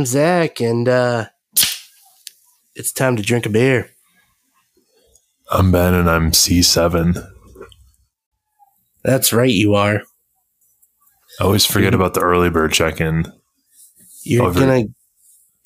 I'm 0.00 0.06
Zach, 0.06 0.62
and 0.62 0.88
uh, 0.88 1.26
it's 2.74 2.90
time 2.90 3.16
to 3.16 3.22
drink 3.22 3.44
a 3.44 3.50
beer. 3.50 3.90
I'm 5.50 5.70
Ben, 5.70 5.92
and 5.92 6.08
I'm 6.08 6.30
C7. 6.30 7.22
That's 9.04 9.34
right, 9.34 9.50
you 9.50 9.74
are. 9.74 10.00
I 11.38 11.44
always 11.44 11.66
forget 11.66 11.92
about 11.92 12.14
the 12.14 12.22
early 12.22 12.48
bird 12.48 12.72
check 12.72 12.98
in. 12.98 13.30
You're 14.22 14.46
Over. 14.46 14.60
gonna 14.60 14.84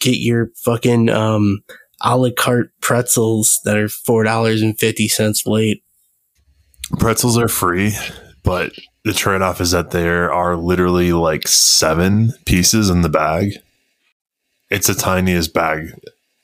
get 0.00 0.16
your 0.16 0.50
fucking 0.64 1.10
um, 1.10 1.62
a 2.00 2.18
la 2.18 2.30
carte 2.36 2.72
pretzels 2.80 3.60
that 3.64 3.76
are 3.76 3.88
four 3.88 4.24
dollars 4.24 4.62
and 4.62 4.76
fifty 4.76 5.06
cents 5.06 5.46
late. 5.46 5.84
Pretzels 6.98 7.38
are 7.38 7.46
free, 7.46 7.92
but 8.42 8.72
the 9.04 9.12
trade 9.12 9.42
off 9.42 9.60
is 9.60 9.70
that 9.70 9.92
there 9.92 10.32
are 10.32 10.56
literally 10.56 11.12
like 11.12 11.46
seven 11.46 12.32
pieces 12.46 12.90
in 12.90 13.02
the 13.02 13.08
bag. 13.08 13.60
It's 14.74 14.88
the 14.88 14.94
tiniest 14.94 15.54
bag 15.54 15.98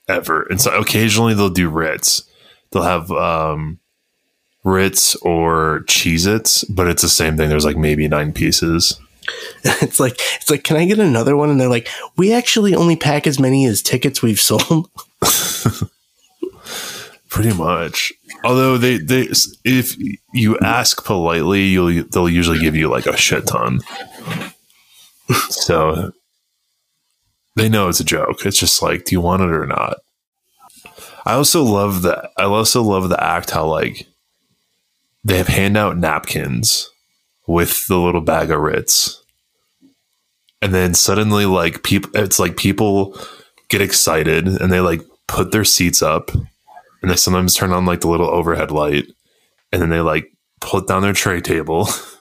ever. 0.09 0.43
And 0.43 0.61
so 0.61 0.79
occasionally 0.79 1.35
they'll 1.35 1.51
do 1.51 1.69
Ritz. 1.69 2.23
They'll 2.71 2.85
have 2.85 3.11
um, 3.11 3.81
Ritz 4.63 5.17
or 5.17 5.81
Cheez 5.87 6.33
Its, 6.33 6.63
but 6.65 6.87
it's 6.87 7.03
the 7.03 7.09
same 7.09 7.37
thing. 7.37 7.49
There's 7.49 7.65
like 7.65 7.77
maybe 7.77 8.07
nine 8.07 8.33
pieces. 8.33 9.01
it's 9.65 9.99
like 9.99 10.15
it's 10.37 10.49
like, 10.49 10.63
can 10.63 10.77
I 10.77 10.87
get 10.87 11.01
another 11.01 11.37
one? 11.37 11.51
And 11.51 11.61
they're 11.61 11.69
like, 11.69 11.89
we 12.17 12.33
actually 12.33 12.75
only 12.75 12.97
pack 12.97 13.27
as 13.27 13.41
many 13.41 13.67
as 13.67 13.83
tickets 13.83 14.23
we've 14.23 14.41
sold. 14.41 14.89
Pretty 17.29 17.53
much. 17.53 18.13
Although 18.45 18.79
they, 18.79 18.99
they 18.99 19.29
if 19.65 19.97
you 20.33 20.57
ask 20.61 21.05
politely, 21.05 21.65
you'll 21.65 22.05
they'll 22.05 22.29
usually 22.29 22.61
give 22.61 22.77
you 22.77 22.89
like 22.89 23.07
a 23.07 23.17
shit 23.17 23.47
ton. 23.47 23.81
so 25.49 26.13
they 27.57 27.69
know 27.69 27.89
it's 27.89 28.01
a 28.01 28.05
joke. 28.05 28.45
It's 28.47 28.59
just 28.59 28.83
like, 28.83 29.05
do 29.05 29.15
you 29.15 29.21
want 29.21 29.43
it 29.43 29.51
or 29.51 29.67
not? 29.67 29.99
I 31.27 31.35
also 31.35 31.63
love 31.63 32.03
that. 32.03 32.31
I 32.39 32.45
also 32.45 32.83
love 32.83 33.09
the 33.09 33.23
act 33.23 33.51
how 33.51 33.67
like 33.67 34.07
they 35.25 35.37
have 35.37 35.49
handout 35.49 35.99
napkins 35.99 36.89
with 37.47 37.87
the 37.89 37.99
little 37.99 38.21
bag 38.21 38.51
of 38.51 38.61
Ritz, 38.61 39.23
and 40.63 40.73
then 40.75 40.95
suddenly 40.95 41.47
like 41.47 41.83
people, 41.83 42.11
it's 42.15 42.39
like 42.39 42.57
people 42.57 43.19
get 43.69 43.81
excited 43.81 44.47
and 44.47 44.73
they 44.73 44.81
like 44.81 45.03
put 45.27 45.53
their 45.53 45.65
seats 45.65 46.03
up 46.03 46.31
and 47.03 47.11
they 47.11 47.17
sometimes 47.17 47.55
turn 47.55 47.73
on 47.73 47.87
like 47.87 48.01
the 48.01 48.09
little 48.09 48.29
overhead 48.29 48.71
light 48.71 49.07
and 49.73 49.81
then 49.81 49.91
they 49.91 50.01
like 50.01 50.33
put 50.61 50.89
down 50.89 51.03
their 51.03 51.13
tray 51.13 51.41
table 51.41 51.89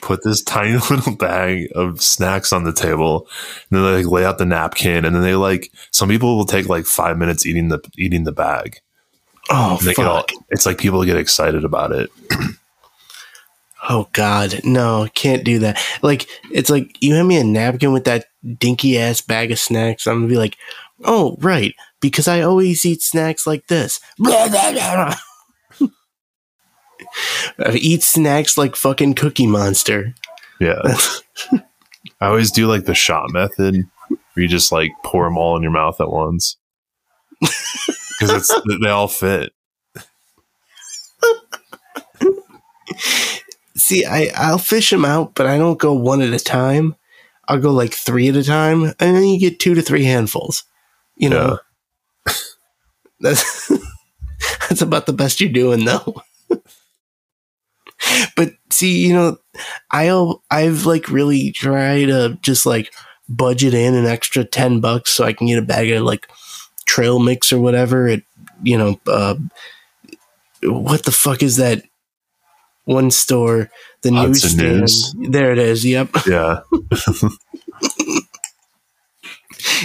put 0.00 0.22
this 0.22 0.42
tiny 0.44 0.76
little 0.90 1.14
bag 1.14 1.68
of 1.74 2.02
snacks 2.02 2.52
on 2.52 2.64
the 2.64 2.72
table 2.72 3.28
and 3.70 3.78
then 3.78 3.84
they 3.84 4.02
like 4.02 4.12
lay 4.12 4.24
out 4.24 4.38
the 4.38 4.44
napkin 4.44 5.04
and 5.04 5.14
then 5.14 5.22
they 5.22 5.34
like 5.34 5.72
some 5.90 6.08
people 6.08 6.36
will 6.36 6.46
take 6.46 6.68
like 6.68 6.86
five 6.86 7.18
minutes 7.18 7.46
eating 7.46 7.68
the 7.68 7.80
eating 7.96 8.24
the 8.24 8.32
bag 8.32 8.80
Oh 9.50 9.78
get 9.82 9.98
all, 9.98 10.18
fuck! 10.18 10.32
it's 10.50 10.66
like 10.66 10.78
people 10.78 11.04
get 11.04 11.16
excited 11.16 11.64
about 11.64 11.92
it 11.92 12.10
Oh 13.90 14.08
god, 14.12 14.60
no, 14.64 15.08
can't 15.14 15.44
do 15.44 15.60
that. 15.60 15.80
Like 16.02 16.28
it's 16.50 16.68
like 16.68 16.96
you 17.00 17.14
hand 17.14 17.28
me 17.28 17.38
a 17.38 17.44
napkin 17.44 17.92
with 17.92 18.04
that 18.04 18.26
dinky 18.58 18.98
ass 18.98 19.20
bag 19.20 19.50
of 19.50 19.58
snacks. 19.58 20.06
I'm 20.06 20.16
gonna 20.16 20.28
be 20.28 20.36
like, 20.36 20.56
oh 21.04 21.36
right, 21.40 21.74
because 22.00 22.28
I 22.28 22.42
always 22.42 22.84
eat 22.84 23.02
snacks 23.02 23.46
like 23.46 23.66
this. 23.68 24.00
Eat 27.72 28.02
snacks 28.02 28.58
like 28.58 28.76
fucking 28.76 29.14
Cookie 29.14 29.46
Monster. 29.46 30.14
yeah 30.60 30.80
i 32.20 32.26
always 32.26 32.50
do 32.50 32.66
like 32.66 32.84
the 32.84 32.94
shot 32.94 33.30
method 33.32 33.76
where 34.08 34.42
you 34.42 34.48
just 34.48 34.72
like 34.72 34.90
pour 35.04 35.24
them 35.24 35.36
all 35.38 35.56
in 35.56 35.62
your 35.62 35.72
mouth 35.72 36.00
at 36.00 36.10
once 36.10 36.56
because 37.40 38.30
it's 38.30 38.54
they 38.82 38.90
all 38.90 39.08
fit 39.08 39.52
See, 43.76 44.04
I 44.04 44.30
I'll 44.34 44.58
fish 44.58 44.90
them 44.90 45.04
out, 45.04 45.34
but 45.34 45.46
I 45.46 45.56
don't 45.56 45.78
go 45.78 45.92
one 45.94 46.20
at 46.20 46.32
a 46.32 46.38
time. 46.38 46.96
I'll 47.46 47.60
go 47.60 47.70
like 47.70 47.94
three 47.94 48.28
at 48.28 48.36
a 48.36 48.42
time, 48.42 48.84
and 48.84 48.94
then 49.16 49.22
you 49.24 49.38
get 49.38 49.60
two 49.60 49.74
to 49.74 49.82
three 49.82 50.04
handfuls. 50.04 50.64
You 51.16 51.30
know, 51.30 51.58
that's 53.20 53.70
that's 54.68 54.82
about 54.82 55.06
the 55.06 55.12
best 55.12 55.40
you're 55.40 55.50
doing, 55.52 55.84
though. 55.84 56.20
But 58.36 58.52
see, 58.70 59.06
you 59.06 59.12
know, 59.12 59.38
I'll 59.90 60.42
I've 60.50 60.86
like 60.86 61.08
really 61.08 61.52
tried 61.52 62.06
to 62.06 62.38
just 62.42 62.66
like 62.66 62.92
budget 63.28 63.74
in 63.74 63.94
an 63.94 64.06
extra 64.06 64.44
ten 64.44 64.80
bucks 64.80 65.10
so 65.10 65.24
I 65.24 65.32
can 65.32 65.46
get 65.46 65.58
a 65.58 65.62
bag 65.62 65.90
of 65.90 66.02
like 66.02 66.28
trail 66.86 67.18
mix 67.18 67.52
or 67.52 67.60
whatever. 67.60 68.08
At 68.08 68.22
you 68.62 68.78
know, 68.78 69.00
uh, 69.06 69.36
what 70.62 71.04
the 71.04 71.12
fuck 71.12 71.42
is 71.42 71.56
that 71.56 71.82
one 72.84 73.10
store? 73.10 73.70
The 74.02 74.12
Hudson 74.12 74.58
newsstand. 74.58 74.80
News. 74.80 75.14
There 75.30 75.52
it 75.52 75.58
is. 75.58 75.84
Yep. 75.84 76.10
yeah 76.26 76.60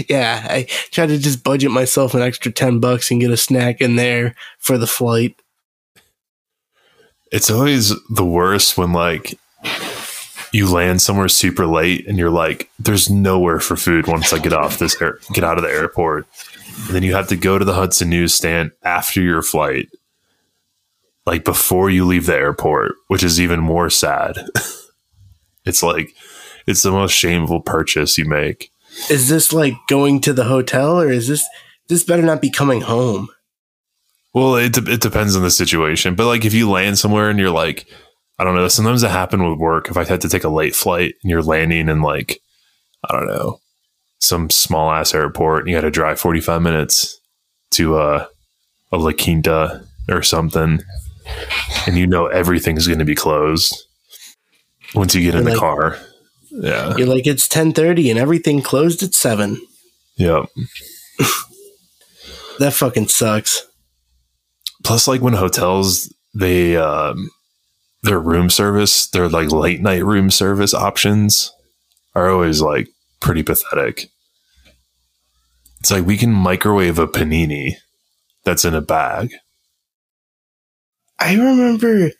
Yeah, 0.07 0.45
I 0.49 0.63
try 0.91 1.05
to 1.05 1.17
just 1.17 1.43
budget 1.43 1.71
myself 1.71 2.13
an 2.13 2.21
extra 2.21 2.51
ten 2.51 2.79
bucks 2.79 3.11
and 3.11 3.19
get 3.19 3.31
a 3.31 3.37
snack 3.37 3.81
in 3.81 3.95
there 3.95 4.35
for 4.59 4.77
the 4.77 4.87
flight. 4.87 5.35
It's 7.33 7.49
always 7.49 7.91
the 8.11 8.23
worst 8.23 8.77
when 8.77 8.93
like 8.93 9.39
you 10.51 10.71
land 10.71 11.01
somewhere 11.01 11.27
super 11.27 11.65
late 11.65 12.07
and 12.07 12.15
you're 12.19 12.29
like, 12.29 12.69
there's 12.77 13.09
nowhere 13.09 13.59
for 13.59 13.75
food 13.75 14.05
once 14.05 14.31
I 14.31 14.37
get 14.37 14.53
off 14.53 14.77
this 14.77 15.01
air, 15.01 15.17
get 15.33 15.43
out 15.43 15.57
of 15.57 15.63
the 15.63 15.71
airport. 15.71 16.27
And 16.85 16.95
then 16.95 17.01
you 17.01 17.15
have 17.15 17.27
to 17.29 17.35
go 17.35 17.57
to 17.57 17.65
the 17.65 17.73
Hudson 17.73 18.11
newsstand 18.11 18.71
after 18.83 19.19
your 19.19 19.41
flight, 19.41 19.89
like 21.25 21.43
before 21.43 21.89
you 21.89 22.05
leave 22.05 22.27
the 22.27 22.35
airport, 22.35 22.93
which 23.07 23.23
is 23.23 23.41
even 23.41 23.59
more 23.59 23.89
sad. 23.89 24.37
it's 25.65 25.81
like 25.81 26.15
it's 26.67 26.83
the 26.83 26.91
most 26.91 27.13
shameful 27.13 27.61
purchase 27.61 28.15
you 28.19 28.25
make. 28.25 28.71
Is 29.09 29.27
this 29.27 29.51
like 29.51 29.73
going 29.89 30.21
to 30.21 30.33
the 30.33 30.43
hotel, 30.43 31.01
or 31.01 31.11
is 31.11 31.27
this 31.27 31.43
this 31.87 32.03
better 32.03 32.21
not 32.21 32.41
be 32.41 32.51
coming 32.51 32.81
home? 32.81 33.29
Well, 34.33 34.55
it, 34.55 34.73
de- 34.73 34.91
it 34.91 35.01
depends 35.01 35.35
on 35.35 35.43
the 35.43 35.51
situation. 35.51 36.15
But 36.15 36.27
like 36.27 36.45
if 36.45 36.53
you 36.53 36.69
land 36.69 36.97
somewhere 36.97 37.29
and 37.29 37.39
you're 37.39 37.51
like, 37.51 37.87
I 38.39 38.43
don't 38.43 38.55
know, 38.55 38.67
sometimes 38.67 39.03
it 39.03 39.11
happen 39.11 39.47
with 39.47 39.59
work. 39.59 39.89
If 39.89 39.97
I 39.97 40.03
had 40.05 40.21
to 40.21 40.29
take 40.29 40.43
a 40.43 40.49
late 40.49 40.75
flight 40.75 41.15
and 41.21 41.29
you're 41.29 41.43
landing 41.43 41.87
in 41.87 42.01
like, 42.01 42.39
I 43.09 43.13
don't 43.13 43.27
know, 43.27 43.59
some 44.19 44.49
small 44.49 44.89
ass 44.91 45.13
airport 45.13 45.61
and 45.61 45.69
you 45.69 45.75
had 45.75 45.81
to 45.81 45.91
drive 45.91 46.19
45 46.19 46.61
minutes 46.61 47.19
to 47.71 47.95
uh, 47.97 48.25
a 48.91 48.97
La 48.97 49.11
Quinta 49.11 49.83
or 50.09 50.21
something, 50.21 50.79
and 51.87 51.97
you 51.97 52.05
know 52.07 52.27
everything's 52.27 52.87
going 52.87 52.99
to 52.99 53.05
be 53.05 53.15
closed 53.15 53.75
once 54.93 55.15
you 55.15 55.21
get 55.21 55.35
in 55.35 55.47
Or 55.47 55.51
the 55.51 55.57
car. 55.57 55.97
Yeah. 56.51 56.95
You're 56.95 57.07
like 57.07 57.25
it's 57.25 57.47
ten 57.47 57.73
thirty 57.73 58.09
and 58.11 58.19
everything 58.19 58.61
closed 58.61 59.01
at 59.03 59.13
seven. 59.13 59.59
Yeah. 60.17 60.45
That 62.59 62.73
fucking 62.73 63.07
sucks. 63.07 63.65
Plus 64.83 65.07
like 65.07 65.21
when 65.21 65.33
hotels 65.33 66.13
they 66.33 66.75
um 66.77 67.29
their 68.03 68.19
room 68.19 68.49
service 68.49 69.07
their 69.07 69.29
like 69.29 69.51
late 69.51 69.81
night 69.81 70.03
room 70.03 70.29
service 70.29 70.73
options 70.73 71.51
are 72.15 72.29
always 72.29 72.61
like 72.61 72.87
pretty 73.19 73.43
pathetic 73.43 74.09
it's 75.79 75.91
like 75.91 76.05
we 76.05 76.17
can 76.17 76.31
microwave 76.31 76.99
a 76.99 77.07
panini 77.07 77.75
that's 78.43 78.65
in 78.65 78.75
a 78.75 78.81
bag 78.81 79.33
I 81.19 81.35
remember 81.35 82.11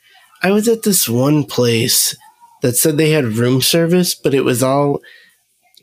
I 0.42 0.50
was 0.50 0.66
at 0.66 0.82
this 0.82 1.08
one 1.08 1.44
place 1.44 2.16
that 2.62 2.76
said 2.76 2.96
they 2.96 3.10
had 3.10 3.24
room 3.24 3.60
service, 3.60 4.14
but 4.14 4.32
it 4.32 4.42
was 4.42 4.62
all 4.62 5.00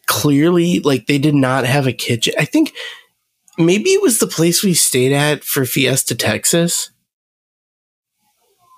clearly 0.08 0.80
like 0.80 1.06
they 1.06 1.20
did 1.20 1.36
not 1.36 1.66
have 1.66 1.86
a 1.86 1.94
kitchen. 1.94 2.34
I 2.40 2.46
think 2.46 2.74
maybe 3.58 3.92
it 3.92 4.02
was 4.02 4.20
the 4.20 4.28
place 4.28 4.64
we 4.64 4.74
stayed 4.74 5.12
at 5.14 5.44
for 5.44 5.66
Fiesta, 5.66 6.16
Texas. 6.16 6.92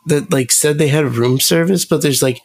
That 0.08 0.32
like 0.32 0.52
said 0.52 0.78
they 0.78 0.90
had 0.90 1.06
room 1.06 1.40
service, 1.40 1.86
but 1.86 2.02
there's 2.02 2.22
like 2.22 2.42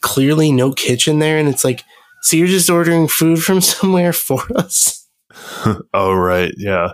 clearly 0.00 0.52
no 0.52 0.72
kitchen 0.72 1.18
there, 1.18 1.38
and 1.38 1.48
it's 1.48 1.64
like, 1.64 1.82
so 2.22 2.36
you're 2.36 2.46
just 2.46 2.70
ordering 2.70 3.08
food 3.08 3.42
from 3.42 3.60
somewhere 3.60 4.12
for 4.12 4.42
us? 4.56 5.00
oh 5.94 6.12
right 6.12 6.52
yeah 6.56 6.92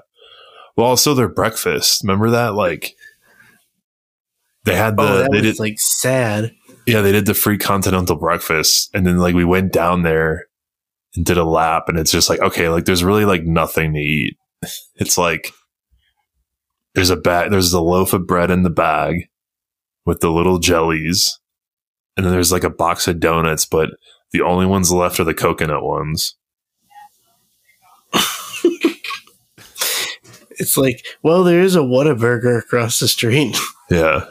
well 0.76 0.88
also 0.88 1.14
their 1.14 1.28
breakfast 1.28 2.02
remember 2.02 2.30
that 2.30 2.54
like 2.54 2.94
they 4.64 4.74
had 4.74 4.96
the 4.96 5.02
oh, 5.02 5.18
that 5.18 5.30
they 5.30 5.38
was 5.38 5.56
did 5.56 5.58
like 5.58 5.78
sad. 5.78 6.52
yeah 6.86 7.00
they 7.00 7.12
did 7.12 7.26
the 7.26 7.34
free 7.34 7.56
continental 7.56 8.16
breakfast 8.16 8.90
and 8.92 9.06
then 9.06 9.18
like 9.18 9.34
we 9.34 9.44
went 9.44 9.72
down 9.72 10.02
there 10.02 10.46
and 11.14 11.24
did 11.24 11.38
a 11.38 11.44
lap 11.44 11.84
and 11.88 11.98
it's 11.98 12.10
just 12.10 12.28
like 12.28 12.40
okay 12.40 12.68
like 12.68 12.84
there's 12.84 13.04
really 13.04 13.24
like 13.24 13.44
nothing 13.44 13.94
to 13.94 14.00
eat 14.00 14.36
it's 14.96 15.18
like 15.18 15.52
there's 16.94 17.10
a 17.10 17.16
bag 17.16 17.50
there's 17.50 17.72
a 17.72 17.80
loaf 17.80 18.12
of 18.12 18.26
bread 18.26 18.50
in 18.50 18.62
the 18.62 18.70
bag 18.70 19.28
with 20.04 20.20
the 20.20 20.30
little 20.30 20.58
jellies 20.58 21.38
and 22.16 22.24
then 22.24 22.32
there's 22.32 22.52
like 22.52 22.64
a 22.64 22.70
box 22.70 23.06
of 23.06 23.20
donuts 23.20 23.64
but 23.64 23.90
the 24.32 24.40
only 24.40 24.66
ones 24.66 24.90
left 24.90 25.20
are 25.20 25.24
the 25.24 25.34
coconut 25.34 25.82
ones 25.82 26.36
It's 30.58 30.76
like, 30.76 31.04
well, 31.22 31.44
there 31.44 31.60
is 31.60 31.76
a 31.76 31.80
Whataburger 31.80 32.58
across 32.58 32.98
the 32.98 33.08
street. 33.08 33.56
Yeah. 33.88 34.24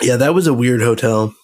yeah, 0.00 0.16
that 0.16 0.32
was 0.34 0.46
a 0.46 0.54
weird 0.54 0.80
hotel. 0.80 1.34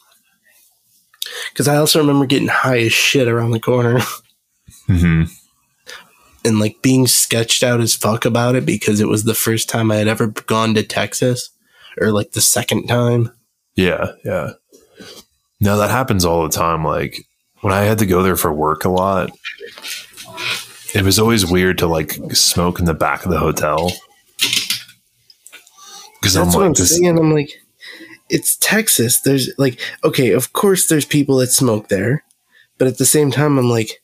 Because 1.50 1.68
I 1.68 1.76
also 1.76 1.98
remember 1.98 2.24
getting 2.24 2.48
high 2.48 2.78
as 2.78 2.94
shit 2.94 3.28
around 3.28 3.50
the 3.50 3.60
corner 3.60 4.00
hmm 4.98 5.24
and 6.44 6.58
like 6.58 6.82
being 6.82 7.06
sketched 7.06 7.62
out 7.62 7.80
as 7.80 7.94
fuck 7.94 8.24
about 8.24 8.54
it 8.54 8.66
because 8.66 9.00
it 9.00 9.08
was 9.08 9.24
the 9.24 9.34
first 9.34 9.68
time 9.68 9.90
I 9.90 9.96
had 9.96 10.08
ever 10.08 10.28
gone 10.28 10.74
to 10.74 10.82
Texas 10.82 11.50
or 12.00 12.12
like 12.12 12.32
the 12.32 12.40
second 12.40 12.86
time. 12.86 13.30
Yeah, 13.74 14.12
yeah. 14.24 14.52
No, 15.60 15.78
that 15.78 15.90
happens 15.90 16.24
all 16.24 16.42
the 16.42 16.48
time. 16.48 16.84
Like 16.84 17.24
when 17.60 17.72
I 17.72 17.82
had 17.82 17.98
to 17.98 18.06
go 18.06 18.22
there 18.22 18.36
for 18.36 18.52
work 18.52 18.84
a 18.84 18.88
lot, 18.88 19.30
it 20.94 21.02
was 21.02 21.18
always 21.18 21.48
weird 21.48 21.78
to 21.78 21.86
like 21.86 22.12
smoke 22.32 22.80
in 22.80 22.86
the 22.86 22.94
back 22.94 23.24
of 23.24 23.30
the 23.30 23.38
hotel. 23.38 23.92
Because 26.20 26.36
I'm 26.36 26.44
That's 26.44 26.56
what 26.56 26.62
like, 26.62 26.66
I'm 26.68 26.74
this, 26.74 26.98
saying. 26.98 27.18
I'm 27.18 27.32
like, 27.32 27.50
it's 28.28 28.56
Texas. 28.56 29.20
There's 29.20 29.50
like, 29.58 29.80
okay, 30.04 30.32
of 30.32 30.52
course 30.52 30.86
there's 30.86 31.04
people 31.04 31.36
that 31.38 31.48
smoke 31.48 31.88
there, 31.88 32.24
but 32.78 32.88
at 32.88 32.98
the 32.98 33.06
same 33.06 33.30
time, 33.30 33.58
I'm 33.58 33.68
like, 33.68 34.01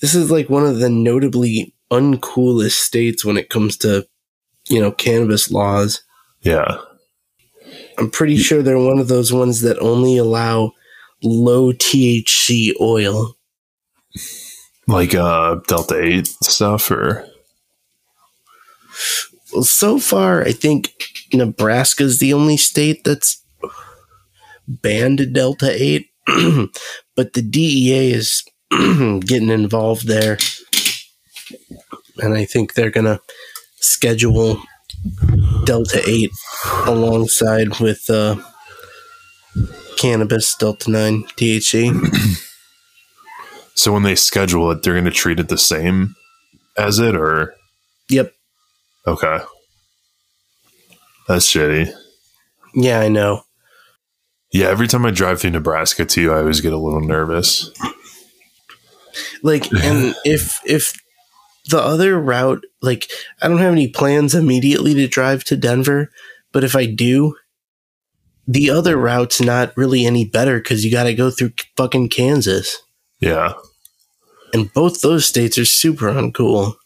this 0.00 0.14
is 0.14 0.30
like 0.30 0.48
one 0.48 0.66
of 0.66 0.78
the 0.78 0.88
notably 0.90 1.74
uncoolest 1.90 2.76
states 2.76 3.24
when 3.24 3.36
it 3.36 3.50
comes 3.50 3.76
to, 3.78 4.06
you 4.68 4.80
know, 4.80 4.92
cannabis 4.92 5.50
laws. 5.50 6.02
yeah, 6.42 6.78
I'm 7.98 8.10
pretty 8.10 8.36
sure 8.36 8.62
they're 8.62 8.78
one 8.78 8.98
of 8.98 9.08
those 9.08 9.32
ones 9.32 9.60
that 9.62 9.78
only 9.80 10.16
allow 10.16 10.72
low 11.22 11.72
THC 11.72 12.72
oil. 12.80 13.36
like 14.86 15.14
uh 15.14 15.56
Delta 15.66 16.00
Eight 16.00 16.28
stuff, 16.42 16.90
or 16.90 17.26
Well, 19.52 19.64
so 19.64 19.98
far, 19.98 20.42
I 20.42 20.52
think 20.52 20.92
Nebraska's 21.32 22.18
the 22.18 22.32
only 22.32 22.56
state 22.56 23.04
that's 23.04 23.42
banned 24.66 25.32
Delta 25.32 25.70
8, 25.70 26.06
but 27.16 27.32
the 27.32 27.42
DEA 27.42 28.12
is 28.12 28.44
getting 29.20 29.50
involved 29.50 30.06
there. 30.06 30.38
And 32.18 32.34
I 32.34 32.44
think 32.44 32.74
they're 32.74 32.90
going 32.90 33.04
to 33.06 33.20
schedule 33.76 34.60
Delta 35.64 36.02
8 36.06 36.30
alongside 36.86 37.78
with 37.80 38.10
uh, 38.10 38.36
cannabis, 39.96 40.54
Delta 40.56 40.90
9, 40.90 41.24
THC. 41.36 42.42
so 43.74 43.92
when 43.92 44.02
they 44.02 44.16
schedule 44.16 44.70
it, 44.72 44.82
they're 44.82 44.94
going 44.94 45.04
to 45.04 45.10
treat 45.10 45.38
it 45.40 45.48
the 45.48 45.58
same 45.58 46.16
as 46.76 46.98
it, 46.98 47.14
or 47.16 47.54
Yep. 48.10 48.32
okay, 49.06 49.38
that's 51.26 51.46
shitty. 51.46 51.92
Yeah, 52.74 53.00
I 53.00 53.08
know. 53.08 53.42
Yeah, 54.52 54.68
every 54.68 54.88
time 54.88 55.04
I 55.04 55.10
drive 55.10 55.40
through 55.40 55.50
Nebraska 55.50 56.04
too, 56.04 56.32
I 56.32 56.38
always 56.38 56.60
get 56.60 56.72
a 56.72 56.78
little 56.78 57.00
nervous. 57.02 57.70
Like 59.42 59.70
and 59.82 60.14
if 60.24 60.60
if 60.64 60.94
the 61.70 61.78
other 61.78 62.18
route 62.18 62.64
like 62.80 63.10
i 63.42 63.48
don't 63.48 63.58
have 63.58 63.72
any 63.72 63.88
plans 63.88 64.34
immediately 64.34 64.94
to 64.94 65.06
drive 65.06 65.44
to 65.44 65.56
denver 65.56 66.10
but 66.52 66.64
if 66.64 66.74
i 66.74 66.86
do 66.86 67.34
the 68.46 68.70
other 68.70 68.96
route's 68.96 69.40
not 69.40 69.76
really 69.76 70.06
any 70.06 70.24
better 70.24 70.58
because 70.58 70.84
you 70.84 70.90
got 70.90 71.04
to 71.04 71.14
go 71.14 71.30
through 71.30 71.52
fucking 71.76 72.08
kansas 72.08 72.78
Yeah, 73.20 73.52
and 74.54 74.72
both 74.72 75.02
those 75.02 75.26
states 75.26 75.58
are 75.58 75.66
super 75.66 76.06
uncool 76.06 76.76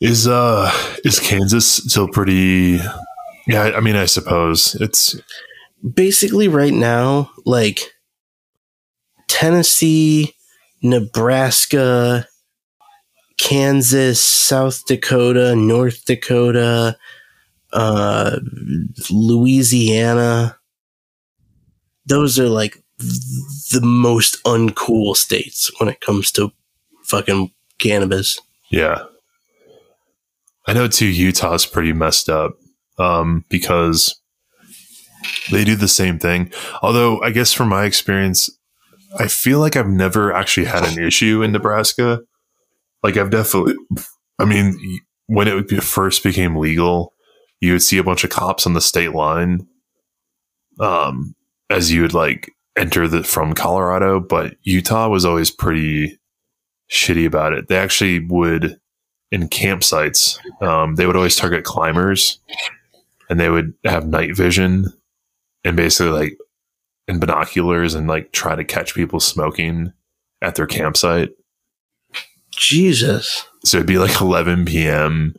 is 0.00 0.28
uh 0.28 0.70
is 1.04 1.18
Kansas 1.18 1.76
still 1.76 2.08
pretty? 2.08 2.80
Yeah, 3.46 3.62
I 3.62 3.80
mean, 3.80 3.96
I 3.96 4.06
suppose 4.06 4.74
it's 4.80 5.16
basically 5.94 6.48
right 6.48 6.72
now 6.72 7.30
like 7.44 7.80
tennessee 9.28 10.34
nebraska 10.82 12.26
kansas 13.38 14.20
south 14.20 14.84
dakota 14.86 15.54
north 15.56 16.04
dakota 16.06 16.96
uh 17.72 18.38
louisiana 19.10 20.56
those 22.06 22.38
are 22.38 22.48
like 22.48 22.82
the 22.98 23.80
most 23.82 24.42
uncool 24.44 25.14
states 25.16 25.70
when 25.78 25.88
it 25.88 26.00
comes 26.00 26.30
to 26.32 26.50
fucking 27.04 27.50
cannabis 27.78 28.38
Yeah. 28.70 29.04
I 30.66 30.72
know 30.72 30.88
too 30.88 31.06
Utah's 31.06 31.64
pretty 31.66 31.92
messed 31.92 32.28
up 32.28 32.54
um, 32.98 33.44
because 33.48 34.20
they 35.52 35.62
do 35.64 35.76
the 35.76 35.86
same 35.86 36.18
thing. 36.18 36.50
Although 36.82 37.22
I 37.22 37.30
guess 37.30 37.52
from 37.52 37.68
my 37.68 37.84
experience, 37.84 38.50
I 39.18 39.28
feel 39.28 39.60
like 39.60 39.76
I've 39.76 39.88
never 39.88 40.32
actually 40.32 40.66
had 40.66 40.84
an 40.84 41.02
issue 41.02 41.42
in 41.42 41.52
Nebraska. 41.52 42.20
Like 43.02 43.16
I've 43.16 43.30
definitely, 43.30 43.74
I 44.38 44.44
mean, 44.44 44.78
when 45.26 45.48
it 45.48 45.82
first 45.82 46.22
became 46.22 46.56
legal, 46.56 47.12
you 47.60 47.72
would 47.72 47.82
see 47.82 47.98
a 47.98 48.04
bunch 48.04 48.24
of 48.24 48.30
cops 48.30 48.66
on 48.66 48.74
the 48.74 48.80
state 48.80 49.12
line, 49.12 49.66
um, 50.80 51.34
as 51.70 51.92
you 51.92 52.02
would 52.02 52.14
like 52.14 52.52
enter 52.76 53.08
the 53.08 53.24
from 53.24 53.54
Colorado. 53.54 54.20
But 54.20 54.56
Utah 54.62 55.08
was 55.08 55.24
always 55.24 55.50
pretty 55.50 56.18
shitty 56.90 57.26
about 57.26 57.52
it. 57.52 57.68
They 57.68 57.76
actually 57.76 58.20
would 58.20 58.78
in 59.32 59.48
campsites, 59.48 60.38
um, 60.62 60.94
they 60.94 61.06
would 61.06 61.16
always 61.16 61.36
target 61.36 61.64
climbers 61.64 62.38
and 63.28 63.40
they 63.40 63.50
would 63.50 63.74
have 63.84 64.06
night 64.06 64.36
vision 64.36 64.86
and 65.64 65.76
basically 65.76 66.12
like 66.12 66.38
in 67.08 67.18
binoculars 67.18 67.94
and 67.94 68.08
like 68.08 68.32
try 68.32 68.54
to 68.54 68.64
catch 68.64 68.94
people 68.94 69.20
smoking 69.20 69.92
at 70.42 70.54
their 70.54 70.66
campsite. 70.66 71.30
jesus 72.50 73.46
So 73.64 73.78
it'd 73.78 73.86
be 73.86 73.98
like 73.98 74.20
11 74.20 74.64
p.m. 74.64 75.34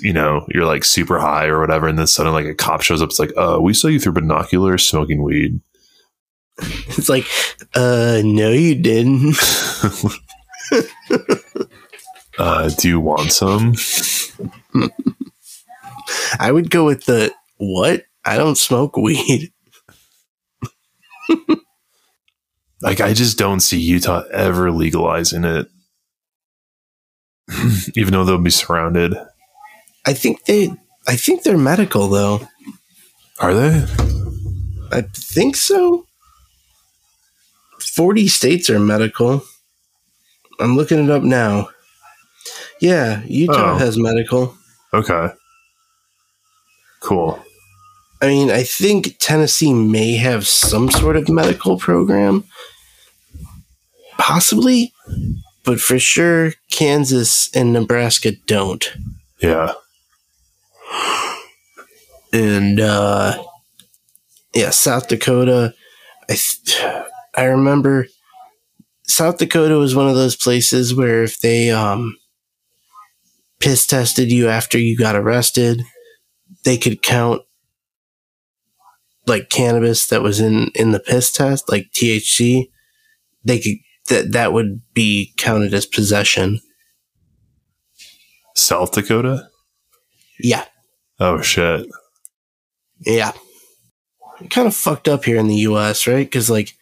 You 0.00 0.12
know, 0.12 0.46
you're 0.54 0.66
like 0.66 0.84
super 0.84 1.18
high 1.18 1.46
or 1.46 1.60
whatever, 1.60 1.88
and 1.88 1.98
then 1.98 2.06
suddenly 2.06 2.44
like 2.44 2.52
a 2.52 2.54
cop 2.54 2.82
shows 2.82 3.02
up. 3.02 3.08
It's 3.08 3.18
like, 3.18 3.32
oh, 3.36 3.60
we 3.60 3.74
saw 3.74 3.88
you 3.88 3.98
through 3.98 4.12
binoculars 4.12 4.86
smoking 4.86 5.22
weed. 5.22 5.60
it's 6.58 7.08
like 7.08 7.26
uh 7.74 8.20
no 8.22 8.50
you 8.50 8.74
didn't 8.74 9.36
Uh, 12.38 12.70
do 12.78 12.88
you 12.88 12.98
want 12.98 13.30
some? 13.30 13.74
I 16.38 16.50
would 16.50 16.70
go 16.70 16.84
with 16.84 17.04
the 17.04 17.32
what? 17.58 18.04
I 18.24 18.36
don't 18.36 18.56
smoke 18.56 18.96
weed. 18.96 19.51
Like, 22.80 23.00
I 23.00 23.12
just 23.14 23.38
don't 23.38 23.60
see 23.60 23.78
Utah 23.78 24.24
ever 24.32 24.72
legalizing 24.72 25.44
it, 25.44 25.68
even 27.94 28.12
though 28.12 28.24
they'll 28.24 28.38
be 28.38 28.50
surrounded. 28.50 29.14
I 30.04 30.14
think 30.14 30.44
they 30.46 30.72
I 31.06 31.14
think 31.16 31.44
they're 31.44 31.56
medical 31.58 32.08
though. 32.08 32.48
Are 33.40 33.54
they? 33.54 33.86
I 34.90 35.02
think 35.14 35.54
so. 35.56 36.06
40 37.80 38.26
states 38.28 38.68
are 38.68 38.80
medical. 38.80 39.42
I'm 40.58 40.76
looking 40.76 41.04
it 41.04 41.10
up 41.10 41.22
now. 41.22 41.68
Yeah, 42.80 43.22
Utah 43.26 43.74
Oh. 43.74 43.78
has 43.78 43.96
medical. 43.96 44.56
Okay. 44.92 45.28
Cool. 47.00 47.42
I 48.22 48.26
mean, 48.28 48.50
I 48.50 48.62
think 48.62 49.16
Tennessee 49.18 49.74
may 49.74 50.14
have 50.14 50.46
some 50.46 50.90
sort 50.90 51.16
of 51.16 51.28
medical 51.28 51.76
program. 51.76 52.44
Possibly, 54.16 54.92
but 55.64 55.80
for 55.80 55.98
sure 55.98 56.52
Kansas 56.70 57.50
and 57.54 57.72
Nebraska 57.72 58.32
don't. 58.46 58.84
Yeah. 59.40 59.72
and 62.32 62.80
uh 62.80 63.42
yeah 64.54 64.70
south 64.70 65.08
dakota 65.08 65.74
i 66.30 66.34
th- 66.34 66.80
i 67.36 67.44
remember 67.44 68.06
south 69.06 69.36
dakota 69.38 69.74
was 69.76 69.94
one 69.94 70.08
of 70.08 70.14
those 70.14 70.34
places 70.36 70.94
where 70.94 71.22
if 71.22 71.40
they 71.40 71.70
um 71.70 72.16
piss 73.60 73.86
tested 73.86 74.32
you 74.32 74.48
after 74.48 74.78
you 74.78 74.96
got 74.96 75.14
arrested 75.16 75.82
they 76.64 76.78
could 76.78 77.02
count 77.02 77.42
like 79.26 79.50
cannabis 79.50 80.06
that 80.06 80.22
was 80.22 80.40
in 80.40 80.68
in 80.74 80.90
the 80.90 81.00
piss 81.00 81.30
test 81.30 81.70
like 81.70 81.90
thc 81.92 82.68
they 83.44 83.58
could 83.58 83.76
that 84.08 84.32
that 84.32 84.52
would 84.52 84.82
be 84.94 85.32
counted 85.36 85.72
as 85.72 85.86
possession 85.86 86.60
South 88.54 88.92
Dakota? 88.92 89.48
yeah 90.40 90.64
Oh, 91.22 91.40
shit. 91.40 91.86
Yeah. 92.98 93.30
Kind 94.50 94.66
of 94.66 94.74
fucked 94.74 95.06
up 95.06 95.24
here 95.24 95.36
in 95.36 95.46
the 95.46 95.54
US, 95.70 96.08
right? 96.08 96.26
Because, 96.26 96.50
like, 96.50 96.72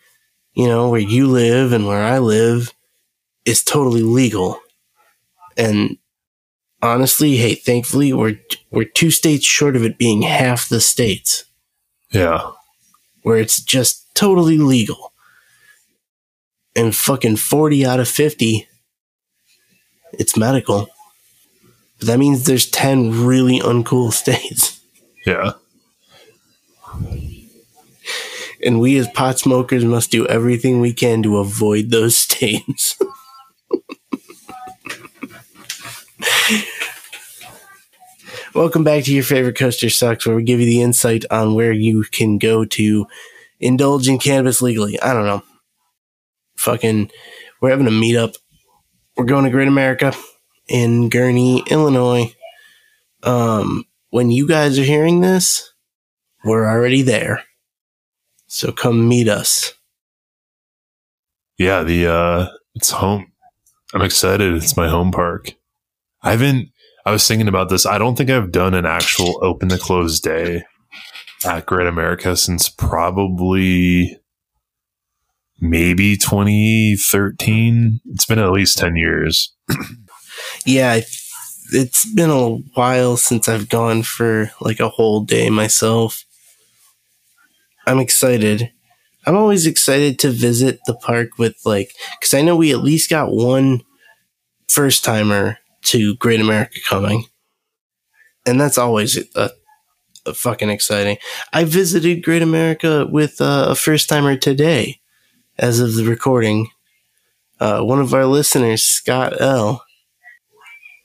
you 0.54 0.66
know, 0.66 0.88
where 0.88 1.00
you 1.00 1.26
live 1.26 1.74
and 1.74 1.86
where 1.86 2.02
I 2.02 2.18
live, 2.20 2.72
is 3.44 3.62
totally 3.62 4.02
legal. 4.02 4.58
And 5.58 5.98
honestly, 6.80 7.36
hey, 7.36 7.54
thankfully 7.54 8.14
we're 8.14 8.40
we're 8.70 8.84
two 8.84 9.10
states 9.10 9.44
short 9.44 9.76
of 9.76 9.84
it 9.84 9.98
being 9.98 10.22
half 10.22 10.70
the 10.70 10.80
states 10.80 11.44
Yeah. 12.12 12.50
where 13.22 13.38
it's 13.38 13.60
just 13.62 14.12
totally 14.14 14.58
legal. 14.58 15.12
And 16.76 16.94
fucking 16.94 17.36
40 17.36 17.84
out 17.86 18.00
of 18.00 18.08
50 18.08 18.66
it's 20.14 20.36
medical. 20.36 20.88
But 21.98 22.08
that 22.08 22.18
means 22.18 22.44
there's 22.44 22.68
10 22.68 23.24
really 23.26 23.60
uncool 23.60 24.12
states. 24.12 24.80
Yeah. 25.26 25.52
And 28.64 28.80
we 28.80 28.98
as 28.98 29.08
pot 29.08 29.38
smokers 29.38 29.84
must 29.84 30.10
do 30.10 30.26
everything 30.26 30.80
we 30.80 30.92
can 30.92 31.22
to 31.22 31.38
avoid 31.38 31.90
those 31.90 32.16
states. 32.18 32.98
Welcome 38.52 38.82
back 38.82 39.04
to 39.04 39.14
your 39.14 39.22
favorite 39.22 39.56
coaster 39.56 39.88
sucks, 39.88 40.26
where 40.26 40.34
we 40.34 40.42
give 40.42 40.58
you 40.58 40.66
the 40.66 40.82
insight 40.82 41.24
on 41.30 41.54
where 41.54 41.70
you 41.70 42.02
can 42.02 42.36
go 42.36 42.64
to 42.64 43.06
indulge 43.60 44.08
in 44.08 44.18
cannabis 44.18 44.60
legally. 44.60 45.00
I 45.00 45.12
don't 45.12 45.24
know. 45.24 45.44
Fucking, 46.56 47.12
we're 47.60 47.70
having 47.70 47.86
a 47.86 47.90
meetup. 47.90 48.36
We're 49.16 49.26
going 49.26 49.44
to 49.44 49.50
Great 49.50 49.68
America 49.68 50.12
in 50.66 51.10
Gurnee, 51.10 51.64
Illinois. 51.68 52.34
Um, 53.22 53.84
when 54.10 54.32
you 54.32 54.48
guys 54.48 54.80
are 54.80 54.84
hearing 54.84 55.20
this, 55.20 55.72
we're 56.44 56.68
already 56.68 57.02
there. 57.02 57.44
So 58.48 58.72
come 58.72 59.08
meet 59.08 59.28
us. 59.28 59.74
Yeah, 61.56 61.84
the 61.84 62.06
uh 62.08 62.46
it's 62.74 62.90
home. 62.90 63.30
I'm 63.94 64.02
excited. 64.02 64.54
It's 64.54 64.76
my 64.76 64.88
home 64.88 65.12
park. 65.12 65.54
I 66.22 66.32
haven't 66.32 66.70
I 67.06 67.12
was 67.12 67.26
thinking 67.26 67.48
about 67.48 67.68
this. 67.68 67.86
I 67.86 67.98
don't 67.98 68.16
think 68.16 68.30
I've 68.30 68.52
done 68.52 68.74
an 68.74 68.86
actual 68.86 69.38
open 69.42 69.68
to 69.70 69.78
close 69.78 70.20
day 70.20 70.64
at 71.44 71.66
Great 71.66 71.86
America 71.86 72.36
since 72.36 72.68
probably 72.68 74.18
maybe 75.60 76.16
2013. 76.16 78.00
It's 78.06 78.26
been 78.26 78.38
at 78.38 78.52
least 78.52 78.78
10 78.78 78.96
years. 78.96 79.54
Yeah, 80.66 81.00
it's 81.72 82.12
been 82.14 82.30
a 82.30 82.56
while 82.74 83.16
since 83.16 83.48
I've 83.48 83.68
gone 83.68 84.02
for 84.02 84.50
like 84.60 84.80
a 84.80 84.88
whole 84.88 85.22
day 85.22 85.48
myself. 85.50 86.24
I'm 87.86 87.98
excited. 87.98 88.70
I'm 89.26 89.36
always 89.36 89.66
excited 89.66 90.18
to 90.20 90.30
visit 90.30 90.80
the 90.86 90.94
park 90.94 91.38
with 91.38 91.56
like, 91.64 91.92
because 92.18 92.34
I 92.34 92.42
know 92.42 92.56
we 92.56 92.72
at 92.72 92.82
least 92.82 93.08
got 93.10 93.32
one 93.32 93.82
first 94.68 95.04
timer 95.04 95.58
to 95.82 96.16
Great 96.16 96.40
America 96.40 96.78
coming, 96.86 97.24
and 98.46 98.60
that's 98.60 98.78
always 98.78 99.18
a, 99.34 99.50
a 100.26 100.34
fucking 100.34 100.70
exciting. 100.70 101.16
I 101.52 101.64
visited 101.64 102.22
Great 102.22 102.42
America 102.42 103.06
with 103.06 103.40
uh, 103.40 103.66
a 103.70 103.74
first 103.74 104.08
timer 104.08 104.36
today, 104.36 105.00
as 105.58 105.80
of 105.80 105.94
the 105.94 106.04
recording. 106.04 106.68
Uh, 107.58 107.82
one 107.82 108.00
of 108.00 108.14
our 108.14 108.24
listeners, 108.26 108.82
Scott 108.82 109.40
L. 109.40 109.84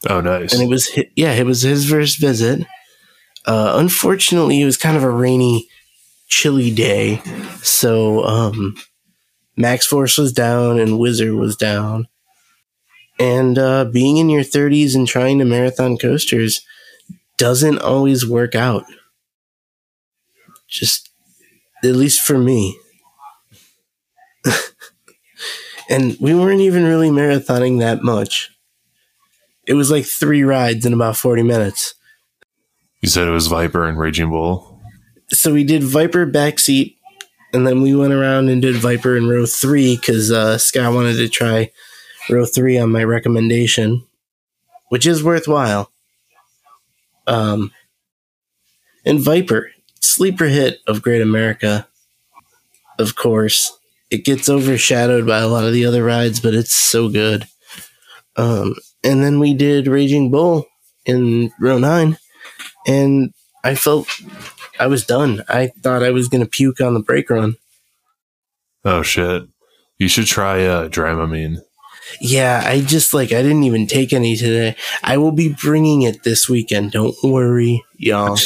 Oh, 0.09 0.21
nice. 0.21 0.53
and 0.53 0.61
it 0.61 0.69
was 0.69 0.89
hi- 0.93 1.09
yeah, 1.15 1.33
it 1.33 1.45
was 1.45 1.61
his 1.63 1.89
first 1.89 2.19
visit. 2.19 2.65
Uh, 3.45 3.73
unfortunately, 3.75 4.61
it 4.61 4.65
was 4.65 4.77
kind 4.77 4.95
of 4.97 5.03
a 5.03 5.09
rainy, 5.09 5.67
chilly 6.27 6.73
day, 6.73 7.21
so 7.61 8.23
um, 8.23 8.75
Maxx 9.57 9.85
Force 9.85 10.17
was 10.17 10.31
down 10.33 10.79
and 10.79 10.99
Wizard 10.99 11.33
was 11.33 11.55
down. 11.55 12.07
And 13.19 13.57
uh, 13.57 13.85
being 13.85 14.17
in 14.17 14.29
your 14.29 14.43
30s 14.43 14.95
and 14.95 15.07
trying 15.07 15.39
to 15.39 15.45
marathon 15.45 15.97
coasters 15.97 16.61
doesn't 17.37 17.79
always 17.79 18.27
work 18.27 18.55
out. 18.55 18.83
Just, 20.67 21.09
at 21.83 21.95
least 21.95 22.21
for 22.21 22.37
me. 22.37 22.77
and 25.89 26.17
we 26.19 26.35
weren't 26.35 26.61
even 26.61 26.83
really 26.83 27.09
marathoning 27.09 27.79
that 27.79 28.03
much. 28.03 28.51
It 29.65 29.73
was 29.73 29.89
like 29.89 30.05
three 30.05 30.43
rides 30.43 30.85
in 30.85 30.93
about 30.93 31.17
40 31.17 31.43
minutes. 31.43 31.95
you 33.01 33.09
said 33.09 33.27
it 33.27 33.31
was 33.31 33.47
Viper 33.47 33.85
and 33.85 33.97
Raging 33.97 34.29
Bull. 34.29 34.79
So 35.31 35.53
we 35.53 35.63
did 35.63 35.83
Viper 35.83 36.27
backseat, 36.27 36.97
and 37.51 37.65
then 37.65 37.81
we 37.81 37.95
went 37.95 38.13
around 38.13 38.49
and 38.49 38.61
did 38.61 38.75
Viper 38.75 39.17
in 39.17 39.27
row 39.27 39.45
three 39.47 39.95
because 39.95 40.31
uh, 40.31 40.59
Scott 40.59 40.93
wanted 40.93 41.15
to 41.15 41.27
try 41.27 41.71
row 42.29 42.45
three 42.45 42.77
on 42.77 42.91
my 42.91 43.03
recommendation, 43.03 44.05
which 44.89 45.05
is 45.05 45.23
worthwhile. 45.23 45.91
Um, 47.27 47.71
and 49.05 49.19
Viper, 49.19 49.71
sleeper 49.99 50.45
hit 50.45 50.79
of 50.87 51.01
Great 51.01 51.21
America. 51.21 51.87
Of 52.97 53.15
course, 53.15 53.77
it 54.09 54.25
gets 54.25 54.49
overshadowed 54.49 55.25
by 55.27 55.39
a 55.39 55.47
lot 55.47 55.65
of 55.65 55.73
the 55.73 55.85
other 55.85 56.03
rides, 56.03 56.39
but 56.39 56.53
it's 56.53 56.73
so 56.73 57.09
good. 57.09 57.47
Um, 58.35 58.75
and 59.03 59.23
then 59.23 59.39
we 59.39 59.53
did 59.53 59.87
Raging 59.87 60.31
Bull 60.31 60.65
in 61.05 61.51
row 61.59 61.77
nine, 61.77 62.17
and 62.87 63.33
I 63.63 63.75
felt 63.75 64.07
I 64.79 64.87
was 64.87 65.05
done. 65.05 65.43
I 65.47 65.67
thought 65.81 66.03
I 66.03 66.11
was 66.11 66.27
gonna 66.27 66.45
puke 66.45 66.81
on 66.81 66.93
the 66.93 66.99
brake 66.99 67.29
run. 67.29 67.55
Oh, 68.83 69.01
shit. 69.01 69.47
You 69.97 70.07
should 70.07 70.27
try 70.27 70.63
uh, 70.65 70.89
Dramamine. 70.89 71.61
Yeah, 72.21 72.61
I 72.63 72.81
just 72.81 73.13
like 73.13 73.31
I 73.31 73.41
didn't 73.41 73.63
even 73.63 73.87
take 73.87 74.13
any 74.13 74.35
today. 74.35 74.75
I 75.03 75.17
will 75.17 75.31
be 75.31 75.53
bringing 75.53 76.03
it 76.03 76.23
this 76.23 76.47
weekend. 76.49 76.91
Don't 76.91 77.15
worry, 77.23 77.83
y'all. 77.97 78.37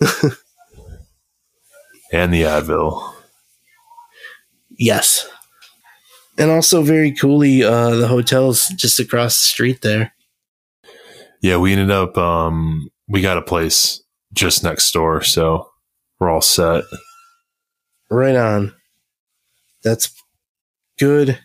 and 2.12 2.32
the 2.32 2.42
Advil. 2.42 3.14
Yes. 4.78 5.28
And 6.38 6.50
also 6.50 6.82
very 6.82 7.12
coolly, 7.12 7.64
uh, 7.64 7.90
the 7.96 8.08
hotel's 8.08 8.68
just 8.68 9.00
across 9.00 9.38
the 9.38 9.46
street 9.46 9.82
there. 9.82 10.12
Yeah, 11.40 11.56
we 11.56 11.72
ended 11.72 11.90
up 11.90 12.16
um 12.18 12.90
we 13.08 13.20
got 13.20 13.38
a 13.38 13.42
place 13.42 14.02
just 14.32 14.62
next 14.62 14.90
door, 14.92 15.22
so 15.22 15.70
we're 16.18 16.30
all 16.30 16.40
set. 16.42 16.84
Right 18.10 18.36
on. 18.36 18.74
That's 19.82 20.10
good 20.98 21.38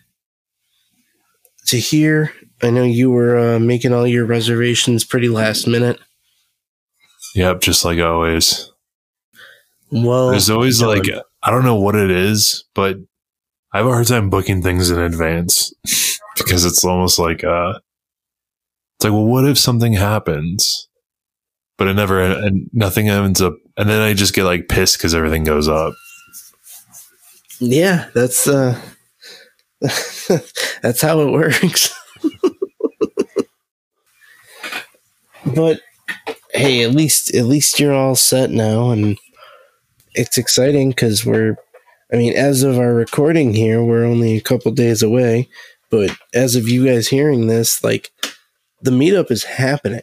to 1.72 1.78
hear. 1.80 2.32
I 2.62 2.70
know 2.70 2.84
you 2.84 3.10
were 3.10 3.36
uh, 3.36 3.58
making 3.58 3.92
all 3.92 4.06
your 4.06 4.24
reservations 4.24 5.04
pretty 5.04 5.28
last 5.28 5.66
minute. 5.66 5.98
Yep, 7.34 7.60
just 7.62 7.84
like 7.84 7.98
always. 7.98 8.70
Well, 9.90 10.30
There's 10.30 10.50
always 10.50 10.80
like 10.80 11.04
I 11.42 11.50
don't 11.50 11.64
know 11.64 11.76
what 11.76 11.96
it 11.96 12.10
is, 12.10 12.64
but 12.74 12.96
I 13.72 13.78
have 13.78 13.86
a 13.86 13.90
hard 13.90 14.06
time 14.06 14.30
booking 14.30 14.62
things 14.62 14.90
in 14.90 14.98
advance 14.98 15.72
because 16.36 16.64
it's 16.64 16.84
almost 16.84 17.18
like 17.18 17.42
uh 17.42 17.74
it's 18.96 19.04
like 19.04 19.12
well 19.12 19.26
what 19.26 19.46
if 19.46 19.58
something 19.58 19.94
happens? 19.94 20.88
But 21.78 21.88
it 21.88 21.94
never 21.94 22.22
and 22.22 22.70
nothing 22.72 23.08
ends 23.08 23.40
up 23.40 23.54
and 23.76 23.88
then 23.88 24.00
I 24.00 24.14
just 24.14 24.34
get 24.34 24.44
like 24.44 24.68
pissed 24.68 24.98
cuz 25.00 25.14
everything 25.14 25.44
goes 25.44 25.68
up. 25.68 25.94
Yeah, 27.60 28.08
that's 28.14 28.46
uh 28.46 28.80
that's 30.82 31.00
how 31.02 31.20
it 31.20 31.32
works. 31.32 31.94
but 35.54 35.80
hey, 36.52 36.84
at 36.84 36.92
least 36.92 37.34
at 37.34 37.46
least 37.46 37.80
you're 37.80 37.94
all 37.94 38.14
set 38.14 38.50
now 38.50 38.90
and 38.90 39.18
it's 40.14 40.38
exciting 40.38 40.92
cuz 40.92 41.26
we're 41.26 41.56
I 42.12 42.16
mean, 42.16 42.34
as 42.34 42.62
of 42.62 42.78
our 42.78 42.92
recording 42.92 43.54
here, 43.54 43.82
we're 43.82 44.04
only 44.04 44.36
a 44.36 44.42
couple 44.42 44.70
days 44.72 45.02
away, 45.02 45.48
but 45.90 46.10
as 46.34 46.56
of 46.56 46.68
you 46.68 46.84
guys 46.84 47.08
hearing 47.08 47.46
this, 47.46 47.82
like 47.82 48.10
the 48.82 48.90
meetup 48.90 49.30
is 49.30 49.44
happening. 49.44 50.02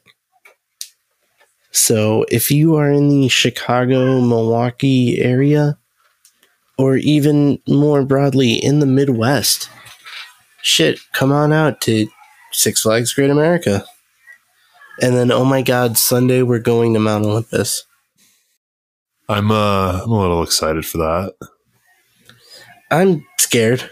So, 1.71 2.25
if 2.29 2.49
you 2.49 2.75
are 2.75 2.91
in 2.91 3.09
the 3.09 3.27
Chicago, 3.27 4.21
Milwaukee 4.21 5.21
area, 5.21 5.78
or 6.79 6.95
even 6.95 7.61
more 7.67 8.05
broadly 8.05 8.53
in 8.53 8.79
the 8.79 8.85
Midwest, 8.85 9.69
shit, 10.63 10.97
come 11.11 11.29
on 11.29 11.51
out 11.51 11.81
to 11.81 12.07
Six 12.53 12.81
Flags 12.81 13.13
Great 13.13 13.29
America. 13.29 13.85
And 15.01 15.13
then, 15.13 15.29
oh 15.29 15.43
my 15.43 15.61
God, 15.61 15.97
Sunday 15.97 16.41
we're 16.41 16.59
going 16.59 16.93
to 16.93 16.99
Mount 16.99 17.25
Olympus. 17.25 17.83
I'm 19.27 19.51
uh 19.51 20.01
I'm 20.03 20.09
a 20.09 20.19
little 20.19 20.41
excited 20.41 20.85
for 20.85 20.99
that. 20.99 21.33
I'm 22.89 23.25
scared. 23.37 23.91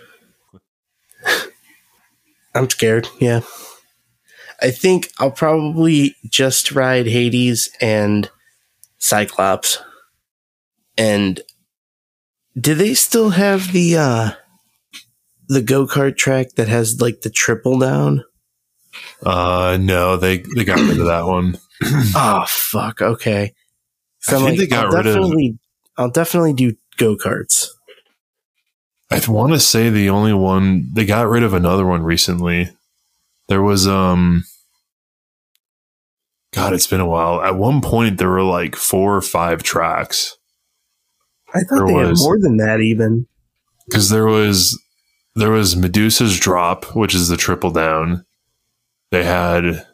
I'm 2.55 2.69
scared, 2.69 3.09
yeah. 3.19 3.41
I 4.61 4.71
think 4.71 5.11
I'll 5.19 5.29
probably 5.29 6.15
just 6.25 6.71
ride 6.71 7.05
Hades 7.05 7.69
and 7.81 8.31
Cyclops. 8.97 9.77
And 10.97 11.41
do 12.59 12.73
they 12.75 12.93
still 12.93 13.31
have 13.31 13.71
the 13.71 13.97
uh 13.97 14.31
the 15.47 15.61
go 15.61 15.85
kart 15.87 16.17
track 16.17 16.51
that 16.55 16.67
has 16.67 16.99
like 17.01 17.21
the 17.21 17.29
triple 17.29 17.79
down? 17.79 18.23
Uh, 19.23 19.77
no, 19.79 20.17
they 20.17 20.43
they 20.55 20.63
got 20.65 20.79
rid 20.79 20.99
of 20.99 21.05
that 21.07 21.25
one. 21.25 21.57
oh 22.15 22.45
fuck. 22.47 23.01
Okay. 23.01 23.53
I 24.27 24.31
think 24.39 24.57
they 24.57 24.67
got 24.67 24.85
I'll 24.87 24.91
rid 24.91 25.07
of- 25.07 25.57
I'll 25.97 26.09
definitely 26.11 26.53
do 26.53 26.73
go 26.97 27.15
karts. 27.15 27.67
I 29.09 29.21
want 29.27 29.53
to 29.53 29.59
say 29.59 29.89
the 29.89 30.09
only 30.09 30.33
one 30.33 30.89
they 30.93 31.05
got 31.05 31.29
rid 31.29 31.43
of 31.43 31.53
another 31.53 31.85
one 31.85 32.03
recently. 32.03 32.69
There 33.47 33.61
was 33.61 33.87
um 33.87 34.43
God, 36.53 36.73
it's 36.73 36.87
been 36.87 36.99
a 36.99 37.07
while. 37.07 37.41
At 37.41 37.55
one 37.55 37.81
point 37.81 38.17
there 38.17 38.29
were 38.29 38.43
like 38.43 38.75
four 38.75 39.15
or 39.15 39.21
five 39.21 39.63
tracks 39.63 40.36
I 41.57 41.61
thought 41.63 41.87
There 41.87 42.03
they 42.03 42.07
had 42.09 42.17
more 42.19 42.39
than 42.39 42.57
that 42.57 42.79
even. 42.81 43.25
cuz 43.91 44.09
there 44.09 44.25
was 44.27 44.79
there 45.35 45.51
was 45.51 45.75
Medusa's 45.75 46.39
drop, 46.39 46.95
which 46.95 47.13
is 47.15 47.27
the 47.27 47.37
triple 47.37 47.71
down. 47.71 48.25
They 49.11 49.23
had 49.23 49.85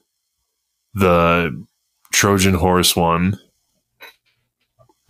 the 0.94 1.66
Trojan 2.12 2.56
horse 2.56 2.96
one. 2.96 3.38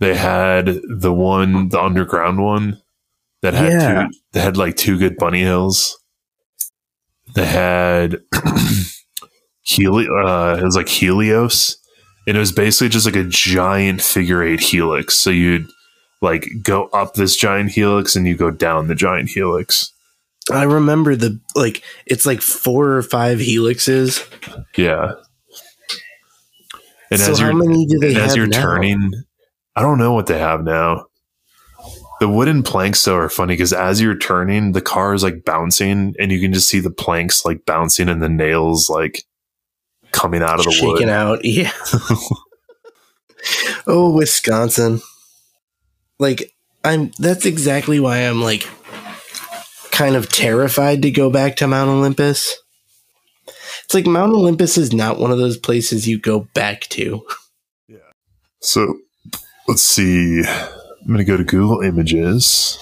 They 0.00 0.14
had 0.14 0.80
the 0.88 1.12
one 1.12 1.68
the 1.68 1.80
underground 1.80 2.40
one 2.42 2.80
that 3.42 3.54
had 3.54 3.72
Yeah. 3.72 4.02
two, 4.04 4.18
that 4.32 4.40
had 4.42 4.56
like 4.56 4.76
two 4.76 4.98
good 4.98 5.16
bunny 5.16 5.40
hills. 5.40 5.98
They 7.34 7.46
had 7.46 8.20
Heli- 9.66 10.08
uh, 10.08 10.56
it 10.58 10.64
was 10.64 10.76
like 10.76 10.88
Helios, 10.88 11.78
and 12.26 12.36
it 12.36 12.40
was 12.40 12.52
basically 12.52 12.88
just 12.90 13.06
like 13.06 13.16
a 13.16 13.24
giant 13.24 14.02
figure 14.02 14.42
eight 14.42 14.60
helix. 14.60 15.14
So 15.16 15.30
you'd 15.30 15.66
like 16.24 16.48
go 16.62 16.86
up 16.86 17.14
this 17.14 17.36
giant 17.36 17.70
helix 17.70 18.16
and 18.16 18.26
you 18.26 18.34
go 18.34 18.50
down 18.50 18.88
the 18.88 18.94
giant 18.94 19.28
helix. 19.28 19.92
I 20.50 20.64
remember 20.64 21.14
the 21.14 21.40
like 21.54 21.82
it's 22.06 22.26
like 22.26 22.40
four 22.40 22.90
or 22.90 23.02
five 23.02 23.38
helixes. 23.38 24.26
Yeah. 24.76 25.12
And 27.10 27.20
so 27.20 27.32
as 27.32 27.38
how 27.38 27.46
you're 27.46 27.54
many 27.54 27.86
do 27.86 27.98
they 27.98 28.16
as 28.16 28.34
you're 28.34 28.46
now? 28.46 28.60
turning, 28.60 29.12
I 29.76 29.82
don't 29.82 29.98
know 29.98 30.12
what 30.12 30.26
they 30.26 30.38
have 30.38 30.64
now. 30.64 31.06
The 32.20 32.28
wooden 32.28 32.62
planks 32.62 33.04
though 33.04 33.16
are 33.16 33.28
funny 33.28 33.54
because 33.54 33.72
as 33.72 34.00
you're 34.00 34.18
turning, 34.18 34.72
the 34.72 34.80
car 34.80 35.14
is 35.14 35.22
like 35.22 35.44
bouncing, 35.44 36.14
and 36.18 36.32
you 36.32 36.40
can 36.40 36.52
just 36.52 36.68
see 36.68 36.80
the 36.80 36.90
planks 36.90 37.44
like 37.44 37.64
bouncing 37.66 38.08
and 38.08 38.22
the 38.22 38.28
nails 38.28 38.90
like 38.90 39.24
coming 40.12 40.42
out 40.42 40.58
of 40.58 40.64
the 40.64 40.72
shaking 40.72 40.92
wood. 40.92 41.08
out. 41.08 41.44
Yeah. 41.44 41.72
oh, 43.86 44.12
Wisconsin. 44.14 45.00
Like 46.18 46.52
I'm 46.84 47.10
that's 47.18 47.46
exactly 47.46 48.00
why 48.00 48.18
I'm 48.18 48.40
like 48.40 48.68
kind 49.90 50.16
of 50.16 50.28
terrified 50.28 51.02
to 51.02 51.10
go 51.10 51.30
back 51.30 51.56
to 51.56 51.66
Mount 51.66 51.90
Olympus. 51.90 52.58
It's 53.84 53.94
like 53.94 54.06
Mount 54.06 54.32
Olympus 54.32 54.78
is 54.78 54.92
not 54.92 55.18
one 55.18 55.30
of 55.30 55.38
those 55.38 55.56
places 55.56 56.08
you 56.08 56.18
go 56.18 56.40
back 56.54 56.82
to. 56.90 57.24
Yeah. 57.88 57.98
So 58.60 58.98
let's 59.68 59.82
see. 59.82 60.42
I'm 60.42 61.08
gonna 61.08 61.24
go 61.24 61.36
to 61.36 61.44
Google 61.44 61.80
Images. 61.80 62.78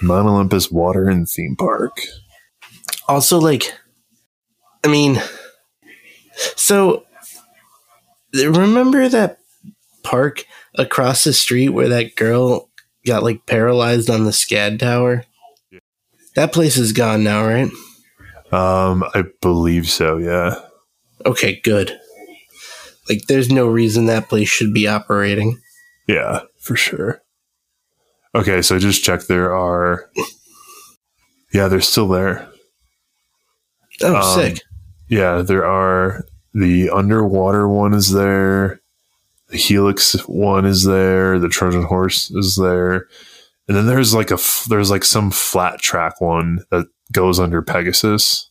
Mount 0.00 0.28
Olympus 0.28 0.70
Water 0.70 1.08
and 1.08 1.28
Theme 1.28 1.56
Park. 1.56 2.00
Also 3.08 3.38
like 3.38 3.72
I 4.84 4.88
mean 4.88 5.20
so 6.56 7.04
remember 8.32 9.08
that 9.08 9.38
park 10.02 10.44
across 10.78 11.24
the 11.24 11.32
street 11.32 11.70
where 11.70 11.88
that 11.88 12.14
girl 12.16 12.70
got 13.06 13.22
like 13.22 13.44
paralyzed 13.46 14.08
on 14.08 14.24
the 14.24 14.30
SCAD 14.30 14.78
tower? 14.78 15.24
That 16.36 16.52
place 16.52 16.76
is 16.76 16.92
gone 16.92 17.24
now, 17.24 17.44
right? 17.44 17.70
Um, 18.52 19.04
I 19.14 19.24
believe 19.42 19.88
so. 19.88 20.16
Yeah. 20.18 20.54
Okay, 21.26 21.60
good. 21.64 21.98
Like, 23.08 23.22
there's 23.26 23.50
no 23.50 23.66
reason 23.66 24.06
that 24.06 24.28
place 24.28 24.48
should 24.48 24.72
be 24.72 24.86
operating. 24.86 25.58
Yeah, 26.06 26.42
for 26.60 26.76
sure. 26.76 27.22
Okay, 28.34 28.62
so 28.62 28.78
just 28.78 29.02
check. 29.04 29.22
There 29.26 29.54
are. 29.54 30.08
Yeah, 31.50 31.68
they're 31.68 31.80
still 31.80 32.08
there. 32.08 32.46
Oh, 34.02 34.16
Um, 34.16 34.38
sick. 34.38 34.60
Yeah, 35.08 35.40
there 35.40 35.64
are. 35.64 36.26
The 36.52 36.90
underwater 36.90 37.66
one 37.66 37.94
is 37.94 38.12
there. 38.12 38.77
The 39.48 39.56
Helix 39.56 40.12
one 40.26 40.64
is 40.64 40.84
there. 40.84 41.38
The 41.38 41.48
Trojan 41.48 41.84
Horse 41.84 42.30
is 42.30 42.56
there. 42.56 43.06
And 43.66 43.76
then 43.76 43.86
there's 43.86 44.14
like 44.14 44.30
a 44.30 44.38
there's 44.68 44.90
like 44.90 45.04
some 45.04 45.30
flat 45.30 45.80
track 45.80 46.20
one 46.20 46.64
that 46.70 46.86
goes 47.12 47.38
under 47.38 47.62
Pegasus. 47.62 48.50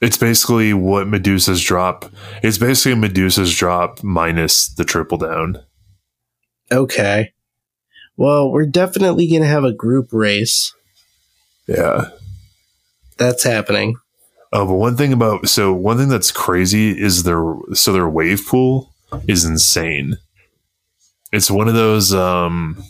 It's 0.00 0.18
basically 0.18 0.74
what 0.74 1.08
Medusa's 1.08 1.62
drop. 1.62 2.10
It's 2.42 2.58
basically 2.58 2.94
Medusa's 2.94 3.54
drop 3.54 4.02
minus 4.02 4.68
the 4.68 4.84
triple 4.84 5.16
down. 5.16 5.62
Okay. 6.70 7.32
Well, 8.16 8.50
we're 8.50 8.66
definitely 8.66 9.28
going 9.28 9.42
to 9.42 9.48
have 9.48 9.64
a 9.64 9.72
group 9.72 10.12
race. 10.12 10.74
Yeah. 11.66 12.10
That's 13.18 13.44
happening. 13.44 13.96
Oh, 14.52 14.66
but 14.66 14.74
one 14.74 14.96
thing 14.96 15.12
about 15.12 15.48
so 15.48 15.72
one 15.72 15.96
thing 15.96 16.08
that's 16.08 16.30
crazy 16.30 16.90
is 16.90 17.24
their 17.24 17.42
so 17.72 17.92
their 17.92 18.08
wave 18.08 18.46
pool 18.46 18.94
is 19.26 19.44
insane. 19.44 20.16
It's 21.32 21.50
one 21.50 21.68
of 21.68 21.74
those 21.74 22.14
um 22.14 22.82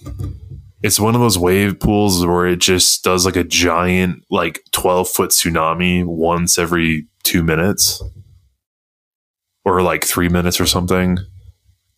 it's 0.83 1.01
one 1.01 1.15
of 1.15 1.21
those 1.21 1.39
wave 1.39 1.81
pools 1.81 2.25
where 2.25 2.47
it 2.47 2.61
just 2.61 3.03
does 3.03 3.25
like 3.27 3.37
a 3.37 3.45
giant 3.45 4.25
like 4.31 4.63
12 4.73 5.09
foot 5.09 5.31
tsunami 5.31 6.05
once 6.05 6.59
every 6.59 7.07
2 7.25 7.43
minutes 7.43 8.03
or 9.65 9.83
like 9.83 10.05
3 10.05 10.29
minutes 10.29 10.61
or 10.61 10.67
something 10.67 11.19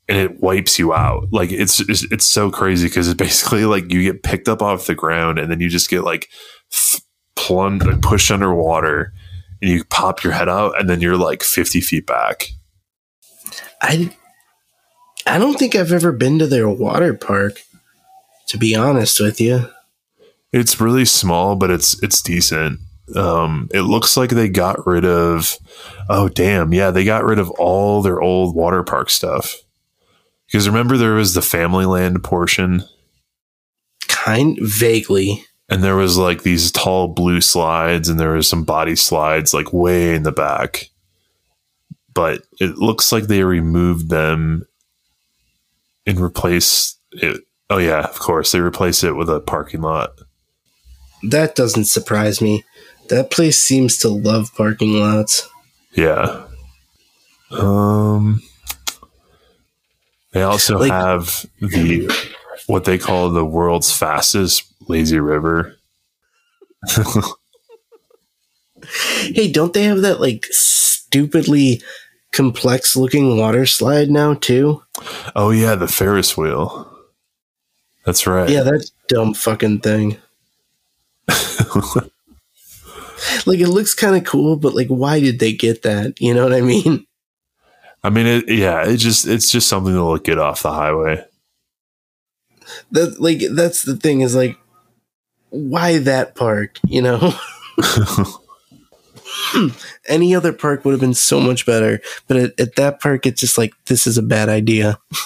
and 0.09 0.17
it 0.17 0.41
wipes 0.41 0.79
you 0.79 0.95
out. 0.95 1.29
Like 1.33 1.53
it's 1.53 1.81
it's, 1.81 2.11
it's 2.11 2.27
so 2.27 2.51
crazy 2.51 2.89
cuz 2.89 3.09
it's 3.09 3.17
basically 3.19 3.65
like 3.65 3.93
you 3.93 4.03
get 4.03 4.23
picked 4.23 4.49
up 4.49 4.63
off 4.63 4.87
the 4.87 4.95
ground 4.95 5.39
and 5.39 5.51
then 5.51 5.61
you 5.61 5.69
just 5.69 5.91
get 5.91 6.03
like 6.03 6.29
th- 6.71 7.03
plunged 7.37 7.87
like 7.87 8.01
pushed 8.01 8.31
underwater 8.31 9.13
and 9.61 9.71
you 9.71 9.85
pop 9.85 10.23
your 10.23 10.33
head 10.33 10.49
out 10.49 10.79
and 10.81 10.89
then 10.89 11.01
you're 11.01 11.17
like 11.17 11.43
50 11.43 11.81
feet 11.81 12.07
back. 12.07 12.49
I, 13.83 14.11
I 15.27 15.39
don't 15.39 15.59
think 15.59 15.75
I've 15.75 15.93
ever 15.93 16.13
been 16.13 16.39
to 16.39 16.47
their 16.47 16.69
water 16.69 17.15
park, 17.15 17.61
to 18.49 18.59
be 18.59 18.75
honest 18.75 19.21
with 19.21 19.41
you. 19.41 19.69
It's 20.53 20.81
really 20.81 21.05
small, 21.05 21.57
but 21.57 21.71
it's 21.71 22.03
it's 22.03 22.23
decent. 22.23 22.81
Um, 23.15 23.69
it 23.73 23.83
looks 23.83 24.17
like 24.17 24.31
they 24.31 24.49
got 24.49 24.87
rid 24.87 25.05
of. 25.05 25.57
Oh 26.09 26.29
damn! 26.29 26.73
Yeah, 26.73 26.91
they 26.91 27.05
got 27.05 27.25
rid 27.25 27.39
of 27.39 27.51
all 27.53 28.01
their 28.03 28.21
old 28.21 28.55
water 28.57 28.83
park 28.83 29.11
stuff. 29.11 29.55
Because 30.47 30.67
remember, 30.67 30.97
there 30.97 31.15
was 31.15 31.35
the 31.35 31.43
Family 31.43 31.85
Land 31.85 32.25
portion, 32.25 32.83
Kind 34.09 34.59
vaguely. 34.63 35.45
and 35.69 35.85
there 35.85 35.97
was 35.97 36.17
like 36.17 36.43
these 36.43 36.73
tall 36.73 37.09
blue 37.09 37.43
slides, 37.43 38.09
and 38.09 38.19
there 38.19 38.33
was 38.33 38.49
some 38.49 38.65
body 38.65 38.97
slides 38.97 39.53
like 39.53 39.73
way 39.73 40.15
in 40.15 40.23
the 40.23 40.33
back. 40.33 40.89
But 42.19 42.43
it 42.59 42.79
looks 42.79 43.13
like 43.13 43.29
they 43.29 43.45
removed 43.45 44.11
them 44.11 44.67
and 46.05 46.19
replaced 46.19 46.99
it. 47.13 47.43
Oh 47.71 47.79
yeah, 47.79 48.01
of 48.01 48.19
course 48.19 48.51
they 48.51 48.59
replaced 48.59 49.05
it 49.05 49.13
with 49.13 49.31
a 49.31 49.39
parking 49.39 49.83
lot. 49.83 50.11
That 51.31 51.55
doesn't 51.55 51.85
surprise 51.85 52.41
me. 52.43 52.65
That 53.09 53.31
place 53.31 53.63
seems 53.63 53.99
to 53.99 54.09
love 54.09 54.53
parking 54.57 54.95
lots. 54.95 55.49
Yeah. 55.93 56.47
Um 57.53 58.43
they 60.33 60.43
also 60.43 60.77
Like- 60.81 60.91
have 60.91 61.47
the 61.61 62.13
what 62.67 62.85
they 62.85 62.99
call 62.99 63.31
the 63.31 63.45
world's 63.45 63.93
fastest 63.97 64.65
lazy 64.89 65.21
river. 65.21 65.77
Hey, 69.35 69.51
don't 69.51 69.73
they 69.75 69.83
have 69.85 70.03
that 70.03 70.21
like 70.21 70.47
stupidly 70.51 71.83
complex 72.33 72.97
looking 72.97 73.37
water 73.37 73.67
slide 73.67 74.11
now 74.11 74.35
too? 74.35 74.83
Oh 75.35 75.51
yeah, 75.51 75.75
the 75.75 75.89
Ferris 75.89 76.37
wheel. 76.37 76.91
That's 78.05 78.27
right. 78.27 78.49
Yeah, 78.49 78.63
that 78.63 78.91
dumb 79.09 79.35
fucking 79.35 79.81
thing. 79.81 80.19
Like 83.47 83.61
it 83.61 83.69
looks 83.69 83.95
kind 83.95 84.17
of 84.17 84.25
cool, 84.25 84.57
but 84.57 84.75
like 84.75 84.89
why 84.89 85.21
did 85.21 85.39
they 85.39 85.53
get 85.53 85.83
that? 85.83 86.21
You 86.21 86.35
know 86.35 86.45
what 86.45 86.53
I 86.53 86.61
mean? 86.61 87.07
I 88.03 88.11
mean 88.11 88.27
it 88.27 88.49
yeah, 88.49 88.87
it 88.87 88.99
just 88.99 89.27
it's 89.27 89.51
just 89.51 89.69
something 89.69 89.93
to 89.93 90.05
look 90.05 90.25
get 90.25 90.39
off 90.39 90.63
the 90.63 90.73
highway. 90.73 91.25
That 92.93 93.21
like 93.21 93.43
that's 93.53 93.83
the 93.83 93.97
thing 93.97 94.21
is 94.21 94.35
like 94.35 94.57
why 95.51 95.99
that 95.99 96.35
park, 96.35 96.79
you 96.87 97.03
know? 97.03 97.33
Any 100.09 100.35
other 100.35 100.53
park 100.53 100.85
would 100.85 100.93
have 100.93 101.01
been 101.01 101.15
so 101.15 101.41
much 101.41 101.67
better, 101.67 102.01
but 102.27 102.37
at, 102.37 102.61
at 102.61 102.77
that 102.77 103.01
park 103.01 103.27
it's 103.27 103.41
just 103.41 103.59
like 103.59 103.73
this 103.87 104.07
is 104.07 104.19
a 104.19 104.23
bad 104.23 104.49
idea. 104.49 104.99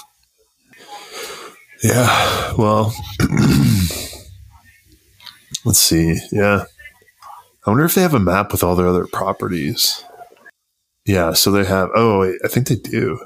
Yeah. 1.85 2.53
Well 2.57 2.95
let's 5.65 5.81
see. 5.81 6.17
Yeah. 6.31 6.67
I 7.67 7.71
wonder 7.71 7.85
if 7.85 7.95
they 7.97 8.03
have 8.03 8.15
a 8.15 8.21
map 8.21 8.53
with 8.53 8.63
all 8.63 8.77
their 8.77 8.87
other 8.87 9.07
properties. 9.07 10.05
Yeah, 11.05 11.33
so 11.33 11.51
they 11.51 11.65
have. 11.65 11.91
Oh, 11.95 12.21
wait, 12.21 12.39
I 12.45 12.49
think 12.49 12.69
they 12.69 12.77
do. 12.77 13.19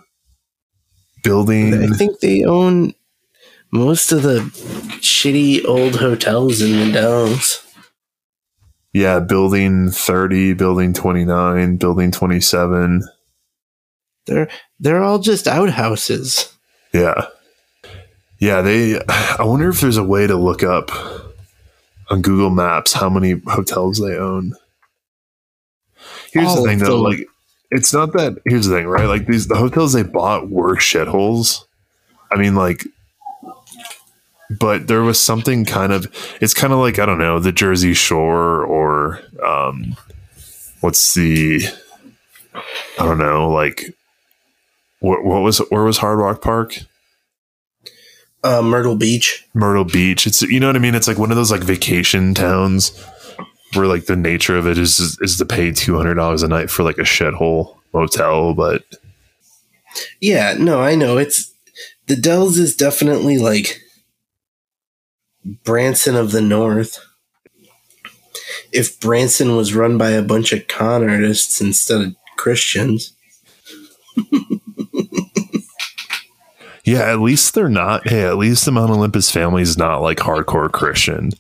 Building. 1.23 1.75
I 1.75 1.97
think 1.97 2.21
they 2.21 2.45
own 2.45 2.95
most 3.71 4.13
of 4.13 4.23
the 4.23 4.41
shitty 5.01 5.65
old 5.67 5.97
hotels 5.97 6.61
in 6.61 6.79
the 6.79 6.93
Dells. 6.93 7.66
Yeah, 8.97 9.21
building 9.21 9.91
30, 9.91 10.55
building 10.55 10.95
29, 10.95 11.77
building 11.77 12.11
27. 12.11 13.03
They're 14.25 14.49
they're 14.81 15.03
all 15.03 15.19
just 15.19 15.47
outhouses. 15.47 16.51
Yeah. 16.95 17.27
Yeah, 18.39 18.63
they 18.63 18.99
I 19.07 19.45
wonder 19.45 19.69
if 19.69 19.83
there's 19.83 19.99
a 19.99 20.03
way 20.03 20.27
to 20.27 20.35
look 20.35 20.63
up 20.63 20.91
on 22.09 22.23
Google 22.23 22.49
Maps 22.49 22.95
how 22.95 23.11
many 23.11 23.39
hotels 23.47 23.99
they 23.99 24.17
own. 24.17 24.55
Here's 26.33 26.49
All 26.49 26.55
the 26.55 26.63
oh, 26.63 26.65
thing 26.65 26.79
though, 26.79 27.03
like 27.03 27.29
it's 27.71 27.93
not 27.93 28.15
that 28.15 28.39
here's 28.47 28.67
the 28.67 28.77
thing, 28.77 28.87
right? 28.87 29.05
Like 29.05 29.27
these 29.27 29.47
the 29.47 29.57
hotels 29.57 29.93
they 29.93 30.05
bought 30.05 30.49
were 30.49 30.77
shitholes. 30.77 31.67
I 32.33 32.37
mean 32.39 32.55
like 32.55 32.87
but 34.51 34.87
there 34.87 35.03
was 35.03 35.21
something 35.21 35.65
kind 35.65 35.93
of 35.93 36.07
it's 36.41 36.55
kind 36.55 36.73
of 36.73 36.79
like 36.79 36.99
I 36.99 37.07
don't 37.07 37.19
know, 37.19 37.39
the 37.39 37.53
Jersey 37.53 37.95
Shore 37.95 38.65
or 38.65 39.21
um 39.45 39.97
what's 40.81 41.15
the 41.15 41.63
I 42.55 43.05
don't 43.05 43.19
know, 43.19 43.51
like 43.51 43.95
what 45.01 45.25
what 45.25 45.43
was 45.43 45.59
where 45.71 45.85
was 45.85 45.99
Hard 45.99 46.19
Rock 46.19 46.43
Park? 46.43 46.77
Uh, 48.45 48.63
Myrtle 48.63 48.95
Beach. 48.97 49.45
Myrtle 49.55 49.85
Beach. 49.85 50.27
It's 50.27 50.43
you 50.43 50.61
know 50.61 50.69
what 50.69 50.77
I 50.77 50.81
mean. 50.81 50.95
It's 50.95 51.09
like 51.09 51.19
one 51.19 51.31
of 51.31 51.37
those 51.37 51.51
like 51.51 51.63
vacation 51.65 52.33
towns 52.33 52.93
where 53.75 53.89
like 53.89 54.07
the 54.07 54.17
nature 54.17 54.57
of 54.57 54.67
it 54.67 54.79
is 54.79 55.01
is, 55.01 55.19
is 55.21 55.39
to 55.39 55.45
pay 55.45 55.73
two 55.73 55.97
hundred 55.97 56.15
dollars 56.15 56.43
a 56.43 56.49
night 56.49 56.71
for 56.71 56.85
like 56.85 56.99
a 56.99 57.03
shithole 57.03 57.77
motel. 57.93 58.55
But 58.55 58.85
Yeah, 60.21 60.55
no, 60.59 60.81
I 60.81 60.95
know. 60.95 61.19
It's 61.19 61.53
the 62.07 62.17
Dells 62.17 62.57
is 62.57 62.77
definitely 62.77 63.39
like 63.39 63.83
Branson 65.65 66.17
of 66.17 66.33
the 66.33 66.41
North. 66.41 66.99
If 68.73 68.99
Branson 69.01 69.57
was 69.57 69.75
run 69.75 69.97
by 69.97 70.11
a 70.11 70.23
bunch 70.23 70.53
of 70.53 70.67
con 70.67 71.09
artists 71.09 71.61
instead 71.61 72.01
of 72.01 72.17
Christians. 72.37 73.15
yeah, 76.85 77.11
at 77.11 77.21
least 77.21 77.55
they're 77.55 77.69
not. 77.69 78.09
Hey, 78.09 78.25
at 78.25 78.39
least 78.39 78.65
the 78.65 78.73
Mount 78.73 78.91
Olympus 78.91 79.31
family 79.31 79.63
is 79.63 79.79
not 79.79 80.03
like 80.03 80.19
hardcore 80.19 80.71
Christian. 80.71 81.31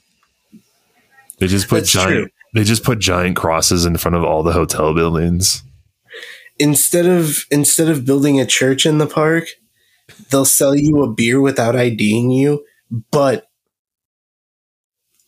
They 1.39 1.49
just 1.49 1.69
put 1.69 1.81
That's 1.81 1.93
giant. 1.93 2.11
true. 2.11 2.29
They 2.55 2.65
just 2.65 2.85
put 2.85 2.99
giant 3.01 3.37
crosses 3.37 3.85
in 3.85 3.97
front 3.99 4.17
of 4.17 4.25
all 4.25 4.43
the 4.43 4.53
hotel 4.53 4.95
buildings. 4.95 5.63
Instead 6.59 7.05
of 7.07 7.45
instead 7.51 7.89
of 7.89 8.07
building 8.07 8.41
a 8.41 8.47
church 8.47 8.87
in 8.87 8.97
the 8.99 9.07
park, 9.07 9.45
they'll 10.31 10.47
sell 10.47 10.75
you 10.75 11.03
a 11.03 11.13
beer 11.13 11.41
without 11.41 11.77
IDing 11.77 12.31
you, 12.31 12.65
but 13.11 13.49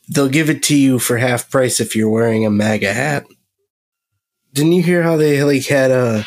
they'll 0.09 0.29
give 0.29 0.51
it 0.51 0.63
to 0.65 0.77
you 0.77 0.99
for 0.99 1.17
half 1.19 1.51
price 1.51 1.81
if 1.81 1.95
you're 1.97 2.11
wearing 2.11 2.45
a 2.47 2.51
MAGA 2.51 2.93
hat. 2.93 3.27
Didn't 4.53 4.73
you 4.73 4.83
hear 4.83 5.03
how 5.03 5.17
they 5.17 5.43
like 5.43 5.67
had 5.67 5.91
a 5.91 6.25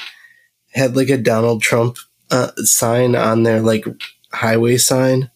had 0.73 0.95
like 0.95 1.09
a 1.09 1.17
Donald 1.17 1.61
Trump 1.61 1.97
uh, 2.29 2.51
sign 2.57 3.15
on 3.15 3.43
their 3.43 3.59
like 3.61 3.85
highway 4.31 4.77
sign? 4.77 5.29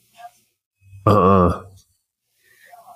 Uh. 1.06 1.10
uh 1.12 1.64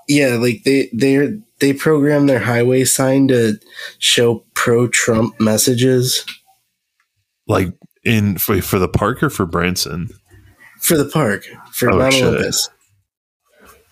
Yeah, 0.08 0.36
like 0.36 0.64
they 0.64 0.90
they 0.94 1.40
they 1.60 1.74
program 1.74 2.28
their 2.28 2.40
highway 2.40 2.86
sign 2.86 3.28
to 3.30 3.60
show 3.98 4.46
pro 4.54 4.88
Trump 4.88 5.40
messages 5.40 6.26
Like 7.48 7.74
in 8.04 8.38
for, 8.38 8.62
for 8.62 8.80
the 8.80 8.88
park 8.88 9.22
or 9.22 9.30
for 9.30 9.46
Branson, 9.46 10.10
for 10.80 10.96
the 10.98 11.10
park 11.10 11.44
for 11.74 11.92
Oh, 11.92 11.98
Mount. 11.98 12.14
Olympus. 12.16 12.70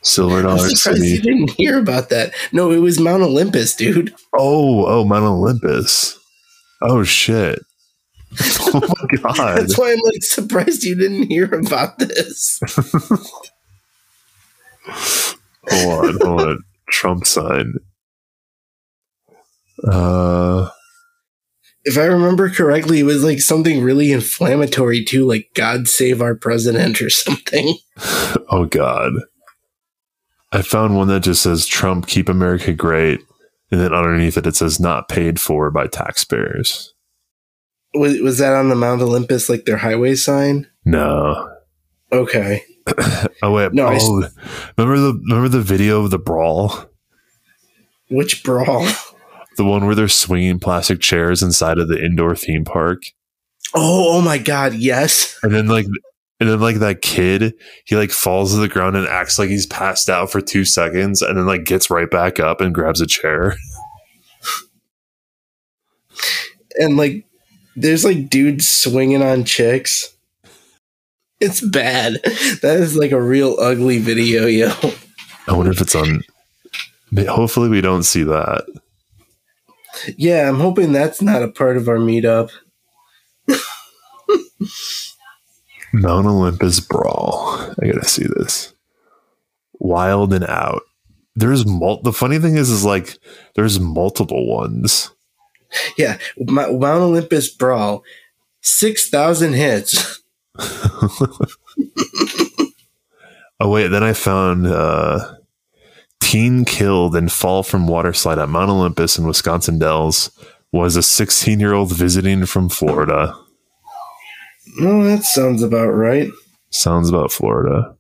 Silver 0.08 0.42
dollars. 0.42 0.62
I'm 0.62 0.68
Dollar 0.68 0.76
surprised 0.76 1.04
you 1.04 1.22
didn't 1.22 1.50
hear 1.58 1.78
about 1.78 2.10
that. 2.10 2.34
No, 2.54 2.72
it 2.72 2.78
was 2.78 2.98
Mount 3.00 3.24
Olympus, 3.24 3.76
dude. 3.76 4.16
Oh, 4.34 4.86
oh, 4.86 5.04
Mount 5.04 5.26
Olympus. 5.26 6.18
Oh 6.82 7.04
shit. 7.04 7.60
Oh 8.70 8.82
my 8.82 9.18
god. 9.22 9.58
That's 9.58 9.78
why 9.78 9.92
I'm 9.94 10.00
like 10.04 10.22
surprised 10.22 10.84
you 10.84 10.96
didn't 10.96 11.24
hear 11.24 11.46
about 11.56 11.98
this. 12.00 12.60
hold 14.88 16.06
on, 16.06 16.18
hold 16.22 16.42
on. 16.42 16.64
Trump 16.90 17.26
sign. 17.26 17.76
Uh 19.88 20.70
If 21.86 21.98
I 21.98 22.04
remember 22.04 22.50
correctly, 22.50 23.00
it 23.00 23.04
was 23.04 23.24
like 23.24 23.40
something 23.40 23.82
really 23.82 24.12
inflammatory 24.12 25.04
too, 25.06 25.26
like 25.26 25.50
God 25.56 25.88
save 25.88 26.22
our 26.22 26.36
president 26.36 27.02
or 27.02 27.10
something. 27.10 27.78
oh 28.50 28.66
god. 28.70 29.14
I 30.58 30.64
found 30.64 30.96
one 30.96 31.08
that 31.10 31.20
just 31.20 31.44
says 31.44 31.68
Trump 31.68 32.08
keep 32.08 32.28
America 32.28 32.74
great. 32.74 33.22
And 33.70 33.80
then 33.80 33.94
underneath 33.94 34.38
it 34.38 34.48
it 34.48 34.56
says 34.56 34.80
not 34.80 35.08
paid 35.08 35.40
for 35.40 35.70
by 35.70 35.86
taxpayers. 35.86 36.96
Was, 37.94 38.20
was 38.22 38.40
that 38.40 38.56
on 38.56 38.70
the 38.70 38.76
Mount 38.76 39.04
Olympus, 39.04 39.50
like 39.50 39.66
their 39.66 39.78
highway 39.78 40.16
sign? 40.16 40.68
No. 40.84 41.56
Okay. 42.12 42.64
Oh 43.44 43.52
wait. 43.52 43.72
No, 43.74 43.86
I 43.86 44.00
oh, 44.02 44.24
remember 44.78 45.00
the 45.00 45.22
remember 45.30 45.50
the 45.50 45.62
video 45.62 46.04
of 46.04 46.10
the 46.10 46.18
brawl? 46.18 46.86
Which 48.10 48.44
brawl? 48.44 48.88
The 49.58 49.64
one 49.64 49.86
where 49.86 49.94
they're 49.94 50.08
swinging 50.08 50.60
plastic 50.60 51.02
chairs 51.02 51.44
inside 51.44 51.78
of 51.78 51.88
the 51.88 52.04
indoor 52.04 52.36
theme 52.36 52.64
park? 52.64 53.04
Oh, 53.76 54.18
oh 54.18 54.22
my 54.22 54.40
God, 54.40 54.74
yes. 54.74 55.38
And 55.44 55.54
then 55.54 55.68
like 55.68 55.86
and 56.40 56.50
then 56.50 56.60
like 56.60 56.78
that 56.78 57.02
kid, 57.02 57.54
he 57.86 57.96
like 57.96 58.12
falls 58.12 58.54
to 58.54 58.60
the 58.60 58.68
ground 58.68 58.96
and 58.96 59.08
acts 59.08 59.40
like 59.40 59.50
he's 59.50 59.66
passed 59.66 60.10
out 60.10 60.32
for 60.32 60.42
two 60.42 60.66
seconds 60.66 61.22
and 61.22 61.38
then 61.38 61.46
like 61.46 61.64
gets 61.64 61.90
right 61.90 62.10
back 62.10 62.40
up 62.40 62.62
and 62.62 62.76
grabs 62.76 63.02
a 63.02 63.08
chair. 63.08 63.56
And 66.80 66.96
like, 66.96 67.26
there's 67.76 68.06
like 68.06 68.30
dudes 68.30 68.68
swinging 68.68 69.24
on 69.24 69.46
chicks. 69.46 70.16
It's 71.40 71.60
bad. 71.60 72.20
That 72.62 72.78
is 72.80 72.96
like 72.96 73.12
a 73.12 73.20
real 73.20 73.56
ugly 73.60 73.98
video, 73.98 74.46
yo. 74.46 74.72
I 75.48 75.54
wonder 75.54 75.72
if 75.72 75.82
it's 75.82 75.96
on 75.96 76.22
hopefully 77.28 77.70
we 77.70 77.82
don't 77.82 78.04
see 78.04 78.24
that. 78.24 78.66
Yeah, 80.18 80.48
I'm 80.48 80.60
hoping 80.60 80.92
that's 80.92 81.22
not 81.22 81.44
a 81.44 81.48
part 81.48 81.78
of 81.78 81.88
our 81.88 81.98
meetup. 81.98 82.52
Mount 85.94 86.28
Olympus 86.28 86.80
Brawl. 86.80 87.74
I 87.82 87.88
gotta 87.88 88.06
see 88.08 88.26
this. 88.38 88.74
Wild 89.80 90.34
and 90.34 90.46
out. 90.46 90.82
There's 91.36 91.66
mul- 91.66 92.02
the 92.02 92.14
funny 92.14 92.40
thing 92.40 92.58
is 92.58 92.70
is 92.70 92.84
like 92.84 93.18
there's 93.56 93.80
multiple 93.80 94.48
ones. 94.48 95.12
Yeah, 95.98 96.18
Mount 96.38 96.82
Olympus 96.84 97.50
Brawl, 97.50 98.04
6,000 98.62 99.54
hits. 99.54 100.22
Oh 103.60 103.72
wait, 103.72 103.88
then 103.88 104.04
I 104.04 104.14
found 104.14 104.68
uh 104.68 105.34
teen 106.20 106.64
killed 106.66 107.16
in 107.16 107.28
fall 107.30 107.64
from 107.64 107.88
water 107.88 108.14
slide 108.14 108.38
at 108.40 108.50
Mount 108.50 108.70
Olympus 108.70 109.18
in 109.18 109.26
Wisconsin 109.26 109.80
Dells 109.80 110.30
was 110.72 110.96
a 110.96 111.02
16 111.04 111.60
year 111.60 111.74
old 111.74 111.92
visiting 111.92 112.46
from 112.46 112.70
Florida. 112.70 113.36
No, 114.80 115.04
that 115.04 115.24
sounds 115.24 115.64
about 115.64 115.88
right. 115.90 116.30
Sounds 116.70 117.10
about 117.10 117.32
Florida. 117.32 117.96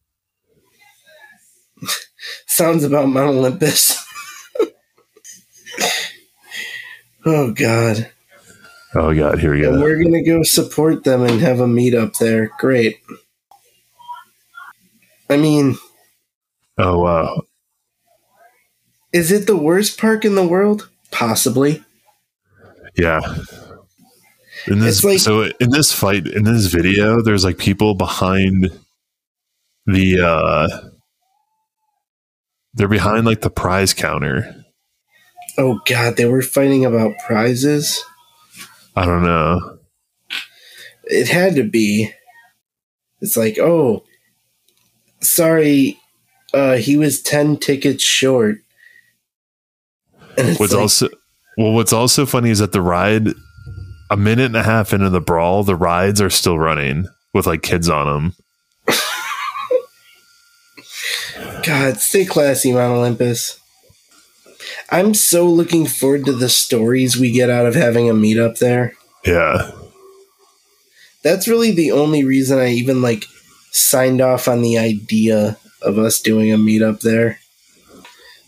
Sounds 2.47 2.83
about 2.83 3.07
Mount 3.09 3.35
Olympus. 3.37 4.03
oh, 7.25 7.51
God. 7.51 8.09
Oh 8.95 9.13
god, 9.13 9.39
here 9.39 9.53
we 9.53 9.61
go. 9.61 9.73
And 9.73 9.81
we're 9.83 10.01
going 10.01 10.13
to 10.13 10.23
go 10.23 10.43
support 10.43 11.03
them 11.03 11.21
and 11.21 11.39
have 11.41 11.59
a 11.59 11.65
meetup 11.67 12.17
there. 12.17 12.51
Great. 12.57 12.97
I 15.29 15.37
mean, 15.37 15.77
Oh 16.77 16.99
wow. 16.99 17.41
is 19.11 19.31
it 19.31 19.45
the 19.45 19.57
worst 19.57 19.99
park 19.99 20.23
in 20.25 20.35
the 20.35 20.47
world? 20.47 20.89
Possibly. 21.11 21.83
Yeah. 22.95 23.19
In 24.67 24.79
this 24.79 25.03
like- 25.03 25.19
so 25.19 25.43
in 25.59 25.69
this 25.71 25.93
fight 25.93 26.27
in 26.27 26.43
this 26.43 26.65
video, 26.67 27.21
there's 27.21 27.45
like 27.45 27.57
people 27.57 27.95
behind 27.95 28.69
the 29.85 30.19
uh 30.19 30.67
they're 32.73 32.87
behind 32.87 33.25
like 33.25 33.41
the 33.41 33.49
prize 33.49 33.93
counter. 33.93 34.63
Oh, 35.57 35.79
God, 35.87 36.15
they 36.17 36.25
were 36.25 36.43
fighting 36.43 36.85
about 36.85 37.17
prizes? 37.25 38.03
I 38.95 39.05
don't 39.05 39.23
know. 39.23 39.79
It 41.05 41.27
had 41.27 41.55
to 41.55 41.63
be. 41.63 42.11
It's 43.21 43.35
like, 43.35 43.57
oh, 43.57 44.03
sorry, 45.21 45.97
uh, 46.53 46.75
he 46.75 46.97
was 46.97 47.21
10 47.23 47.57
tickets 47.57 48.03
short. 48.03 48.59
What's 50.35 50.59
like, 50.59 50.73
also 50.73 51.09
well, 51.57 51.71
what's 51.71 51.93
also 51.93 52.27
funny 52.27 52.51
is 52.51 52.59
that 52.59 52.71
the 52.71 52.81
ride, 52.83 53.29
a 54.09 54.17
minute 54.17 54.45
and 54.45 54.57
a 54.57 54.63
half 54.63 54.93
into 54.93 55.09
the 55.09 55.21
brawl, 55.21 55.63
the 55.63 55.75
rides 55.75 56.21
are 56.21 56.29
still 56.29 56.57
running 56.57 57.07
with 57.33 57.45
like 57.47 57.61
kids 57.61 57.89
on 57.89 58.07
them. 58.07 58.33
God, 61.63 61.97
stay 61.97 62.25
classy, 62.25 62.71
Mount 62.71 62.97
Olympus. 62.97 63.59
I'm 64.89 65.13
so 65.13 65.45
looking 65.47 65.85
forward 65.85 66.25
to 66.25 66.31
the 66.33 66.49
stories 66.49 67.17
we 67.17 67.31
get 67.31 67.49
out 67.49 67.65
of 67.65 67.75
having 67.75 68.09
a 68.09 68.13
meetup 68.13 68.59
there. 68.59 68.93
Yeah, 69.25 69.71
That's 71.23 71.47
really 71.47 71.71
the 71.71 71.91
only 71.91 72.23
reason 72.23 72.59
I 72.59 72.69
even 72.69 73.01
like 73.01 73.25
signed 73.71 74.21
off 74.21 74.47
on 74.47 74.61
the 74.61 74.77
idea 74.77 75.57
of 75.81 75.97
us 75.97 76.21
doing 76.21 76.53
a 76.53 76.57
meetup 76.57 77.01
there. 77.01 77.39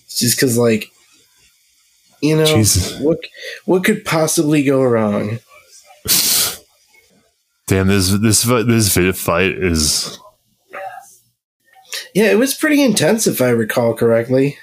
It's 0.05 0.19
just 0.19 0.37
because, 0.37 0.57
like, 0.57 0.89
you 2.21 2.37
know, 2.37 2.45
Jesus. 2.45 2.97
what 2.99 3.19
what 3.65 3.83
could 3.83 4.05
possibly 4.05 4.63
go 4.63 4.81
wrong? 4.81 5.39
Damn 7.69 7.87
this 7.87 8.09
this 8.09 8.41
this 8.43 8.97
fight 9.21 9.51
is 9.51 10.19
Yeah, 12.15 12.31
it 12.31 12.39
was 12.39 12.55
pretty 12.55 12.83
intense, 12.83 13.27
if 13.27 13.41
I 13.41 13.49
recall 13.49 13.93
correctly. 13.93 14.57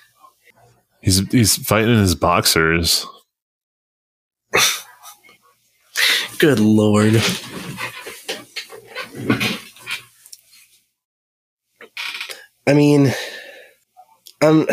he's 1.01 1.19
he's 1.31 1.57
fighting 1.57 1.99
his 1.99 2.17
boxers. 2.17 3.07
Good 6.39 6.59
lord. 6.59 7.23
I 12.69 12.75
mean, 12.75 13.15
um, 14.43 14.67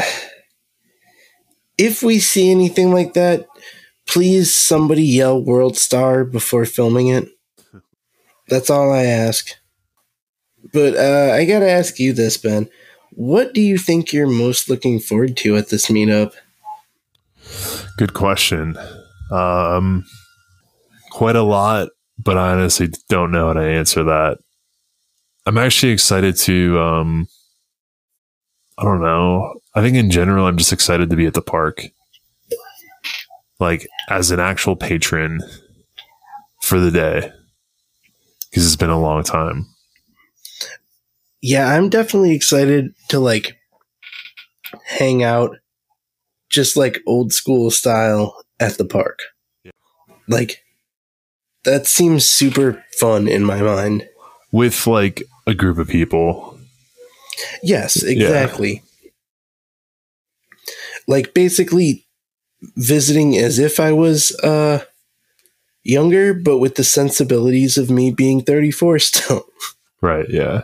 if 1.78 2.02
we 2.02 2.18
see 2.18 2.50
anything 2.50 2.92
like 2.92 3.14
that, 3.14 3.46
please 4.08 4.56
somebody 4.56 5.04
yell 5.04 5.40
World 5.40 5.78
Star 5.78 6.26
before 6.26 6.66
filming 6.66 7.10
it. 7.10 7.28
That's 8.48 8.70
all 8.70 8.92
I 8.92 9.04
ask. 9.04 9.50
But 10.72 10.96
uh, 10.96 11.34
I 11.34 11.46
gotta 11.46 11.70
ask 11.70 12.00
you 12.00 12.14
this, 12.14 12.38
Ben. 12.38 12.70
What 13.12 13.54
do 13.54 13.62
you 13.62 13.78
think 13.78 14.12
you're 14.12 14.28
most 14.28 14.70
looking 14.70 15.00
forward 15.00 15.38
to 15.38 15.56
at 15.56 15.70
this 15.70 15.88
meetup? 15.88 16.34
Good 17.98 18.14
question. 18.14 18.76
Um, 19.32 20.06
quite 21.12 21.36
a 21.36 21.44
lot, 21.44 21.90
but 22.18 22.38
I 22.38 22.54
honestly 22.54 22.90
don't 23.10 23.32
know 23.32 23.48
how 23.48 23.54
to 23.54 23.62
answer 23.62 24.04
that. 24.04 24.40
I'm 25.46 25.58
actually 25.58 25.92
excited 25.92 26.36
to. 26.38 26.80
Um, 26.80 27.28
I 28.78 28.84
don't 28.84 29.02
know. 29.02 29.60
I 29.76 29.82
think 29.82 29.96
in 29.96 30.10
general, 30.10 30.48
I'm 30.48 30.58
just 30.58 30.74
excited 30.74 31.10
to 31.10 31.16
be 31.16 31.26
at 31.26 31.34
the 31.36 31.42
park, 31.42 31.84
like 33.60 33.88
as 34.10 34.32
an 34.32 34.40
actual 34.40 34.76
patron 34.76 35.42
for 36.62 36.80
the 36.80 36.92
day, 36.92 37.32
because 38.54 38.68
it's 38.68 38.76
been 38.76 38.92
a 38.92 39.02
long 39.02 39.24
time. 39.24 39.66
yeah, 41.42 41.68
I'm 41.74 41.90
definitely 41.90 42.36
excited 42.36 42.94
to 43.10 43.20
like 43.20 43.58
hang 44.86 45.24
out 45.24 45.58
just 46.52 46.78
like 46.78 47.00
old 47.08 47.34
school 47.34 47.72
style 47.72 48.36
at 48.60 48.78
the 48.78 48.86
park. 48.86 49.20
Yeah. 49.64 49.72
Like 50.28 50.64
that 51.64 51.88
seems 51.88 52.26
super 52.30 52.86
fun 53.00 53.28
in 53.28 53.44
my 53.44 53.60
mind. 53.62 54.08
with 54.52 54.86
like 54.86 55.24
a 55.48 55.56
group 55.56 55.80
of 55.80 55.88
people. 55.88 56.60
Yes, 57.64 58.04
exactly. 58.04 58.84
Like 61.08 61.34
basically 61.34 62.06
visiting 62.78 63.36
as 63.36 63.58
if 63.58 63.80
I 63.80 63.92
was 63.94 64.32
uh 64.42 64.86
younger 65.84 66.34
but 66.34 66.58
with 66.58 66.76
the 66.76 66.84
sensibilities 66.84 67.78
of 67.78 67.90
me 67.90 68.12
being 68.12 68.42
34 68.42 69.00
still. 69.00 69.46
Right. 70.02 70.26
Yeah. 70.30 70.64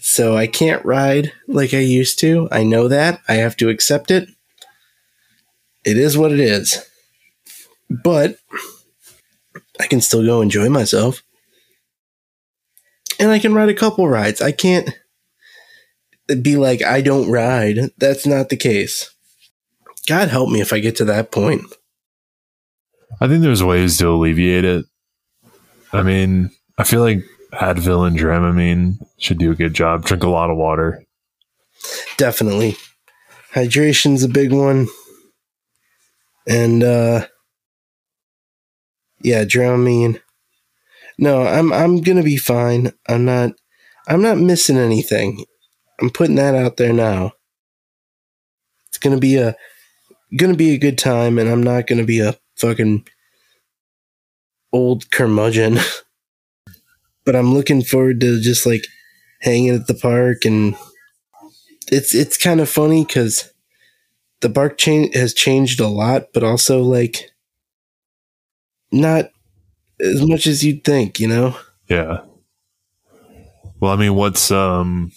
So 0.00 0.36
I 0.36 0.46
can't 0.46 0.84
ride 0.84 1.32
like 1.48 1.72
I 1.72 1.78
used 1.78 2.18
to. 2.18 2.46
I 2.52 2.62
know 2.62 2.88
that. 2.88 3.22
I 3.26 3.36
have 3.36 3.56
to 3.56 3.70
accept 3.70 4.10
it. 4.10 4.28
It 5.82 5.96
is 5.96 6.18
what 6.18 6.30
it 6.30 6.38
is. 6.38 6.84
But 7.88 8.36
I 9.80 9.86
can 9.86 10.02
still 10.02 10.22
go 10.22 10.42
enjoy 10.42 10.68
myself. 10.68 11.22
And 13.18 13.30
I 13.30 13.38
can 13.38 13.54
ride 13.54 13.70
a 13.70 13.74
couple 13.74 14.06
rides. 14.06 14.42
I 14.42 14.52
can't 14.52 14.90
be 16.42 16.56
like, 16.56 16.82
I 16.82 17.00
don't 17.00 17.30
ride. 17.30 17.92
That's 17.96 18.26
not 18.26 18.50
the 18.50 18.56
case. 18.56 19.10
God 20.06 20.28
help 20.28 20.50
me 20.50 20.60
if 20.60 20.72
I 20.72 20.80
get 20.80 20.96
to 20.96 21.04
that 21.06 21.30
point. 21.32 21.62
I 23.20 23.28
think 23.28 23.42
there's 23.42 23.62
ways 23.62 23.98
to 23.98 24.08
alleviate 24.08 24.64
it. 24.64 24.84
I 25.92 26.02
mean, 26.02 26.50
I 26.78 26.84
feel 26.84 27.00
like 27.00 27.24
Advil 27.52 28.06
and 28.06 28.18
Dramamine 28.18 28.98
should 29.18 29.38
do 29.38 29.50
a 29.50 29.56
good 29.56 29.74
job. 29.74 30.04
Drink 30.04 30.22
a 30.22 30.28
lot 30.28 30.50
of 30.50 30.56
water. 30.56 31.04
Definitely. 32.16 32.76
Hydration's 33.52 34.22
a 34.22 34.28
big 34.28 34.52
one. 34.52 34.88
And 36.46 36.82
uh 36.82 37.26
yeah, 39.22 39.44
Dramamine. 39.44 40.20
No, 41.18 41.42
I'm 41.42 41.72
I'm 41.72 42.02
gonna 42.02 42.22
be 42.22 42.36
fine. 42.36 42.92
I'm 43.08 43.24
not 43.24 43.52
I'm 44.06 44.22
not 44.22 44.38
missing 44.38 44.76
anything. 44.76 45.44
I'm 46.00 46.10
putting 46.10 46.36
that 46.36 46.54
out 46.54 46.76
there 46.76 46.92
now. 46.92 47.32
It's 48.88 48.98
gonna 48.98 49.18
be 49.18 49.36
a 49.36 49.56
gonna 50.36 50.54
be 50.54 50.72
a 50.72 50.78
good 50.78 50.98
time 50.98 51.38
and 51.38 51.48
I'm 51.48 51.62
not 51.62 51.86
gonna 51.86 52.04
be 52.04 52.20
a 52.20 52.36
fucking 52.56 53.06
old 54.72 55.10
curmudgeon. 55.10 55.78
but 57.24 57.36
I'm 57.36 57.54
looking 57.54 57.82
forward 57.82 58.20
to 58.20 58.40
just 58.40 58.66
like 58.66 58.86
hanging 59.40 59.70
at 59.70 59.86
the 59.86 59.94
park 59.94 60.44
and 60.44 60.76
it's 61.88 62.14
it's 62.14 62.36
kind 62.36 62.60
of 62.60 62.68
funny 62.68 63.04
because 63.04 63.52
the 64.40 64.50
park 64.50 64.78
chain 64.78 65.12
has 65.12 65.34
changed 65.34 65.80
a 65.80 65.88
lot, 65.88 66.28
but 66.32 66.42
also 66.42 66.82
like 66.82 67.30
not 68.92 69.30
as 70.00 70.26
much 70.26 70.46
as 70.46 70.64
you'd 70.64 70.84
think, 70.84 71.20
you 71.20 71.28
know. 71.28 71.56
Yeah. 71.88 72.22
Well, 73.80 73.92
I 73.92 73.96
mean, 73.96 74.14
what's 74.14 74.50
um 74.50 75.12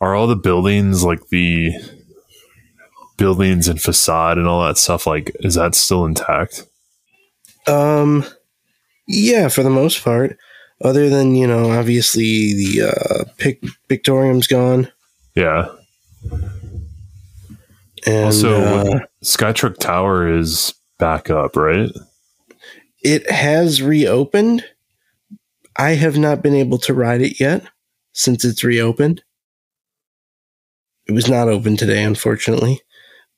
are 0.00 0.14
all 0.14 0.26
the 0.26 0.36
buildings 0.36 1.04
like 1.04 1.28
the 1.28 1.72
buildings 3.22 3.68
and 3.68 3.80
facade 3.80 4.36
and 4.36 4.48
all 4.48 4.66
that 4.66 4.76
stuff 4.76 5.06
like 5.06 5.30
is 5.40 5.54
that 5.54 5.76
still 5.76 6.04
intact? 6.04 6.66
Um, 7.68 8.24
yeah, 9.06 9.46
for 9.46 9.62
the 9.62 9.70
most 9.70 10.02
part, 10.02 10.36
other 10.82 11.08
than 11.08 11.36
you 11.36 11.46
know, 11.46 11.70
obviously 11.70 12.52
the 12.54 12.92
uh, 12.92 13.24
pic- 13.38 13.62
Pictorium's 13.88 14.48
gone, 14.48 14.90
Yeah. 15.36 15.68
and 18.06 18.24
also, 18.26 18.60
uh, 18.60 18.98
Sky 19.22 19.52
Trek 19.52 19.76
Tower 19.78 20.26
is 20.36 20.74
back 20.98 21.30
up, 21.30 21.54
right? 21.56 21.90
it 23.04 23.28
has 23.30 23.80
reopened. 23.82 24.64
I 25.76 25.90
have 25.90 26.18
not 26.18 26.42
been 26.42 26.54
able 26.54 26.78
to 26.78 26.92
ride 26.94 27.20
it 27.22 27.38
yet 27.40 27.64
since 28.12 28.44
it's 28.44 28.62
reopened. 28.64 29.22
It 31.06 31.12
was 31.12 31.28
not 31.28 31.48
open 31.48 31.76
today, 31.76 32.02
unfortunately. 32.04 32.80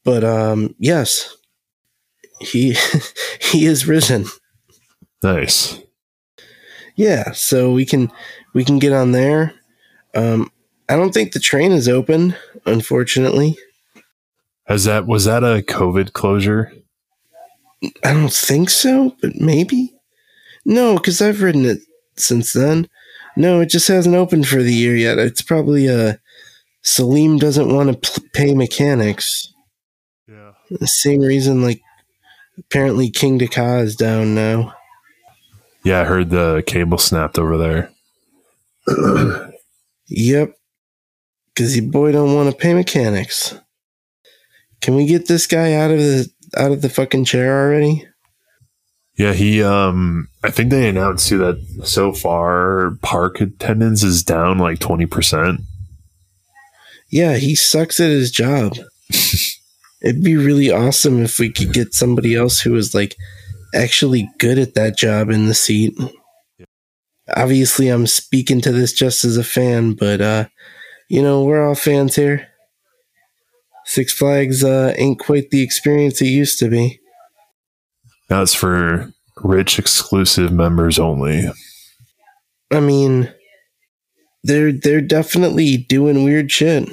But 0.04 0.22
um, 0.24 0.74
yes, 0.78 1.36
he 2.40 2.76
he 3.40 3.66
is 3.66 3.86
risen. 3.86 4.26
Nice. 5.22 5.80
Yeah, 6.96 7.32
so 7.32 7.72
we 7.72 7.84
can 7.84 8.12
we 8.52 8.64
can 8.64 8.78
get 8.78 8.92
on 8.92 9.12
there. 9.12 9.54
Um, 10.14 10.50
I 10.88 10.96
don't 10.96 11.12
think 11.12 11.32
the 11.32 11.40
train 11.40 11.72
is 11.72 11.88
open, 11.88 12.36
unfortunately. 12.66 13.56
Has 14.66 14.84
that 14.84 15.06
was 15.06 15.24
that 15.24 15.42
a 15.42 15.62
COVID 15.62 16.12
closure? 16.12 16.72
I 18.04 18.12
don't 18.12 18.32
think 18.32 18.70
so, 18.70 19.16
but 19.20 19.36
maybe. 19.36 19.94
No, 20.64 20.94
because 20.94 21.20
I've 21.20 21.42
ridden 21.42 21.64
it 21.66 21.80
since 22.16 22.52
then. 22.52 22.88
No, 23.36 23.60
it 23.60 23.68
just 23.68 23.88
hasn't 23.88 24.14
opened 24.14 24.46
for 24.46 24.62
the 24.62 24.72
year 24.72 24.94
yet. 24.96 25.18
It's 25.18 25.42
probably 25.42 25.88
uh 25.88 26.14
Selim 26.82 27.38
doesn't 27.38 27.74
want 27.74 28.02
to 28.02 28.20
pay 28.34 28.54
mechanics. 28.54 29.53
The 30.80 30.86
same 30.86 31.20
reason, 31.20 31.62
like 31.62 31.80
apparently 32.58 33.10
Kingda 33.10 33.50
Ka 33.50 33.78
is 33.78 33.96
down 33.96 34.34
now. 34.34 34.74
Yeah, 35.84 36.00
I 36.00 36.04
heard 36.04 36.30
the 36.30 36.62
cable 36.66 36.98
snapped 36.98 37.38
over 37.38 37.58
there. 37.58 37.90
Yep, 40.08 40.52
because 41.48 41.76
your 41.76 41.90
boy 41.90 42.12
don't 42.12 42.34
want 42.34 42.50
to 42.50 42.56
pay 42.56 42.74
mechanics. 42.74 43.54
Can 44.80 44.94
we 44.94 45.06
get 45.06 45.28
this 45.28 45.46
guy 45.46 45.72
out 45.72 45.90
of 45.90 45.98
the 45.98 46.30
out 46.56 46.72
of 46.72 46.82
the 46.82 46.90
fucking 46.90 47.24
chair 47.24 47.66
already? 47.66 48.06
Yeah, 49.16 49.32
he 49.32 49.62
um 49.62 50.28
I 50.42 50.50
think 50.50 50.70
they 50.70 50.88
announced 50.88 51.28
too 51.28 51.38
that 51.38 51.84
so 51.84 52.12
far 52.12 52.98
park 53.00 53.40
attendance 53.40 54.02
is 54.02 54.22
down 54.22 54.58
like 54.58 54.78
20%. 54.78 55.62
Yeah, 57.08 57.36
he 57.36 57.54
sucks 57.54 58.00
at 58.00 58.10
his 58.10 58.30
job. 58.30 58.76
It'd 60.04 60.22
be 60.22 60.36
really 60.36 60.70
awesome 60.70 61.22
if 61.22 61.38
we 61.38 61.50
could 61.50 61.72
get 61.72 61.94
somebody 61.94 62.34
else 62.34 62.60
who 62.60 62.72
was 62.72 62.94
like 62.94 63.16
actually 63.74 64.28
good 64.38 64.58
at 64.58 64.74
that 64.74 64.98
job 64.98 65.30
in 65.30 65.46
the 65.46 65.54
seat. 65.54 65.98
Obviously, 67.34 67.88
I'm 67.88 68.06
speaking 68.06 68.60
to 68.60 68.72
this 68.72 68.92
just 68.92 69.24
as 69.24 69.38
a 69.38 69.44
fan, 69.44 69.94
but 69.94 70.20
uh, 70.20 70.44
you 71.08 71.22
know, 71.22 71.42
we're 71.42 71.66
all 71.66 71.74
fans 71.74 72.16
here. 72.16 72.48
Six 73.86 74.12
Flags 74.12 74.62
uh, 74.62 74.94
ain't 74.96 75.18
quite 75.18 75.50
the 75.50 75.62
experience 75.62 76.20
it 76.20 76.26
used 76.26 76.58
to 76.58 76.68
be. 76.68 77.00
That's 78.28 78.54
for 78.54 79.10
rich 79.42 79.78
exclusive 79.78 80.52
members 80.52 80.98
only. 80.98 81.50
I 82.70 82.80
mean, 82.80 83.32
they're 84.42 84.72
they're 84.72 85.00
definitely 85.00 85.78
doing 85.78 86.24
weird 86.24 86.50
shit. 86.50 86.90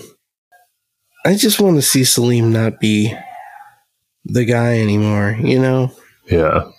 I 1.24 1.36
just 1.36 1.60
want 1.60 1.76
to 1.76 1.82
see 1.82 2.04
Selim 2.04 2.52
not 2.52 2.80
be 2.80 3.14
the 4.26 4.46
guy 4.46 4.80
anymore, 4.80 5.38
you 5.40 5.60
know? 5.60 5.92
Yeah. 6.30 6.72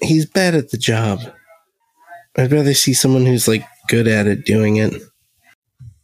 He's 0.00 0.26
bad 0.26 0.54
at 0.54 0.70
the 0.70 0.76
job. 0.76 1.20
I'd 2.36 2.52
rather 2.52 2.74
see 2.74 2.92
someone 2.92 3.24
who's 3.24 3.48
like 3.48 3.64
good 3.88 4.06
at 4.06 4.26
it 4.26 4.44
doing 4.44 4.76
it. 4.76 4.92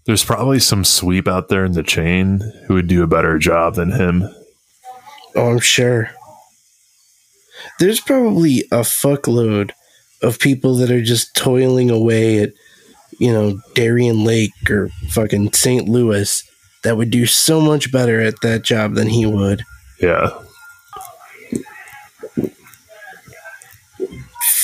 There's 0.06 0.24
probably 0.24 0.58
some 0.58 0.84
sweep 0.84 1.28
out 1.28 1.48
there 1.48 1.64
in 1.64 1.72
the 1.72 1.82
chain 1.82 2.40
who 2.66 2.74
would 2.74 2.88
do 2.88 3.02
a 3.02 3.06
better 3.06 3.38
job 3.38 3.74
than 3.74 3.92
him. 3.92 4.24
Oh, 5.36 5.50
I'm 5.50 5.60
sure. 5.60 6.10
There's 7.78 8.00
probably 8.00 8.60
a 8.72 8.80
fuckload 8.80 9.72
of 10.22 10.38
people 10.38 10.76
that 10.76 10.90
are 10.90 11.02
just 11.02 11.36
toiling 11.36 11.90
away 11.90 12.42
at, 12.42 12.52
you 13.18 13.32
know, 13.32 13.60
Darien 13.74 14.24
Lake 14.24 14.52
or 14.70 14.88
fucking 15.10 15.52
St. 15.52 15.88
Louis 15.88 16.42
that 16.82 16.96
would 16.96 17.10
do 17.10 17.26
so 17.26 17.60
much 17.60 17.92
better 17.92 18.20
at 18.20 18.40
that 18.42 18.62
job 18.62 18.94
than 18.94 19.08
he 19.08 19.26
would. 19.26 19.64
Yeah. 20.00 20.30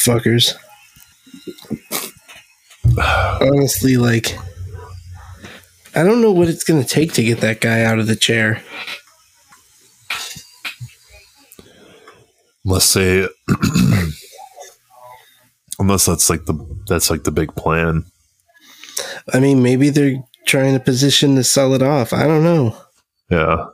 Fuckers. 0.05 0.55
Honestly, 3.41 3.97
like, 3.97 4.37
I 5.95 6.03
don't 6.03 6.21
know 6.21 6.33
what 6.33 6.49
it's 6.49 6.65
going 6.65 6.83
to 6.83 6.89
take 6.89 7.13
to 7.15 7.23
get 7.23 7.41
that 7.41 7.61
guy 7.61 7.83
out 7.83 7.99
of 7.99 8.07
the 8.07 8.17
chair. 8.17 8.63
Let's 12.65 12.85
say 12.85 13.27
unless 15.79 16.07
that's 16.07 16.29
like 16.29 16.45
the 16.45 16.55
that's 16.87 17.11
like 17.11 17.25
the 17.25 17.31
big 17.31 17.55
plan. 17.55 18.05
I 19.33 19.41
mean, 19.41 19.63
maybe 19.63 19.91
they're 19.91 20.23
trying 20.49 20.75
to 20.75 20.81
position 20.81 21.37
to 21.37 21.45
sell 21.45 21.75
it 21.75 21.83
off. 21.83 22.13
I 22.13 22.25
don't 22.25 22.43
know. 22.43 22.77
Yeah. 23.31 23.67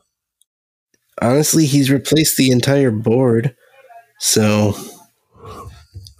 Honestly, 1.23 1.65
he's 1.65 1.91
replaced 1.91 2.37
the 2.37 2.51
entire 2.51 2.91
board. 2.91 3.55
So 4.19 4.75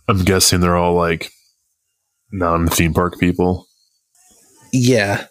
I'm 0.09 0.25
guessing 0.25 0.61
they're 0.61 0.77
all 0.77 0.95
like 0.95 1.31
non 2.33 2.69
theme 2.69 2.95
park 2.95 3.19
people. 3.19 3.67
Yeah. 4.73 5.27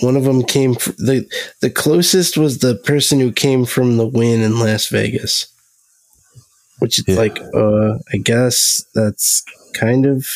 One 0.00 0.16
of 0.16 0.24
them 0.24 0.42
came 0.44 0.74
fr- 0.74 0.90
the 0.92 1.26
the 1.60 1.70
closest 1.70 2.36
was 2.38 2.58
the 2.58 2.76
person 2.76 3.20
who 3.20 3.32
came 3.32 3.64
from 3.64 3.96
the 3.96 4.06
Wynn 4.06 4.40
in 4.42 4.58
Las 4.58 4.86
Vegas. 4.88 5.46
Which 6.78 6.98
is 7.00 7.04
Yeah. 7.08 7.16
like 7.16 7.38
uh 7.54 7.98
I 8.12 8.16
guess 8.22 8.82
that's 8.94 9.42
kind 9.74 10.06
of 10.06 10.26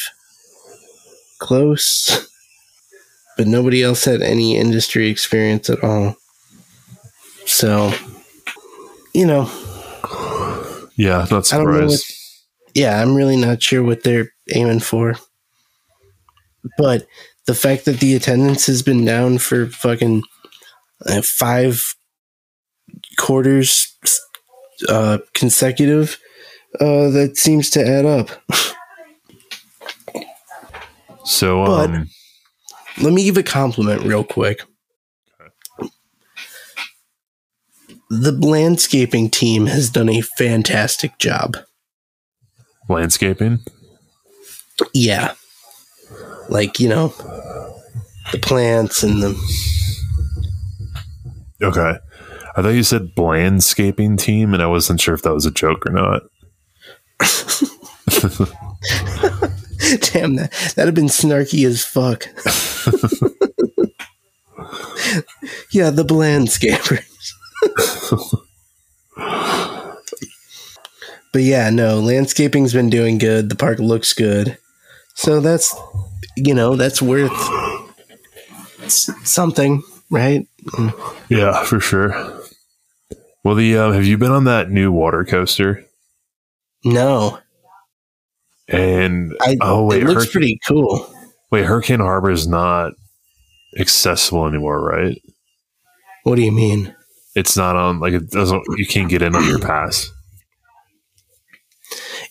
close. 1.38 2.28
But 3.36 3.46
nobody 3.46 3.82
else 3.82 4.04
had 4.04 4.20
any 4.22 4.56
industry 4.56 5.08
experience 5.08 5.70
at 5.70 5.82
all. 5.82 6.16
So 7.46 7.92
you 9.14 9.26
know, 9.26 9.50
Yeah, 10.96 11.26
not 11.30 11.52
I 11.52 11.56
don't 11.58 11.66
know 11.72 11.88
surprised. 11.88 12.04
yeah, 12.74 13.00
I'm 13.02 13.14
really 13.14 13.36
not 13.36 13.62
sure 13.62 13.82
what 13.82 14.02
they're 14.04 14.30
aiming 14.54 14.80
for. 14.80 15.16
But 16.78 17.06
the 17.46 17.54
fact 17.54 17.84
that 17.86 17.98
the 18.00 18.14
attendance 18.14 18.66
has 18.66 18.82
been 18.82 19.04
down 19.04 19.38
for 19.38 19.66
fucking 19.66 20.22
uh, 21.06 21.22
five 21.22 21.82
quarters 23.18 23.88
uh, 24.88 25.18
consecutive, 25.34 26.18
uh, 26.80 27.10
that 27.10 27.36
seems 27.36 27.68
to 27.70 27.86
add 27.86 28.06
up. 28.06 28.30
So 31.24 31.64
But- 31.64 31.90
um 31.90 32.10
Let 33.00 33.12
me 33.12 33.24
give 33.24 33.36
a 33.36 33.42
compliment 33.42 34.02
real 34.02 34.24
quick. 34.24 34.62
The 38.10 38.32
landscaping 38.32 39.30
team 39.30 39.66
has 39.66 39.88
done 39.88 40.10
a 40.10 40.20
fantastic 40.20 41.18
job. 41.18 41.56
landscaping. 42.88 43.60
Yeah. 44.92 45.32
Like, 46.50 46.78
you 46.78 46.88
know, 46.88 47.08
the 48.32 48.38
plants 48.38 49.02
and 49.02 49.22
the 49.22 49.34
Okay. 51.62 51.94
I 52.54 52.60
thought 52.60 52.70
you 52.70 52.82
said 52.82 53.12
landscaping 53.16 54.18
team, 54.18 54.52
and 54.52 54.62
I 54.62 54.66
wasn't 54.66 55.00
sure 55.00 55.14
if 55.14 55.22
that 55.22 55.32
was 55.32 55.46
a 55.46 55.50
joke 55.50 55.86
or 55.86 55.92
not. 55.92 56.22
Damn 60.12 60.36
that 60.36 60.52
that'd 60.74 60.86
have 60.86 60.94
been 60.94 61.06
snarky 61.06 61.66
as 61.66 61.84
fuck. 61.84 62.24
yeah, 65.72 65.90
the 65.90 66.04
bland 66.04 66.48
landscapers. 66.48 67.04
but 71.32 71.42
yeah, 71.42 71.70
no, 71.70 72.00
landscaping's 72.00 72.72
been 72.72 72.90
doing 72.90 73.18
good. 73.18 73.50
The 73.50 73.56
park 73.56 73.78
looks 73.78 74.12
good. 74.12 74.58
So 75.14 75.40
that's 75.40 75.74
you 76.36 76.54
know, 76.54 76.76
that's 76.76 77.02
worth 77.02 77.32
something, 78.88 79.82
right? 80.10 80.46
Yeah, 81.28 81.64
for 81.64 81.80
sure. 81.80 82.40
Well, 83.44 83.56
the 83.56 83.76
um, 83.76 83.92
have 83.92 84.06
you 84.06 84.16
been 84.16 84.32
on 84.32 84.44
that 84.44 84.70
new 84.70 84.90
water 84.90 85.24
coaster? 85.24 85.84
No. 86.84 87.38
And 88.72 89.36
I 89.40 89.56
oh 89.60 89.84
wait, 89.84 90.02
it 90.02 90.06
looks 90.06 90.24
Hurricane, 90.24 90.32
pretty 90.32 90.60
cool. 90.66 91.14
wait, 91.50 91.64
Hurricane 91.64 92.00
Harbor 92.00 92.30
is 92.30 92.46
not 92.46 92.92
accessible 93.78 94.46
anymore, 94.46 94.80
right? 94.80 95.20
What 96.24 96.36
do 96.36 96.42
you 96.42 96.52
mean? 96.52 96.94
It's 97.34 97.56
not 97.56 97.76
on 97.76 98.00
like 98.00 98.12
it 98.12 98.30
doesn't. 98.30 98.62
You 98.76 98.86
can't 98.86 99.08
get 99.08 99.22
in 99.22 99.34
on 99.34 99.44
your 99.46 99.58
pass. 99.58 100.10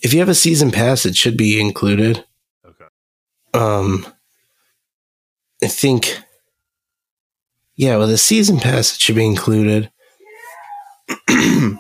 If 0.02 0.14
you 0.14 0.20
have 0.20 0.30
a 0.30 0.36
season 0.36 0.72
pass, 0.72 1.06
it 1.06 1.16
should 1.16 1.38
be 1.38 1.60
included. 1.60 2.26
Okay. 2.66 2.86
Um, 3.54 4.06
I 5.64 5.68
think, 5.68 6.18
yeah, 7.76 7.98
with 7.98 8.10
a 8.10 8.18
season 8.18 8.60
pass, 8.60 8.96
it 8.96 9.00
should 9.00 9.16
be 9.16 9.26
included. 9.26 9.92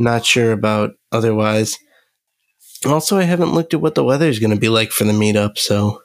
Not 0.00 0.24
sure 0.24 0.50
about 0.50 0.94
otherwise. 1.12 1.78
Also, 2.84 3.18
I 3.18 3.24
haven't 3.24 3.52
looked 3.52 3.74
at 3.74 3.80
what 3.80 3.94
the 3.94 4.04
weather 4.04 4.26
is 4.28 4.38
going 4.38 4.54
to 4.54 4.60
be 4.60 4.68
like 4.68 4.90
for 4.90 5.04
the 5.04 5.12
meetup, 5.12 5.58
so 5.58 6.02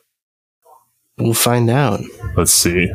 we'll 1.17 1.33
find 1.33 1.69
out. 1.69 2.01
Let's 2.35 2.51
see. 2.51 2.91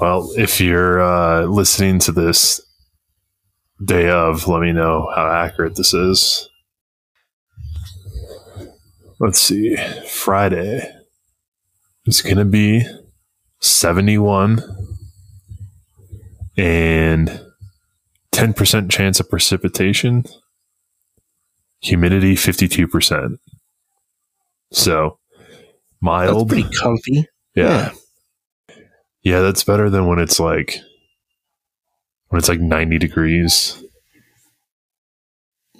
Well, 0.00 0.32
if 0.36 0.60
you're 0.60 1.02
uh, 1.02 1.44
listening 1.44 1.98
to 2.00 2.12
this 2.12 2.60
day 3.84 4.08
of, 4.08 4.46
let 4.46 4.60
me 4.60 4.72
know 4.72 5.10
how 5.14 5.30
accurate 5.30 5.74
this 5.76 5.92
is. 5.92 6.48
Let's 9.20 9.40
see. 9.40 9.76
Friday 10.06 10.88
is 12.06 12.22
going 12.22 12.36
to 12.36 12.44
be 12.44 12.84
71 13.60 14.62
and 16.56 17.40
10% 18.32 18.90
chance 18.90 19.18
of 19.18 19.28
precipitation, 19.28 20.24
humidity 21.80 22.34
52%. 22.34 23.38
So 24.72 25.18
That's 25.38 25.52
mild. 26.00 26.48
pretty 26.48 26.68
comfy. 26.76 27.26
yeah. 27.54 27.92
Yeah, 29.22 29.40
that's 29.40 29.64
better 29.64 29.90
than 29.90 30.06
when 30.06 30.18
it's 30.20 30.38
like 30.40 30.78
when 32.28 32.38
it's 32.38 32.48
like 32.48 32.60
90 32.60 32.98
degrees. 32.98 33.82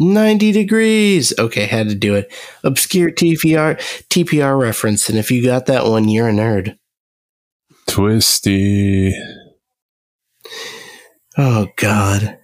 90 0.01 0.53
degrees. 0.53 1.33
Okay, 1.39 1.67
had 1.67 1.89
to 1.89 1.95
do 1.95 2.15
it. 2.15 2.33
Obscure 2.65 3.11
TPR 3.11 3.77
TPR 4.11 4.61
reference, 4.61 5.09
and 5.09 5.19
if 5.19 5.31
you 5.31 5.43
got 5.45 5.67
that 5.67 5.85
one, 5.87 6.09
you're 6.09 6.29
a 6.29 6.33
nerd. 6.33 6.79
Twisty. 7.87 9.15
Oh 11.37 11.69
god. 11.77 12.39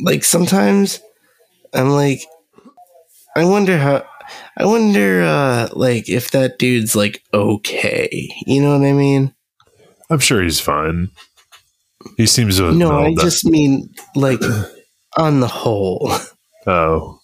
Like 0.00 0.24
sometimes 0.24 1.00
I'm 1.74 1.90
like 1.90 2.20
I 3.36 3.44
wonder 3.44 3.78
how 3.78 4.04
I 4.56 4.64
wonder 4.66 5.22
uh 5.22 5.68
like 5.72 6.08
if 6.08 6.30
that 6.32 6.58
dude's 6.58 6.94
like 6.96 7.22
okay. 7.32 8.28
You 8.46 8.60
know 8.62 8.78
what 8.78 8.86
I 8.86 8.92
mean? 8.92 9.34
I'm 10.10 10.18
sure 10.18 10.42
he's 10.42 10.60
fine. 10.60 11.10
He 12.16 12.26
seems 12.26 12.56
to 12.58 12.64
have 12.64 12.76
No, 12.76 12.98
I 13.00 13.14
that. 13.14 13.22
just 13.22 13.44
mean 13.44 13.90
like 14.16 14.40
on 15.16 15.40
the 15.40 15.48
whole. 15.48 16.10
Oh. 16.66 17.18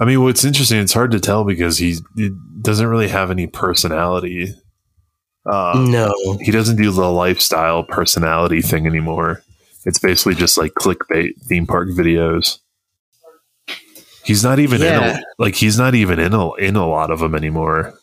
I 0.00 0.04
mean, 0.04 0.22
what's 0.22 0.44
interesting, 0.44 0.78
it's 0.80 0.92
hard 0.92 1.12
to 1.12 1.20
tell 1.20 1.44
because 1.44 1.78
he, 1.78 1.96
he 2.16 2.30
doesn't 2.60 2.86
really 2.86 3.08
have 3.08 3.30
any 3.30 3.46
personality. 3.46 4.52
Uh, 5.46 5.84
No. 5.88 6.12
he 6.40 6.50
doesn't 6.50 6.76
do 6.76 6.90
the 6.90 7.10
lifestyle 7.10 7.84
personality 7.84 8.62
thing 8.62 8.86
anymore. 8.86 9.42
It's 9.84 9.98
basically 9.98 10.34
just 10.34 10.56
like 10.58 10.72
clickbait 10.72 11.40
theme 11.42 11.66
park 11.66 11.88
videos. 11.88 12.58
He's 14.24 14.44
not 14.44 14.60
even 14.60 14.80
in 14.80 14.92
a, 14.92 15.20
like 15.38 15.56
he's 15.56 15.76
not 15.76 15.94
even 15.94 16.20
in 16.20 16.32
a, 16.32 16.52
in 16.54 16.76
a 16.76 16.86
lot 16.86 17.10
of 17.10 17.18
them 17.18 17.34
anymore. 17.34 17.94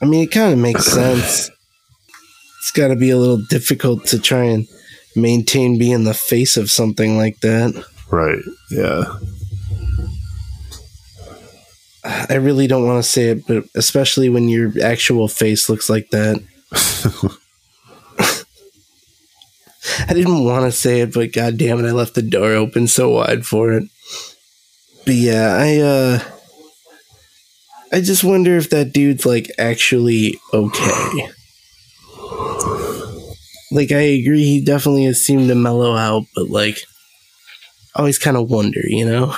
I 0.00 0.06
mean, 0.06 0.22
it 0.22 0.30
kind 0.30 0.52
of 0.52 0.58
makes 0.58 0.86
sense. 0.92 1.50
It's 2.60 2.70
got 2.72 2.88
to 2.88 2.96
be 2.96 3.10
a 3.10 3.16
little 3.16 3.42
difficult 3.48 4.06
to 4.06 4.18
try 4.18 4.44
and 4.44 4.66
maintain 5.16 5.78
being 5.78 6.04
the 6.04 6.14
face 6.14 6.56
of 6.56 6.70
something 6.70 7.16
like 7.16 7.40
that. 7.40 7.84
Right. 8.10 8.42
Yeah. 8.70 9.04
I 12.04 12.34
really 12.34 12.66
don't 12.66 12.86
want 12.86 13.02
to 13.02 13.08
say 13.08 13.30
it, 13.30 13.46
but 13.46 13.64
especially 13.74 14.28
when 14.28 14.48
your 14.48 14.72
actual 14.82 15.28
face 15.28 15.68
looks 15.68 15.90
like 15.90 16.10
that. 16.10 16.42
I 20.08 20.14
didn't 20.14 20.44
want 20.44 20.64
to 20.64 20.72
say 20.72 21.00
it, 21.00 21.12
but 21.14 21.32
god 21.32 21.58
damn 21.58 21.84
it, 21.84 21.88
I 21.88 21.92
left 21.92 22.14
the 22.14 22.22
door 22.22 22.52
open 22.52 22.88
so 22.88 23.10
wide 23.10 23.46
for 23.46 23.72
it. 23.72 23.84
But 25.04 25.14
yeah, 25.14 25.56
I 25.58 25.76
uh 25.78 26.20
I 27.92 28.00
just 28.00 28.24
wonder 28.24 28.56
if 28.56 28.70
that 28.70 28.92
dude's 28.92 29.24
like 29.24 29.50
actually 29.58 30.38
okay. 30.52 31.28
Like 33.70 33.92
I 33.92 34.00
agree 34.00 34.44
he 34.44 34.64
definitely 34.64 35.04
has 35.04 35.24
seemed 35.24 35.48
to 35.48 35.54
mellow 35.54 35.94
out, 35.94 36.24
but 36.34 36.50
like 36.50 36.78
I 37.94 38.00
always 38.00 38.18
kind 38.18 38.36
of 38.36 38.50
wonder, 38.50 38.80
you 38.84 39.04
know? 39.04 39.34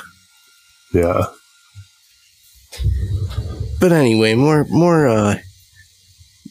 Yeah. 0.92 1.26
But 3.80 3.92
anyway, 3.92 4.34
more 4.34 4.66
more 4.68 5.08
uh 5.08 5.38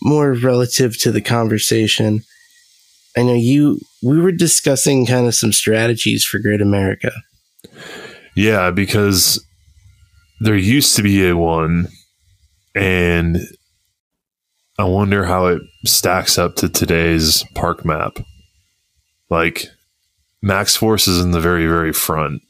more 0.02 0.34
relative 0.34 0.98
to 1.02 1.12
the 1.12 1.22
conversation. 1.22 2.24
I 3.20 3.24
know 3.24 3.34
you 3.34 3.80
we 4.02 4.20
were 4.22 4.32
discussing 4.32 5.06
kind 5.06 5.28
of 5.28 5.36
some 5.36 5.52
strategies 5.52 6.24
for 6.24 6.40
Great 6.40 6.62
America. 6.62 7.12
Yeah, 8.34 8.72
because 8.72 9.46
there 10.40 10.56
used 10.56 10.96
to 10.96 11.04
be 11.04 11.28
a 11.28 11.36
one, 11.36 11.90
and 12.74 13.40
I 14.78 14.86
wonder 14.86 15.26
how 15.26 15.48
it 15.48 15.62
stacks 15.86 16.38
up 16.38 16.56
to 16.58 16.70
today's 16.70 17.44
park 17.56 17.84
map. 17.84 18.20
Like, 19.30 19.66
Maxx 20.42 20.78
Force 20.78 21.06
is 21.06 21.20
in 21.22 21.32
the 21.32 21.42
very, 21.42 21.68
very 21.68 21.92
front. 21.92 22.42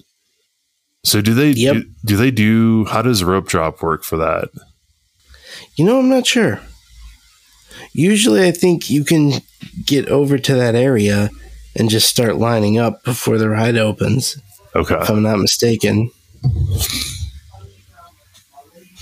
So 1.04 1.20
do 1.20 1.34
they 1.34 1.50
Yep. 1.52 1.74
do, 1.74 1.84
do 2.06 2.16
they 2.18 2.30
do 2.30 2.86
how 2.86 3.02
does 3.02 3.24
rope 3.24 3.48
drop 3.48 3.82
work 3.82 4.04
for 4.04 4.18
that? 4.18 4.50
You 5.78 5.86
know, 5.86 5.98
I'm 5.98 6.10
not 6.10 6.28
sure. 6.28 6.62
Usually 7.94 8.46
I 8.48 8.52
think 8.52 8.92
you 8.92 9.04
can 9.04 9.42
get 9.86 10.08
over 10.10 10.38
to 10.38 10.56
that 10.56 10.76
area 10.76 11.30
and 11.76 11.90
just 11.90 12.10
start 12.10 12.36
lining 12.38 12.78
up 12.78 13.04
before 13.04 13.38
the 13.38 13.50
ride 13.50 13.78
opens, 13.78 14.38
Okay. 14.76 14.96
if 14.96 15.10
I'm 15.10 15.24
not 15.24 15.40
mistaken. 15.40 16.12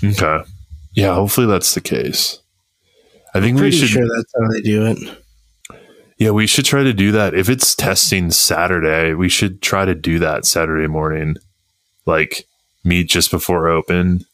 Okay. 0.03 0.39
Yeah, 0.93 1.13
hopefully 1.13 1.47
that's 1.47 1.73
the 1.73 1.81
case. 1.81 2.39
I 3.33 3.39
think 3.41 3.55
we 3.55 3.61
Pretty 3.61 3.77
should 3.77 3.89
sure 3.89 4.07
that's 4.15 4.33
how 4.39 4.47
they 4.51 4.61
do 4.61 4.85
it. 4.85 4.97
Yeah, 6.17 6.31
we 6.31 6.47
should 6.47 6.65
try 6.65 6.83
to 6.83 6.93
do 6.93 7.11
that. 7.11 7.35
If 7.35 7.49
it's 7.49 7.75
testing 7.75 8.31
Saturday, 8.31 9.13
we 9.13 9.29
should 9.29 9.61
try 9.61 9.85
to 9.85 9.93
do 9.93 10.17
that 10.19 10.45
Saturday 10.45 10.87
morning. 10.87 11.35
Like 12.05 12.45
meet 12.83 13.09
just 13.09 13.29
before 13.29 13.67
open, 13.67 14.25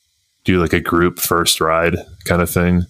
do 0.46 0.62
like 0.62 0.74
a 0.74 0.80
group 0.80 1.20
first 1.20 1.60
ride 1.60 1.96
kind 2.26 2.42
of 2.42 2.50
thing. 2.50 2.86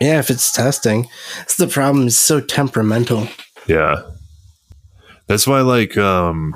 Yeah, 0.00 0.18
if 0.18 0.30
it's 0.30 0.52
testing. 0.52 1.08
That's 1.38 1.56
the 1.56 1.66
problem, 1.66 2.06
Is 2.06 2.18
so 2.18 2.40
temperamental. 2.40 3.28
Yeah. 3.66 4.02
That's 5.26 5.46
why 5.46 5.60
like 5.60 5.96
um 5.96 6.54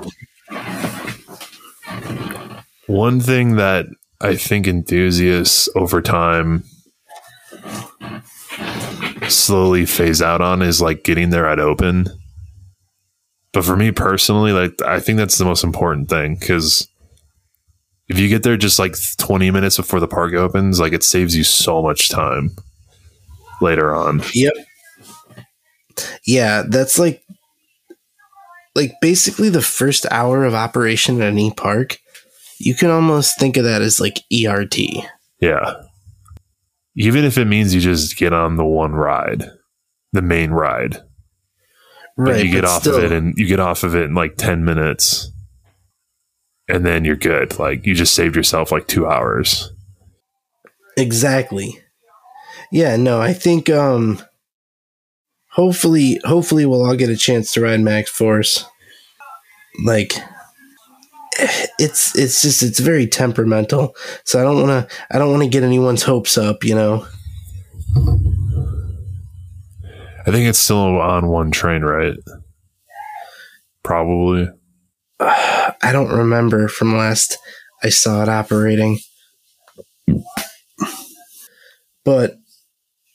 one 2.87 3.19
thing 3.19 3.55
that 3.57 3.85
I 4.21 4.35
think 4.35 4.67
enthusiasts 4.67 5.69
over 5.75 6.01
time 6.01 6.63
slowly 9.27 9.85
phase 9.85 10.21
out 10.21 10.41
on 10.41 10.61
is 10.61 10.81
like 10.81 11.03
getting 11.03 11.29
there 11.29 11.47
at 11.47 11.59
open. 11.59 12.07
But 13.51 13.65
for 13.65 13.75
me 13.75 13.91
personally, 13.91 14.51
like 14.51 14.81
I 14.81 14.99
think 14.99 15.17
that's 15.17 15.37
the 15.37 15.45
most 15.45 15.63
important 15.63 16.09
thing 16.09 16.35
because 16.39 16.87
if 18.07 18.17
you 18.17 18.27
get 18.27 18.43
there 18.43 18.57
just 18.57 18.79
like 18.79 18.95
20 19.17 19.51
minutes 19.51 19.77
before 19.77 19.99
the 19.99 20.07
park 20.07 20.33
opens, 20.33 20.79
like 20.79 20.93
it 20.93 21.03
saves 21.03 21.35
you 21.35 21.43
so 21.43 21.81
much 21.81 22.09
time 22.09 22.55
later 23.61 23.93
on. 23.93 24.21
Yep. 24.33 24.53
Yeah, 26.25 26.63
that's 26.67 26.97
like 26.97 27.23
like 28.75 28.93
basically 29.01 29.49
the 29.49 29.61
first 29.61 30.05
hour 30.11 30.45
of 30.45 30.53
operation 30.53 31.21
at 31.21 31.27
any 31.27 31.51
park. 31.51 31.97
You 32.59 32.73
can 32.73 32.89
almost 32.89 33.39
think 33.39 33.57
of 33.57 33.63
that 33.65 33.81
as 33.81 33.99
like 33.99 34.19
ERT. 34.31 34.77
Yeah. 35.39 35.73
Even 36.95 37.23
if 37.25 37.37
it 37.37 37.45
means 37.45 37.73
you 37.73 37.81
just 37.81 38.17
get 38.17 38.33
on 38.33 38.55
the 38.55 38.65
one 38.65 38.93
ride, 38.93 39.43
the 40.11 40.21
main 40.21 40.51
ride. 40.51 40.97
But 42.15 42.45
you 42.45 42.51
get 42.51 42.65
off 42.65 42.81
still- 42.81 42.97
of 42.97 43.03
it 43.03 43.11
and 43.11 43.33
you 43.37 43.45
get 43.47 43.59
off 43.59 43.83
of 43.83 43.95
it 43.95 44.03
in 44.03 44.13
like 44.15 44.37
10 44.37 44.63
minutes. 44.63 45.31
And 46.69 46.85
then 46.85 47.03
you're 47.03 47.15
good. 47.15 47.59
Like 47.59 47.85
you 47.85 47.93
just 47.93 48.15
saved 48.15 48.35
yourself 48.35 48.71
like 48.71 48.87
2 48.87 49.07
hours. 49.07 49.71
Exactly. 50.95 51.79
Yeah, 52.73 52.95
no, 52.95 53.21
I 53.21 53.33
think 53.33 53.69
um 53.69 54.19
hopefully 55.51 56.19
hopefully 56.25 56.65
we'll 56.65 56.83
all 56.83 56.95
get 56.95 57.11
a 57.11 57.15
chance 57.15 57.53
to 57.53 57.61
ride 57.61 57.79
Maxx 57.81 58.09
Force. 58.09 58.65
Like 59.85 60.13
it's 61.77 62.17
it's 62.17 62.41
just 62.41 62.63
it's 62.63 62.79
very 62.79 63.05
temperamental. 63.05 63.95
So 64.23 64.39
I 64.39 64.43
don't 64.43 64.67
want 64.67 64.89
to 64.89 64.95
I 65.11 65.19
don't 65.19 65.29
want 65.29 65.43
to 65.43 65.49
get 65.49 65.61
anyone's 65.61 66.01
hopes 66.01 66.35
up, 66.35 66.63
you 66.63 66.73
know. 66.73 67.05
I 70.25 70.31
think 70.31 70.47
it's 70.47 70.57
still 70.57 70.99
on 70.99 71.27
one 71.27 71.51
train, 71.51 71.83
right? 71.83 72.15
Probably. 73.83 74.49
I 75.19 75.91
don't 75.91 76.09
remember 76.09 76.67
from 76.67 76.97
last 76.97 77.37
I 77.83 77.89
saw 77.89 78.23
it 78.23 78.29
operating. 78.29 78.97
But 82.03 82.37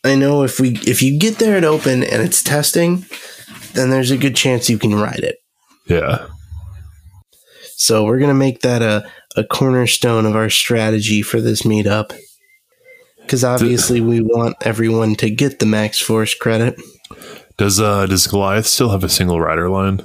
I 0.08 0.14
know 0.14 0.42
if 0.42 0.60
we 0.60 0.70
if 0.86 1.02
you 1.02 1.18
get 1.18 1.38
there 1.38 1.56
at 1.56 1.64
open 1.64 2.02
and 2.02 2.22
it's 2.22 2.42
testing, 2.42 3.06
then 3.72 3.90
there's 3.90 4.10
a 4.10 4.16
good 4.16 4.36
chance 4.36 4.70
you 4.70 4.78
can 4.78 4.94
ride 4.94 5.20
it. 5.20 5.38
Yeah. 5.86 6.26
So 7.76 8.04
we're 8.04 8.18
gonna 8.18 8.34
make 8.34 8.60
that 8.60 8.82
a, 8.82 9.08
a 9.36 9.44
cornerstone 9.44 10.26
of 10.26 10.36
our 10.36 10.50
strategy 10.50 11.22
for 11.22 11.40
this 11.40 11.62
meetup. 11.62 12.18
Because 13.20 13.44
obviously 13.44 14.00
we 14.00 14.20
want 14.20 14.56
everyone 14.62 15.14
to 15.16 15.30
get 15.30 15.58
the 15.58 15.66
Maxx 15.66 16.00
Force 16.00 16.34
credit. 16.34 16.80
Does 17.56 17.80
uh 17.80 18.06
does 18.06 18.26
Goliath 18.26 18.66
still 18.66 18.90
have 18.90 19.04
a 19.04 19.08
single 19.08 19.40
rider 19.40 19.68
line? 19.68 20.00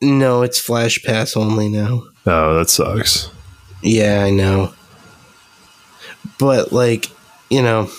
No, 0.00 0.42
it's 0.42 0.58
Flash 0.58 1.02
Pass 1.02 1.36
only 1.36 1.68
now. 1.68 2.02
Oh, 2.26 2.54
that 2.54 2.68
sucks. 2.68 3.30
Yeah, 3.82 4.24
I 4.24 4.30
know. 4.30 4.74
But 6.38 6.72
like, 6.72 7.06
you 7.50 7.62
know, 7.62 7.90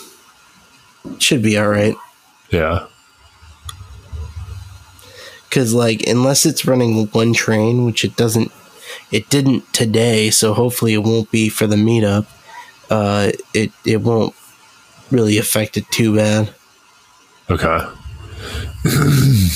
should 1.20 1.42
be 1.42 1.58
all 1.58 1.68
right. 1.70 1.96
Yeah. 2.50 2.88
Because 5.50 5.74
like, 5.74 6.06
unless 6.08 6.46
it's 6.46 6.66
running 6.66 7.08
one 7.08 7.34
train, 7.34 7.86
which 7.86 8.04
it 8.04 8.16
doesn't, 8.16 8.52
it 9.12 9.30
didn't 9.30 9.72
today, 9.74 10.30
so 10.30 10.54
hopefully 10.54 10.94
it 10.94 11.04
won't 11.04 11.32
be 11.32 11.50
for 11.50 11.68
the 11.68 11.76
meetup. 11.76 12.26
Uh, 12.90 13.32
it 13.54 13.72
it 13.86 14.02
won't 14.02 14.34
really 15.12 15.38
affect 15.38 15.78
it 15.78 15.90
too 15.92 16.16
bad. 16.16 16.54
Okay. 17.50 17.80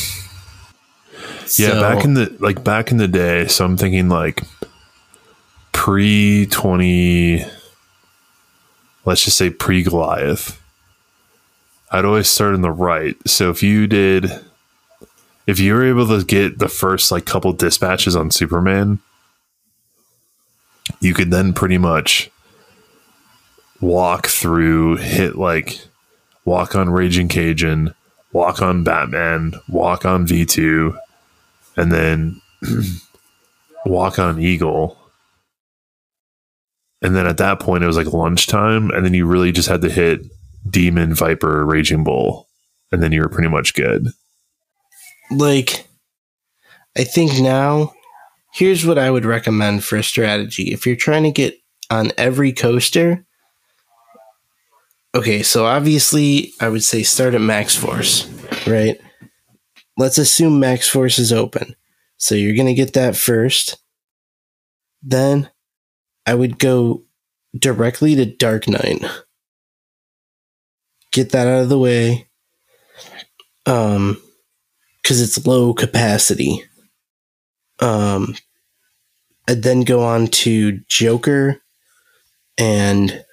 Yeah, 1.57 1.71
So- 1.71 1.81
back 1.81 2.05
in 2.05 2.13
the 2.13 2.33
like 2.39 2.63
back 2.63 2.91
in 2.91 2.97
the 2.97 3.09
day, 3.09 3.47
so 3.47 3.65
I'm 3.65 3.75
thinking 3.75 4.07
like 4.07 4.43
pre 5.73 6.45
20 6.45 7.43
let's 9.03 9.25
just 9.25 9.37
say 9.37 9.49
pre 9.49 9.83
Goliath. 9.83 10.60
I'd 11.91 12.05
always 12.05 12.29
start 12.29 12.53
on 12.53 12.61
the 12.61 12.71
right. 12.71 13.15
So 13.27 13.49
if 13.49 13.61
you 13.61 13.85
did 13.85 14.31
if 15.47 15.59
you 15.59 15.73
were 15.73 15.85
able 15.85 16.07
to 16.07 16.25
get 16.25 16.59
the 16.59 16.69
first 16.69 17.11
like 17.11 17.25
couple 17.25 17.51
dispatches 17.51 18.15
on 18.15 18.31
Superman, 18.31 18.99
you 20.99 21.13
could 21.13 21.31
then 21.31 21.53
pretty 21.53 21.77
much 21.77 22.29
walk 23.81 24.27
through, 24.27 24.97
hit 24.97 25.35
like 25.35 25.79
walk 26.45 26.75
on 26.75 26.89
Raging 26.89 27.27
Cajun, 27.27 27.93
walk 28.31 28.61
on 28.61 28.83
Batman, 28.83 29.53
walk 29.67 30.05
on 30.05 30.25
V2, 30.25 30.97
and 31.75 31.91
then 31.91 32.41
walk 33.85 34.19
on 34.19 34.39
Eagle. 34.39 34.97
And 37.01 37.15
then 37.15 37.25
at 37.25 37.37
that 37.37 37.59
point, 37.59 37.83
it 37.83 37.87
was 37.87 37.97
like 37.97 38.13
lunchtime, 38.13 38.91
and 38.91 39.03
then 39.03 39.15
you 39.15 39.25
really 39.25 39.51
just 39.51 39.67
had 39.67 39.81
to 39.81 39.89
hit 39.89 40.21
Demon, 40.69 41.13
Viper, 41.13 41.65
Raging 41.65 42.03
Bull, 42.03 42.47
and 42.91 43.01
then 43.01 43.11
you 43.11 43.21
were 43.21 43.29
pretty 43.29 43.49
much 43.49 43.73
good. 43.73 44.07
Like, 45.31 45.87
I 46.97 47.03
think 47.03 47.39
now, 47.39 47.93
here's 48.53 48.85
what 48.85 48.97
I 48.97 49.09
would 49.09 49.25
recommend 49.25 49.83
for 49.83 49.97
a 49.97 50.03
strategy. 50.03 50.71
If 50.73 50.85
you're 50.85 50.95
trying 50.95 51.23
to 51.23 51.31
get 51.31 51.55
on 51.89 52.11
every 52.17 52.51
coaster, 52.51 53.25
okay, 55.15 55.43
so 55.43 55.65
obviously, 55.65 56.53
I 56.59 56.69
would 56.69 56.83
say 56.83 57.03
start 57.03 57.33
at 57.33 57.41
Maxx 57.41 57.75
Force, 57.75 58.29
right? 58.67 58.99
Let's 59.97 60.17
assume 60.17 60.59
Maxx 60.59 60.89
Force 60.89 61.19
is 61.19 61.33
open. 61.33 61.75
So 62.17 62.35
you're 62.35 62.55
going 62.55 62.67
to 62.67 62.73
get 62.73 62.93
that 62.93 63.15
first. 63.15 63.77
Then 65.01 65.49
I 66.25 66.35
would 66.35 66.59
go 66.59 67.03
directly 67.57 68.15
to 68.15 68.25
Dark 68.25 68.67
Knight. 68.67 69.03
Get 71.11 71.31
that 71.31 71.47
out 71.47 71.63
of 71.63 71.69
the 71.69 71.79
way. 71.79 72.27
Um, 73.65 74.21
because 75.01 75.21
it's 75.21 75.45
low 75.45 75.73
capacity. 75.73 76.63
Um, 77.79 78.35
and 79.47 79.63
then 79.63 79.81
go 79.81 80.03
on 80.03 80.27
to 80.27 80.79
Joker, 80.87 81.61
and 82.57 83.25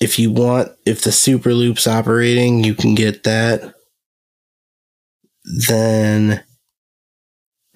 if 0.00 0.18
you 0.18 0.30
want, 0.30 0.70
if 0.86 1.02
the 1.02 1.12
Super 1.12 1.52
Loop's 1.52 1.86
operating, 1.86 2.64
you 2.64 2.74
can 2.74 2.94
get 2.94 3.24
that. 3.24 3.74
Then 5.68 6.42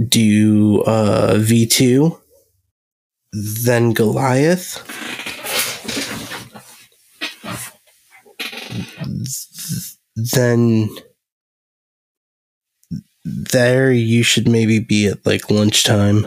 do 0.08 0.82
uh, 0.82 1.34
V2, 1.34 2.18
then 3.64 3.92
Goliath. 3.92 5.13
Then 10.16 10.88
there 13.24 13.90
you 13.90 14.22
should 14.22 14.48
maybe 14.48 14.78
be 14.78 15.06
at 15.06 15.24
like 15.26 15.50
lunchtime. 15.50 16.26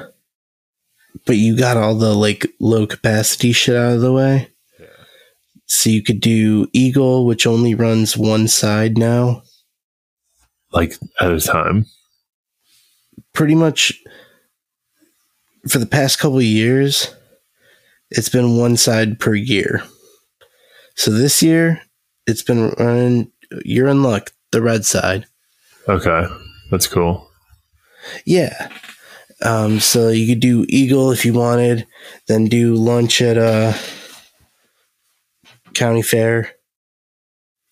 But 1.26 1.38
you 1.38 1.58
got 1.58 1.78
all 1.78 1.96
the 1.96 2.14
like 2.14 2.48
low 2.60 2.88
capacity 2.88 3.52
shit 3.52 3.76
out 3.76 3.94
of 3.94 4.02
the 4.02 4.14
way. 4.14 4.50
So 5.66 5.90
you 5.90 6.02
could 6.02 6.22
do 6.22 6.68
Eagle, 6.74 7.26
which 7.26 7.46
only 7.46 7.76
runs 7.76 8.16
one 8.16 8.48
side 8.48 8.98
now. 8.98 9.44
Like 10.72 10.96
at 11.20 11.32
a 11.32 11.40
time. 11.40 11.86
Pretty 13.34 13.56
much 13.56 13.94
for 15.68 15.80
the 15.80 15.86
past 15.86 16.20
couple 16.20 16.38
of 16.38 16.44
years, 16.44 17.14
it's 18.10 18.30
been 18.30 18.58
one 18.58 18.78
side 18.78 19.20
per 19.20 19.34
year. 19.34 19.84
So 20.96 21.12
this 21.12 21.44
year, 21.44 21.82
it's 22.28 22.44
been 22.44 22.70
running. 22.78 23.32
You're 23.66 23.88
in 23.88 24.04
luck. 24.04 24.32
The 24.52 24.62
red 24.62 24.86
side. 24.86 25.26
Okay. 25.90 26.26
That's 26.70 26.88
cool. 26.88 27.30
Yeah. 28.26 28.70
Um, 29.44 29.80
so 29.80 30.10
you 30.10 30.28
could 30.28 30.40
do 30.40 30.66
Eagle 30.68 31.12
if 31.12 31.26
you 31.26 31.34
wanted, 31.34 31.86
then 32.28 32.46
do 32.46 32.76
lunch 32.76 33.22
at 33.22 33.38
uh, 33.38 33.74
County 35.74 36.02
Fair, 36.02 36.52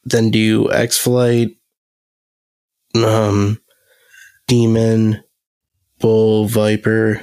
then 0.04 0.30
do 0.30 0.72
X 0.72 0.98
Flight, 0.98 1.58
um, 2.94 3.60
Demon, 4.48 5.24
Bull, 6.00 6.48
Viper. 6.48 7.22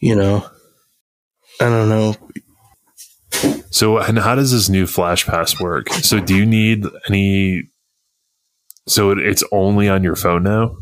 You 0.00 0.16
know, 0.16 0.44
I 1.60 1.68
don't 1.68 1.88
know. 1.88 2.16
So, 3.70 3.98
and 3.98 4.18
how 4.18 4.34
does 4.34 4.52
this 4.52 4.68
new 4.68 4.86
Flash 4.86 5.26
Pass 5.26 5.60
work? 5.60 5.88
So, 5.90 6.20
do 6.20 6.36
you 6.36 6.46
need 6.46 6.84
any? 7.08 7.64
So, 8.88 9.10
it's 9.10 9.44
only 9.52 9.88
on 9.88 10.02
your 10.02 10.16
phone 10.16 10.42
now. 10.42 10.76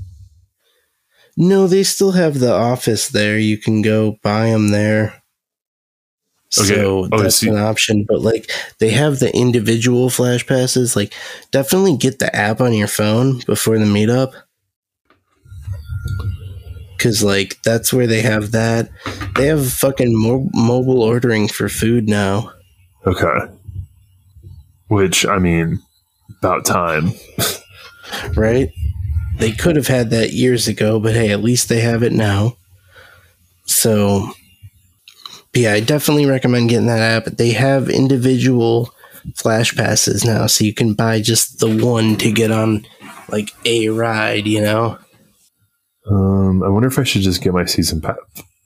No, 1.36 1.68
they 1.68 1.84
still 1.84 2.12
have 2.12 2.40
the 2.40 2.52
office 2.52 3.08
there. 3.08 3.38
You 3.38 3.58
can 3.58 3.80
go 3.80 4.16
buy 4.22 4.50
them 4.50 4.68
there. 4.70 5.22
Okay. 6.58 6.74
So 6.74 7.08
Oh, 7.12 7.18
that's 7.22 7.42
an 7.42 7.58
option. 7.58 8.06
But 8.08 8.22
like 8.22 8.50
they 8.80 8.90
have 8.90 9.18
the 9.18 9.34
individual 9.36 10.08
flash 10.10 10.46
passes. 10.46 10.96
Like 10.96 11.12
definitely 11.50 11.96
get 11.96 12.18
the 12.18 12.34
app 12.34 12.60
on 12.60 12.72
your 12.72 12.88
phone 12.88 13.40
before 13.46 13.78
the 13.78 13.84
meetup. 13.84 14.32
Cause 16.98 17.22
like 17.22 17.62
that's 17.62 17.92
where 17.92 18.06
they 18.06 18.22
have 18.22 18.50
that. 18.52 18.90
They 19.36 19.46
have 19.46 19.72
fucking 19.72 20.16
mo- 20.16 20.50
mobile 20.52 21.02
ordering 21.02 21.48
for 21.48 21.68
food 21.68 22.08
now. 22.08 22.52
Okay. 23.06 23.52
Which 24.88 25.24
I 25.26 25.38
mean, 25.38 25.80
about 26.38 26.64
time. 26.64 27.12
right? 28.36 28.70
They 29.38 29.52
could 29.52 29.76
have 29.76 29.86
had 29.86 30.10
that 30.10 30.32
years 30.32 30.66
ago, 30.66 30.98
but 30.98 31.14
hey, 31.14 31.30
at 31.30 31.42
least 31.42 31.68
they 31.68 31.80
have 31.80 32.02
it 32.02 32.12
now. 32.12 32.56
So, 33.66 34.32
yeah, 35.54 35.74
I 35.74 35.80
definitely 35.80 36.26
recommend 36.26 36.70
getting 36.70 36.86
that 36.86 37.00
app. 37.00 37.36
They 37.36 37.52
have 37.52 37.88
individual 37.88 38.92
flash 39.36 39.76
passes 39.76 40.24
now, 40.24 40.46
so 40.46 40.64
you 40.64 40.74
can 40.74 40.94
buy 40.94 41.20
just 41.20 41.60
the 41.60 41.68
one 41.84 42.16
to 42.16 42.32
get 42.32 42.50
on 42.50 42.84
like 43.28 43.50
a 43.64 43.88
ride, 43.90 44.46
you 44.46 44.60
know? 44.60 44.98
Um, 46.10 46.62
I 46.62 46.68
wonder 46.68 46.88
if 46.88 46.98
I 46.98 47.04
should 47.04 47.22
just 47.22 47.42
get 47.42 47.52
my 47.52 47.64
season 47.64 48.00
pass 48.00 48.16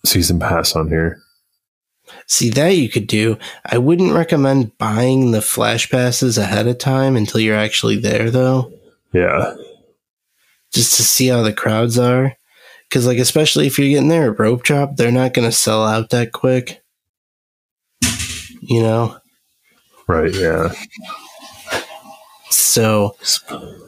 season 0.05 0.39
pass 0.39 0.75
on 0.77 0.89
here. 0.89 1.19
See, 2.27 2.51
that 2.51 2.71
you 2.77 2.89
could 2.89 3.07
do. 3.07 3.39
I 3.65 3.79
wouldn't 3.79 4.13
recommend 4.13 4.77
buying 4.79 5.31
the 5.31 5.41
flash 5.43 5.91
passes 5.91 6.37
ahead 6.39 6.67
of 6.67 6.79
time 6.79 7.17
until 7.17 7.41
you're 7.41 7.57
actually 7.57 7.97
there, 7.97 8.31
though. 8.31 8.73
Yeah. 9.13 9.55
just 10.73 10.97
to 10.97 11.03
see 11.03 11.29
how 11.29 11.43
the 11.43 11.53
crowds 11.53 11.99
are. 11.99 12.37
Because, 12.89 13.07
like, 13.07 13.19
especially 13.19 13.67
if 13.67 13.79
you're 13.79 13.89
getting 13.89 14.09
there 14.09 14.31
at 14.33 14.39
rope 14.39 14.63
drop, 14.63 14.97
they're 14.97 15.11
not 15.13 15.33
going 15.35 15.49
to 15.49 15.57
sell 15.57 15.85
out 15.85 16.11
that 16.11 16.33
quick. 16.33 16.83
You 18.61 18.83
know? 18.83 19.17
Right. 20.07 20.35
Yeah. 20.35 20.73
So 22.51 23.17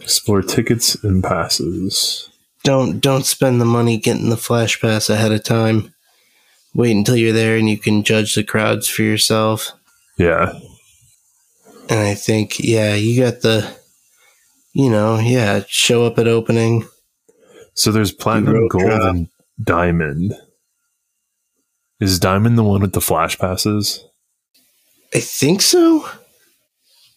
Explore 0.00 0.42
tickets 0.42 1.02
and 1.05 1.22
passes. 1.22 2.30
Don't 2.65 2.99
don't 2.99 3.25
spend 3.25 3.61
the 3.61 3.67
money 3.67 3.97
getting 3.97 4.31
the 4.31 4.37
flash 4.37 4.81
pass 4.81 5.09
ahead 5.09 5.31
of 5.31 5.45
time. 5.45 5.95
Wait 6.75 6.97
until 6.97 7.15
you're 7.17 7.33
there 7.33 7.57
and 7.57 7.71
you 7.71 7.79
can 7.79 8.03
judge 8.03 8.35
the 8.35 8.43
crowds 8.43 8.89
for 8.89 9.03
yourself. 9.03 9.71
Yeah. 10.19 10.59
And 11.89 12.01
I 12.01 12.15
think, 12.15 12.59
yeah, 12.59 12.95
you 12.95 13.23
got 13.23 13.43
the, 13.43 13.77
you 14.73 14.91
know, 14.91 15.19
yeah, 15.19 15.62
show 15.69 16.05
up 16.05 16.19
at 16.19 16.27
opening. 16.27 16.89
So 17.75 17.93
there's 17.93 18.11
platinum, 18.11 18.67
gold, 18.69 18.85
drop. 18.85 19.03
and 19.03 19.29
diamond. 19.62 20.35
Is 22.01 22.19
diamond 22.19 22.59
the 22.59 22.65
one 22.65 22.81
with 22.81 22.93
the 22.93 23.01
flash 23.01 23.39
passes? 23.39 24.05
I 25.15 25.21
think 25.21 25.62
so. 25.62 26.09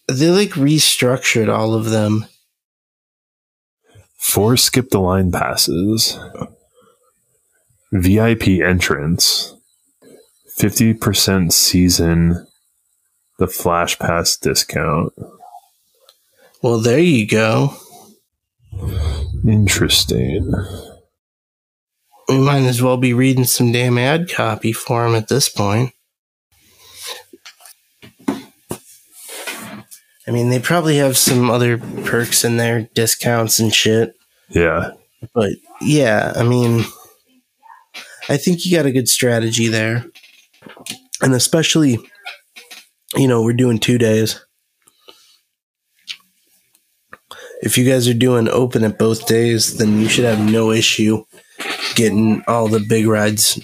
They 0.06 0.30
like 0.30 0.50
restructured 0.50 1.52
all 1.52 1.74
of 1.74 1.86
them. 1.86 2.26
Four 4.18 4.56
skip 4.56 4.90
the 4.90 5.00
line 5.00 5.32
passes. 5.32 6.18
VIP 7.92 8.48
entrance. 8.62 9.54
50% 10.58 11.52
season. 11.52 12.46
The 13.38 13.46
flash 13.46 13.98
pass 13.98 14.36
discount. 14.36 15.12
Well, 16.60 16.80
there 16.80 16.98
you 16.98 17.26
go. 17.26 17.74
Interesting. 19.46 20.52
We 22.28 22.38
might 22.38 22.64
as 22.64 22.82
well 22.82 22.96
be 22.96 23.14
reading 23.14 23.44
some 23.44 23.72
damn 23.72 23.96
ad 23.96 24.28
copy 24.28 24.72
for 24.72 25.06
him 25.06 25.14
at 25.14 25.28
this 25.28 25.48
point. 25.48 25.92
I 30.28 30.30
mean, 30.30 30.50
they 30.50 30.58
probably 30.60 30.98
have 30.98 31.16
some 31.16 31.48
other 31.48 31.78
perks 31.78 32.44
in 32.44 32.58
there, 32.58 32.82
discounts 32.92 33.58
and 33.58 33.74
shit. 33.74 34.14
Yeah. 34.50 34.92
But 35.34 35.52
yeah, 35.80 36.34
I 36.36 36.42
mean, 36.42 36.84
I 38.28 38.36
think 38.36 38.66
you 38.66 38.76
got 38.76 38.84
a 38.84 38.92
good 38.92 39.08
strategy 39.08 39.68
there. 39.68 40.04
And 41.22 41.32
especially, 41.32 41.98
you 43.16 43.26
know, 43.26 43.42
we're 43.42 43.54
doing 43.54 43.78
two 43.78 43.96
days. 43.96 44.44
If 47.62 47.78
you 47.78 47.88
guys 47.88 48.06
are 48.06 48.14
doing 48.14 48.48
open 48.48 48.84
at 48.84 48.98
both 48.98 49.26
days, 49.26 49.78
then 49.78 49.98
you 49.98 50.08
should 50.08 50.26
have 50.26 50.38
no 50.38 50.70
issue 50.70 51.24
getting 51.94 52.44
all 52.46 52.68
the 52.68 52.84
big 52.86 53.06
rides 53.06 53.58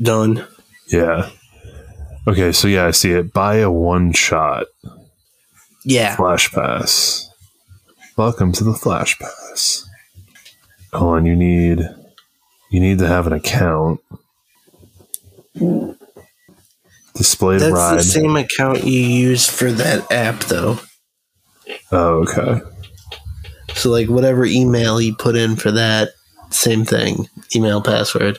done. 0.00 0.46
Yeah. 0.88 1.30
Okay, 2.28 2.52
so 2.52 2.68
yeah, 2.68 2.86
I 2.86 2.90
see 2.90 3.12
it. 3.12 3.32
Buy 3.32 3.56
a 3.56 3.70
one 3.70 4.12
shot. 4.12 4.66
Yeah. 5.88 6.16
Flash 6.16 6.52
Pass. 6.52 7.30
Welcome 8.18 8.52
to 8.52 8.62
the 8.64 8.74
Flash 8.74 9.18
Pass. 9.18 9.88
Hold 10.92 11.16
on, 11.16 11.24
you 11.26 11.34
need 11.34 11.80
you 12.70 12.78
need 12.80 12.98
to 12.98 13.06
have 13.08 13.26
an 13.26 13.32
account. 13.32 14.00
Displayed 17.14 17.60
That's 17.60 17.72
ride. 17.72 17.98
the 17.98 18.02
same 18.02 18.36
account 18.36 18.84
you 18.84 19.00
use 19.00 19.48
for 19.48 19.72
that 19.72 20.12
app, 20.12 20.40
though. 20.40 20.78
Oh, 21.90 22.22
okay. 22.28 22.60
So, 23.74 23.88
like, 23.90 24.10
whatever 24.10 24.44
email 24.44 25.00
you 25.00 25.14
put 25.16 25.36
in 25.36 25.56
for 25.56 25.70
that, 25.72 26.10
same 26.50 26.84
thing. 26.84 27.30
Email 27.56 27.80
password. 27.80 28.38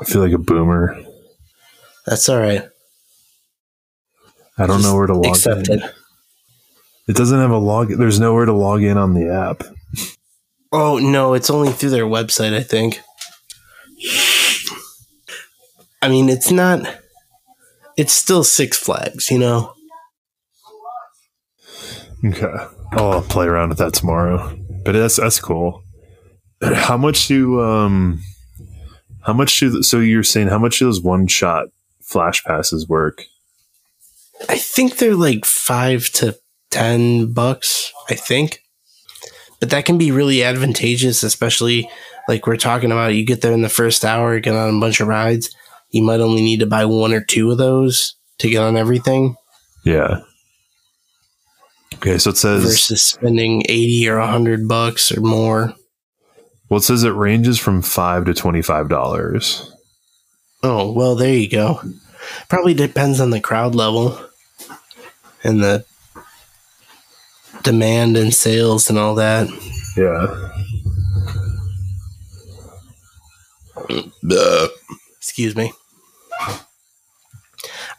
I 0.00 0.04
feel 0.04 0.22
like 0.22 0.32
a 0.32 0.38
boomer. 0.38 1.02
That's 2.06 2.28
all 2.28 2.38
right. 2.38 2.62
I 4.56 4.66
don't 4.66 4.78
Just 4.78 4.84
know 4.84 4.96
where 4.96 5.06
to 5.08 5.14
log 5.14 5.26
Accept 5.26 5.68
in. 5.68 5.82
it. 5.82 5.94
It 7.08 7.16
doesn't 7.16 7.38
have 7.38 7.50
a 7.50 7.58
log. 7.58 7.88
There's 7.88 8.20
nowhere 8.20 8.44
to 8.44 8.52
log 8.52 8.82
in 8.82 8.98
on 8.98 9.14
the 9.14 9.32
app. 9.32 9.64
Oh 10.70 10.98
no, 10.98 11.32
it's 11.34 11.48
only 11.48 11.72
through 11.72 11.90
their 11.90 12.04
website, 12.04 12.54
I 12.54 12.62
think. 12.62 13.00
I 16.02 16.08
mean, 16.08 16.28
it's 16.28 16.50
not. 16.50 16.86
It's 17.96 18.12
still 18.12 18.44
Six 18.44 18.76
Flags, 18.76 19.30
you 19.30 19.38
know. 19.38 19.72
Okay. 22.24 22.54
I'll 22.92 23.22
play 23.22 23.46
around 23.46 23.70
with 23.70 23.78
that 23.78 23.94
tomorrow. 23.94 24.56
But 24.84 24.92
that's 24.92 25.16
that's 25.16 25.40
cool. 25.40 25.82
How 26.62 26.96
much 26.96 27.28
do 27.28 27.60
um 27.60 28.22
how 29.22 29.34
much 29.34 29.60
do 29.60 29.82
so 29.82 30.00
you're 30.00 30.22
saying 30.22 30.48
how 30.48 30.58
much 30.58 30.78
do 30.78 30.86
those 30.86 31.02
one 31.02 31.26
shot 31.26 31.66
flash 32.00 32.42
passes 32.44 32.88
work? 32.88 33.24
I 34.48 34.56
think 34.56 34.96
they're 34.96 35.14
like 35.14 35.44
five 35.44 36.08
to 36.14 36.38
ten 36.70 37.32
bucks. 37.32 37.92
I 38.10 38.14
think, 38.14 38.62
but 39.60 39.70
that 39.70 39.84
can 39.84 39.98
be 39.98 40.10
really 40.10 40.42
advantageous, 40.42 41.22
especially 41.22 41.88
like 42.28 42.46
we're 42.46 42.56
talking 42.56 42.92
about. 42.92 43.14
You 43.14 43.24
get 43.24 43.40
there 43.40 43.52
in 43.52 43.62
the 43.62 43.68
first 43.68 44.04
hour, 44.04 44.38
get 44.40 44.54
on 44.54 44.76
a 44.76 44.80
bunch 44.80 45.00
of 45.00 45.08
rides. 45.08 45.54
You 45.90 46.02
might 46.02 46.20
only 46.20 46.42
need 46.42 46.60
to 46.60 46.66
buy 46.66 46.84
one 46.84 47.12
or 47.12 47.22
two 47.22 47.50
of 47.50 47.58
those 47.58 48.14
to 48.38 48.48
get 48.50 48.62
on 48.62 48.76
everything 48.76 49.34
Yeah. 49.84 50.20
Okay, 51.94 52.18
so 52.18 52.30
it 52.30 52.36
says 52.36 52.62
versus 52.62 53.02
spending 53.02 53.62
eighty 53.68 54.08
or 54.08 54.20
hundred 54.20 54.68
bucks 54.68 55.10
or 55.10 55.20
more. 55.20 55.74
well 56.68 56.78
it 56.78 56.82
says 56.82 57.02
it 57.04 57.10
ranges 57.10 57.58
from 57.58 57.82
five 57.82 58.26
to 58.26 58.34
twenty 58.34 58.62
five 58.62 58.88
dollars. 58.88 59.72
Oh, 60.62 60.92
well, 60.92 61.14
there 61.14 61.34
you 61.34 61.48
go. 61.48 61.80
Probably 62.48 62.74
depends 62.74 63.20
on 63.20 63.30
the 63.30 63.40
crowd 63.40 63.74
level 63.74 64.20
and 65.42 65.62
the 65.62 65.84
demand 67.62 68.16
and 68.16 68.32
sales 68.32 68.88
and 68.90 68.98
all 68.98 69.14
that. 69.16 69.48
Yeah. 69.96 70.48
Excuse 75.16 75.56
me. 75.56 75.72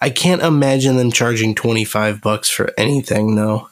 I 0.01 0.09
can't 0.09 0.41
imagine 0.41 0.95
them 0.95 1.11
charging 1.11 1.55
25 1.55 2.21
bucks 2.21 2.49
for 2.49 2.71
anything, 2.77 3.35
though. 3.35 3.67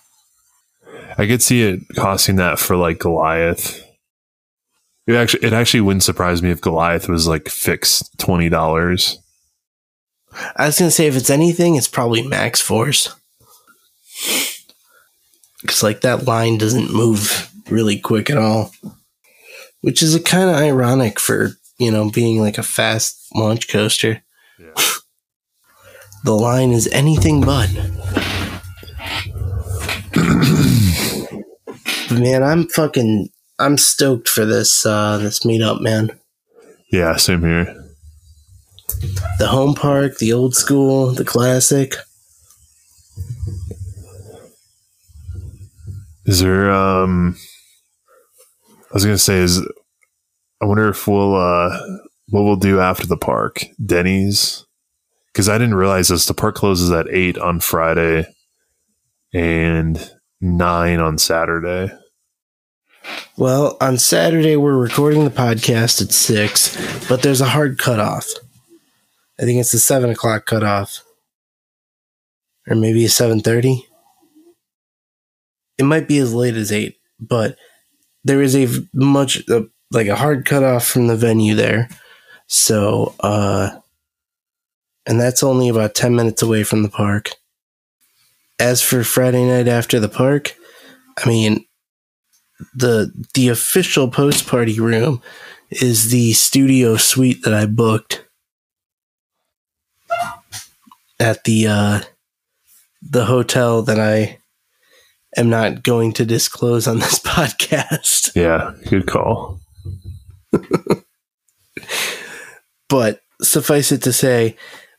I 1.18 1.26
could 1.26 1.42
see 1.42 1.64
it 1.64 1.82
costing 1.96 2.36
that 2.36 2.60
for 2.60 2.76
like 2.76 3.00
Goliath. 3.00 3.84
It 5.08 5.16
actually 5.16 5.48
it 5.48 5.54
actually 5.54 5.82
wouldn't 5.82 6.04
surprise 6.04 6.44
me 6.44 6.52
if 6.52 6.62
Goliath 6.62 7.08
was 7.08 7.28
like 7.28 7.48
fixed 7.48 8.20
twenty 8.20 8.50
dollars. 8.50 9.20
I 10.56 10.68
was 10.68 10.78
going 10.78 10.90
to 10.90 10.96
say, 10.96 11.08
if 11.08 11.16
it's 11.16 11.30
anything, 11.32 11.76
it's 11.76 11.88
probably 11.88 12.22
Maxx 12.22 12.62
Force. 12.62 13.16
Because, 15.62 15.84
like, 15.84 16.01
that 16.01 16.26
line 16.26 16.58
doesn't 16.58 16.93
move 16.93 17.51
really 17.70 17.99
quick 17.99 18.30
at 18.30 18.38
all. 18.38 18.72
Which 19.82 20.01
is 20.01 20.20
kind 20.24 20.49
of 20.49 20.55
ironic 20.55 21.20
for, 21.20 21.51
you 21.78 21.91
know, 21.91 22.10
being 22.10 22.41
like 22.41 22.58
a 22.58 22.64
fast 22.64 23.28
launch 23.36 23.68
coaster. 23.68 24.24
Yeah. 24.60 24.74
The 26.24 26.34
line 26.34 26.72
is 26.72 26.88
anything 26.91 27.41
but. 27.41 27.70
man, 32.12 32.43
I'm 32.43 32.68
fucking 32.68 33.30
I'm 33.60 33.78
stoked 33.78 34.30
for 34.30 34.45
this 34.45 34.86
uh 34.86 35.18
this 35.18 35.39
meetup, 35.41 35.82
man. 35.82 36.12
Yeah, 36.91 37.16
same 37.18 37.41
here. 37.41 37.76
The 39.39 39.47
home 39.47 39.76
park, 39.76 40.18
the 40.18 40.34
old 40.34 40.55
school, 40.55 41.12
the 41.12 41.26
classic. 41.26 41.95
Is 46.28 46.41
there 46.41 46.71
um 46.71 47.38
I 48.67 48.93
was 48.93 49.05
gonna 49.05 49.17
say 49.17 49.38
is 49.38 49.61
I 50.61 50.65
wonder 50.65 50.89
if 50.89 51.07
we'll 51.07 51.36
uh 51.36 51.80
what 52.30 52.43
we'll 52.43 52.57
do 52.57 52.80
after 52.80 53.07
the 53.07 53.17
park. 53.17 53.63
Denny's. 53.84 54.65
Because 55.32 55.49
I 55.49 55.57
didn't 55.57 55.75
realize 55.75 56.07
this. 56.07 56.25
The 56.25 56.34
park 56.34 56.55
closes 56.55 56.91
at 56.91 57.07
eight 57.09 57.38
on 57.38 57.59
Friday 57.59 58.25
and 59.34 60.11
nine 60.41 60.99
on 60.99 61.17
Saturday. 61.17 61.93
Well, 63.38 63.78
on 63.80 63.97
Saturday 63.97 64.57
we're 64.57 64.78
recording 64.78 65.23
the 65.23 65.30
podcast 65.30 66.01
at 66.01 66.11
six, 66.11 66.75
but 67.07 67.21
there's 67.21 67.39
a 67.39 67.45
hard 67.45 67.78
cutoff. 67.78 68.28
I 69.39 69.43
think 69.43 69.59
it's 69.59 69.71
the 69.71 69.80
seven 69.80 70.09
o'clock 70.09 70.45
cutoff, 70.45 71.03
or 72.67 72.75
maybe 72.75 73.05
a 73.05 73.09
seven 73.09 73.39
thirty. 73.39 73.87
It 75.78 75.86
might 75.86 76.07
be 76.07 76.17
as 76.17 76.34
late 76.34 76.55
as 76.55 76.71
eight, 76.71 76.97
but 77.19 77.55
there 78.23 78.41
is 78.41 78.55
a 78.55 78.67
much 78.93 79.43
like 79.91 80.07
a 80.07 80.15
hard 80.15 80.45
cutoff 80.45 80.88
from 80.88 81.07
the 81.07 81.15
venue 81.15 81.55
there. 81.55 81.89
So, 82.47 83.15
uh, 83.19 83.80
and 85.05 85.19
that's 85.19 85.43
only 85.43 85.69
about 85.69 85.95
ten 85.95 86.15
minutes 86.15 86.41
away 86.41 86.63
from 86.63 86.84
the 86.84 86.89
park. 86.89 87.32
As 88.59 88.82
for 88.82 89.03
Friday 89.03 89.45
night 89.45 89.67
after 89.67 89.99
the 89.99 90.09
park, 90.09 90.55
I 91.23 91.28
mean, 91.28 91.65
the 92.73 93.11
the 93.34 93.49
official 93.49 94.09
post 94.09 94.47
party 94.47 94.80
room 94.80 95.21
is 95.69 96.09
the 96.09 96.34
studio 96.34 96.97
suite 96.97 97.43
that 97.43 97.53
I 97.53 97.65
booked 97.65 98.25
at 101.19 101.43
the 101.43 101.67
uh 101.67 102.01
the 103.01 103.25
hotel 103.25 103.82
that 103.84 103.99
I 103.99 104.39
am 105.38 105.50
not 105.50 105.84
going 105.84 106.12
to 106.14 106.26
disclose 106.26 106.88
on 106.88 107.00
this 107.00 107.20
podcast. 107.26 108.36
Yeah, 108.36 108.74
good 108.90 109.08
call. 109.08 109.60
But 112.90 113.22
suffice 113.42 113.92
it 113.92 114.02
to 114.04 114.14
say, 114.14 114.56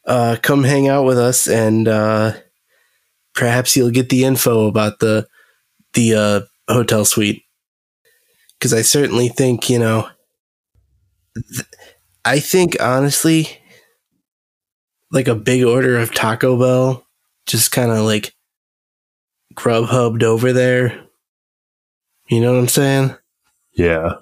uh 0.07 0.37
come 0.43 0.65
hang 0.65 0.89
out 0.89 1.05
with 1.05 1.19
us 1.19 1.49
and 1.49 1.87
uh 1.89 2.33
perhaps 3.35 3.77
you'll 3.77 3.91
get 3.91 4.09
the 4.09 4.25
info 4.25 4.67
about 4.67 5.01
the 5.01 5.27
the 5.95 6.15
uh 6.15 6.41
hotel 6.73 7.05
suite. 7.05 7.43
Cuz 8.61 8.73
I 8.73 8.83
certainly 8.83 9.29
think, 9.29 9.69
you 9.71 9.79
know, 9.79 10.09
th- 11.35 11.67
I 12.25 12.41
think 12.41 12.77
honestly 12.81 13.59
like 15.11 15.29
a 15.29 15.35
big 15.35 15.65
order 15.65 15.99
of 15.99 16.15
Taco 16.15 16.59
Bell 16.59 17.07
just 17.47 17.73
kind 17.73 17.91
of 17.91 17.99
like 18.05 18.35
Grubhubbed 19.59 20.23
over 20.23 20.53
there. 20.53 21.05
You 22.29 22.41
know 22.41 22.53
what 22.53 22.61
I'm 22.61 22.69
saying? 22.69 23.17
Yeah. 23.73 24.13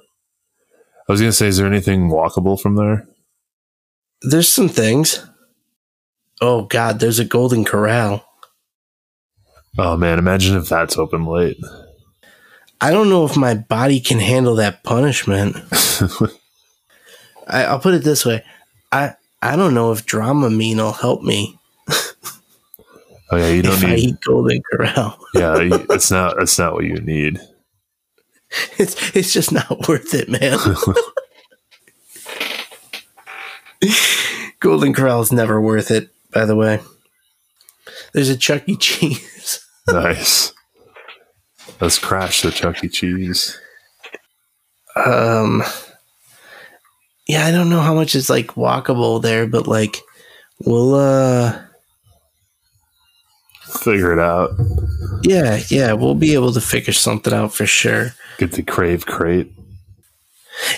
I 1.09 1.13
was 1.13 1.21
gonna 1.21 1.33
say, 1.33 1.49
is 1.49 1.59
there 1.59 1.67
anything 1.67 2.09
walkable 2.09 2.61
from 2.61 2.77
there? 2.77 3.07
There's 4.23 4.49
some 4.49 4.69
things. 4.69 5.25
Oh 6.41 6.63
god, 6.63 7.01
there's 7.01 7.19
a 7.19 7.25
Golden 7.25 7.65
Corral. 7.65 8.27
Oh 9.79 9.97
man, 9.97 10.19
imagine 10.19 10.57
if 10.57 10.69
that's 10.69 10.97
open 10.97 11.27
late. 11.27 11.59
I 12.81 12.91
don't 12.91 13.11
know 13.11 13.25
if 13.25 13.37
my 13.37 13.55
body 13.55 14.01
can 14.01 14.19
handle 14.19 14.57
that 14.57 14.85
punishment. 14.85 15.57
I, 17.47 17.65
I'll 17.65 17.79
put 17.81 17.95
it 17.95 18.05
this 18.05 18.25
way: 18.25 18.43
I 18.91 19.15
I 19.43 19.55
don't 19.57 19.75
know 19.75 19.93
if 19.93 20.07
Dramamine 20.07 20.77
will 20.77 20.93
help 20.93 21.23
me 21.23 21.59
oh 23.31 23.37
yeah, 23.37 23.49
you 23.49 23.63
don't 23.63 23.75
if 23.75 23.85
I 23.85 23.95
need. 23.95 23.99
eat 24.05 24.21
Golden 24.21 24.63
Corral. 24.71 25.19
Yeah, 25.35 25.57
it's 25.91 26.11
not. 26.11 26.37
That's 26.39 26.59
not 26.59 26.75
what 26.75 26.85
you 26.85 26.97
need. 27.01 27.41
It's 28.79 29.15
it's 29.15 29.33
just 29.33 29.53
not 29.53 29.89
worth 29.89 30.15
it, 30.15 30.29
man. 30.29 30.59
Golden 34.61 34.95
Corral 34.95 35.21
is 35.21 35.33
never 35.33 35.61
worth 35.61 35.91
it. 35.91 36.09
By 36.33 36.45
the 36.45 36.57
way, 36.57 36.81
there's 38.13 38.31
a 38.31 38.37
Chuck 38.37 38.63
E. 38.67 38.77
Cheese. 38.77 39.65
nice. 39.89 40.53
Let's 41.81 41.99
crash 41.99 42.43
the 42.43 42.51
Chuck 42.51 42.83
E. 42.83 42.89
Cheese. 42.89 43.59
Um, 45.05 45.63
yeah, 47.29 47.45
I 47.47 47.51
don't 47.51 47.69
know 47.69 47.81
how 47.81 47.95
much 47.95 48.15
is 48.15 48.31
like 48.31 48.49
walkable 48.55 49.21
there, 49.21 49.47
but 49.47 49.67
like 49.67 49.99
we'll 50.65 50.95
uh 50.95 51.61
figure 53.79 54.13
it 54.13 54.19
out. 54.19 54.51
Yeah, 55.23 55.61
yeah, 55.69 55.93
we'll 55.93 56.15
be 56.15 56.35
able 56.35 56.53
to 56.53 56.61
figure 56.61 56.93
something 56.93 57.33
out 57.33 57.55
for 57.55 57.67
sure. 57.67 58.15
Get 58.39 58.53
the 58.53 58.63
crave 58.63 59.07
crate. 59.07 59.53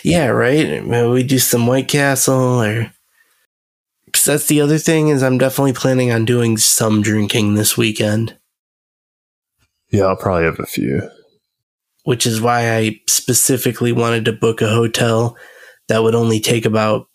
Yeah, 0.02 0.26
right. 0.28 0.84
Maybe 0.84 1.08
we 1.08 1.22
do 1.22 1.38
some 1.38 1.66
White 1.66 1.88
Castle, 1.88 2.62
or 2.62 2.92
because 4.06 4.24
that's 4.24 4.46
the 4.46 4.60
other 4.60 4.78
thing 4.78 5.08
is 5.08 5.22
I'm 5.22 5.38
definitely 5.38 5.72
planning 5.74 6.10
on 6.12 6.24
doing 6.24 6.56
some 6.56 7.02
drinking 7.02 7.54
this 7.54 7.76
weekend, 7.76 8.36
Yeah, 9.90 10.04
I'll 10.04 10.16
probably 10.16 10.44
have 10.44 10.58
a 10.58 10.66
few. 10.66 11.08
which 12.04 12.26
is 12.26 12.40
why 12.40 12.74
I 12.74 13.00
specifically 13.06 13.92
wanted 13.92 14.24
to 14.24 14.32
book 14.32 14.62
a 14.62 14.68
hotel 14.68 15.36
that 15.88 16.02
would 16.02 16.14
only 16.14 16.40
take 16.40 16.64
about 16.64 17.06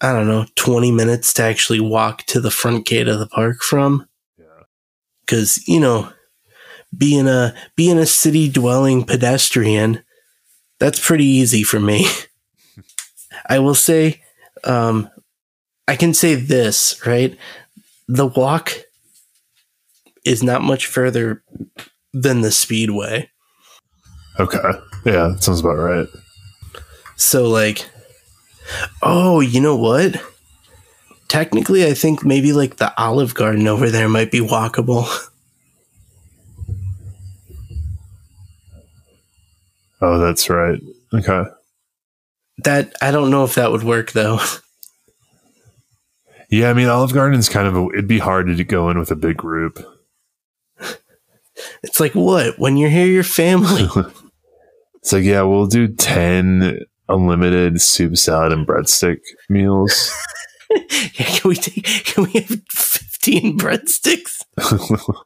I 0.00 0.12
don't 0.12 0.26
know 0.26 0.46
20 0.56 0.90
minutes 0.90 1.32
to 1.34 1.44
actually 1.44 1.78
walk 1.80 2.24
to 2.26 2.40
the 2.40 2.50
front 2.50 2.86
gate 2.86 3.06
of 3.08 3.20
the 3.20 3.28
park 3.28 3.62
from. 3.62 4.08
Because 5.24 5.66
you 5.66 5.80
know 5.80 6.10
being 6.96 7.26
a 7.28 7.54
being 7.76 7.98
a 7.98 8.06
city 8.06 8.48
dwelling 8.48 9.04
pedestrian 9.04 10.02
that's 10.78 11.04
pretty 11.04 11.24
easy 11.24 11.62
for 11.62 11.80
me 11.80 12.06
i 13.46 13.58
will 13.58 13.74
say 13.74 14.22
um 14.64 15.08
i 15.88 15.96
can 15.96 16.12
say 16.12 16.34
this 16.34 17.00
right 17.06 17.36
the 18.08 18.26
walk 18.26 18.72
is 20.24 20.42
not 20.42 20.62
much 20.62 20.86
further 20.86 21.42
than 22.12 22.42
the 22.42 22.50
speedway 22.52 23.28
Okay. 24.40 24.58
Yeah, 25.04 25.28
that 25.28 25.42
sounds 25.42 25.60
about 25.60 25.76
right. 25.76 26.06
so 27.16 27.48
like 27.48 27.88
oh 29.02 29.40
you 29.40 29.60
know 29.60 29.76
what 29.76 30.22
technically 31.32 31.86
i 31.86 31.94
think 31.94 32.26
maybe 32.26 32.52
like 32.52 32.76
the 32.76 32.92
olive 33.00 33.32
garden 33.34 33.66
over 33.66 33.88
there 33.88 34.06
might 34.06 34.30
be 34.30 34.40
walkable 34.40 35.06
Oh, 40.04 40.18
that's 40.18 40.50
right. 40.50 40.80
Okay. 41.14 41.44
that 42.64 42.92
i 43.00 43.10
don't 43.12 43.30
know 43.30 43.44
if 43.44 43.54
that 43.54 43.70
would 43.70 43.82
work 43.82 44.12
though 44.12 44.38
Yeah, 46.50 46.68
I 46.68 46.74
mean, 46.74 46.88
Olive 46.88 47.14
Garden's 47.14 47.48
kind 47.48 47.66
of 47.66 47.74
a, 47.74 47.86
it'd 47.94 48.06
be 48.06 48.18
hard 48.18 48.46
to 48.48 48.62
go 48.62 48.90
in 48.90 48.98
with 48.98 49.10
a 49.10 49.16
big 49.16 49.38
group. 49.38 49.82
It's 51.82 51.98
like 51.98 52.12
what? 52.12 52.58
When 52.58 52.76
you're 52.76 52.90
here, 52.90 53.06
your 53.06 53.24
family. 53.24 53.88
It's 54.96 55.12
like, 55.14 55.24
yeah, 55.24 55.40
we'll 55.42 55.66
do 55.66 55.88
10 55.88 56.78
unlimited 57.08 57.80
soup, 57.80 58.18
salad, 58.18 58.52
and 58.52 58.66
breadstick 58.66 59.18
meals. 59.48 60.12
yeah, 61.14 61.26
can 61.26 61.48
we 61.48 61.56
take? 61.56 61.84
Can 62.04 62.24
we 62.24 62.40
have 62.40 62.62
fifteen 62.70 63.58
breadsticks? 63.58 64.42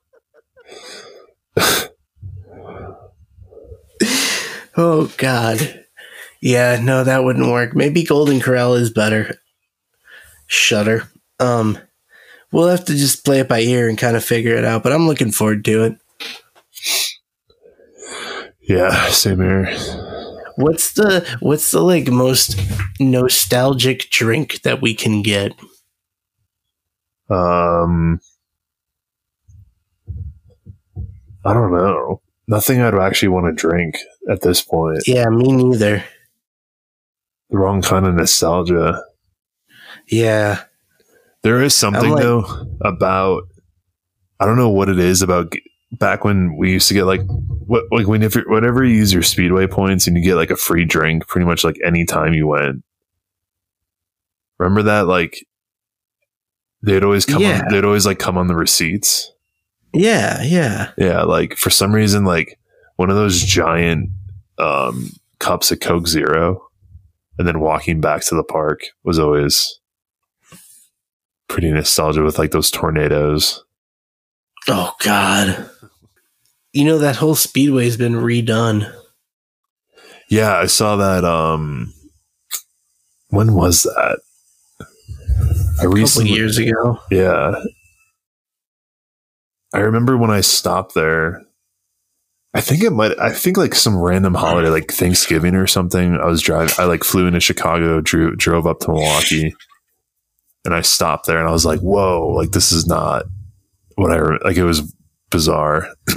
Oh 4.77 5.11
God. 5.17 5.85
Yeah, 6.43 6.79
no, 6.83 7.03
that 7.03 7.25
wouldn't 7.25 7.51
work. 7.51 7.75
Maybe 7.75 8.05
Golden 8.05 8.41
Corral 8.41 8.75
is 8.75 8.91
better. 8.91 9.41
Shutter. 10.47 11.09
Um, 11.41 11.79
we'll 12.53 12.69
have 12.69 12.85
to 12.85 12.95
just 12.95 13.25
play 13.25 13.41
it 13.41 13.49
by 13.49 13.61
ear 13.61 13.89
and 13.89 13.97
kind 13.97 14.17
of 14.17 14.25
figure 14.25 14.55
it 14.55 14.65
out. 14.65 14.83
But 14.83 14.93
I'm 14.93 15.07
looking 15.07 15.33
forward 15.33 15.65
to 15.65 15.85
it. 15.85 15.99
yeah, 18.61 19.09
same 19.09 19.41
here. 19.41 19.67
What's 20.57 20.93
the 20.93 21.27
what's 21.41 21.71
the 21.71 21.81
like 21.81 22.09
most 22.09 22.59
nostalgic 22.99 24.09
drink 24.11 24.63
that 24.63 24.81
we 24.81 24.95
can 24.95 25.23
get? 25.23 25.53
Um, 27.29 28.21
I 31.45 31.53
don't 31.53 31.73
know. 31.73 32.21
Nothing 32.49 32.81
I'd 32.81 32.95
actually 32.95 33.29
want 33.29 33.47
to 33.47 33.53
drink 33.53 33.97
at 34.31 34.41
this 34.41 34.63
point. 34.63 35.03
Yeah, 35.07 35.29
me 35.29 35.53
neither. 35.53 36.05
The 37.51 37.59
wrong 37.59 37.83
kind 37.83 38.07
of 38.07 38.15
nostalgia. 38.15 39.03
Yeah. 40.09 40.63
There 41.43 41.63
is 41.63 41.75
something 41.75 42.13
like- 42.13 42.23
though 42.23 42.67
about 42.81 43.45
I 44.41 44.47
don't 44.47 44.57
know 44.57 44.71
what 44.71 44.89
it 44.89 44.99
is 44.99 45.23
about 45.23 45.53
back 45.99 46.25
when 46.25 46.57
we 46.57 46.73
used 46.73 46.89
to 46.89 46.95
get 46.95 47.05
like 47.05 47.21
what 47.67 47.85
like 47.91 48.07
when 48.07 48.23
if 48.23 48.35
you- 48.35 48.45
whenever 48.47 48.85
you 48.85 48.97
use 48.97 49.13
your 49.13 49.23
speedway 49.23 49.67
points 49.67 50.07
and 50.07 50.17
you 50.17 50.23
get 50.23 50.35
like 50.37 50.51
a 50.51 50.57
free 50.57 50.85
drink 50.85 51.27
pretty 51.27 51.47
much 51.47 51.65
like 51.65 51.77
any 51.85 52.05
time 52.05 52.33
you 52.35 52.47
went. 52.47 52.83
Remember 54.59 54.83
that 54.85 55.07
like 55.07 55.45
they'd 56.83 57.05
always 57.05 57.27
come 57.27 57.43
Yeah. 57.43 57.63
on, 57.65 57.69
they'd 57.73 57.85
always 57.85 58.07
like 58.07 58.19
come 58.19 58.39
on 58.39 58.47
the 58.47 58.57
receipts. 58.57 59.33
Yeah, 59.93 60.43
yeah. 60.43 60.91
Yeah, 60.99 61.23
like 61.23 61.57
for 61.57 61.71
some 61.71 61.95
reason 61.95 62.25
like 62.25 62.59
one 62.97 63.11
of 63.11 63.17
those 63.17 63.41
giant 63.43 64.11
um 64.59 65.11
cups 65.39 65.71
of 65.71 65.81
Coke 65.81 66.09
Zero 66.09 66.63
and 67.39 67.47
then 67.47 67.61
walking 67.61 68.01
back 68.01 68.23
to 68.27 68.35
the 68.35 68.43
park 68.45 68.81
was 69.05 69.19
always 69.19 69.79
pretty 71.49 71.71
nostalgic 71.71 72.23
with 72.25 72.39
like 72.39 72.51
those 72.51 72.71
tornadoes. 72.71 73.63
Oh 74.69 74.93
God. 75.01 75.71
You 76.77 76.85
know 76.85 76.99
that 76.99 77.17
whole 77.17 77.35
speedway's 77.35 77.97
been 77.97 78.13
redone. 78.13 78.93
Yeah, 80.29 80.55
I 80.59 80.67
saw 80.67 80.97
that. 80.97 81.25
Um, 81.25 81.95
when 83.31 83.55
was 83.55 83.85
that? 83.85 84.19
I 84.81 84.85
A 84.85 85.77
couple 85.77 85.91
recently, 85.93 86.31
years 86.33 86.59
ago. 86.59 87.01
yeah. 87.11 87.55
I 89.73 89.79
remember 89.79 90.19
when 90.19 90.31
I 90.31 90.43
stopped 90.43 90.95
there. 90.95 91.43
I 92.53 92.61
think 92.61 92.83
it 92.83 92.91
might. 92.91 93.19
I 93.19 93.33
think 93.33 93.57
like 93.57 93.75
some 93.75 93.97
random 93.99 94.35
holiday, 94.35 94.69
like 94.69 94.91
Thanksgiving 94.91 95.55
or 95.55 95.67
something. 95.67 96.17
I 96.19 96.27
was 96.27 96.43
driving. 96.43 96.75
I 96.79 96.85
like 96.85 97.05
flew 97.05 97.27
into 97.27 97.41
Chicago, 97.41 98.03
drew, 98.03 98.37
drove 98.37 98.67
up 98.67 98.81
to 98.81 98.91
Milwaukee, 98.93 99.55
and 100.67 100.75
I 100.75 100.83
stopped 100.83 101.27
there, 101.27 101.39
and 101.39 101.49
I 101.49 101.53
was 101.53 101.65
like, 101.65 101.81
"Whoa! 101.81 102.29
Like 102.37 102.51
this 102.53 102.71
is 102.71 102.87
not 102.87 103.25
what 103.97 104.13
I 104.13 104.17
re- 104.17 104.39
like." 104.45 104.57
It 104.57 104.65
was 104.65 104.93
bizarre. 105.37 105.89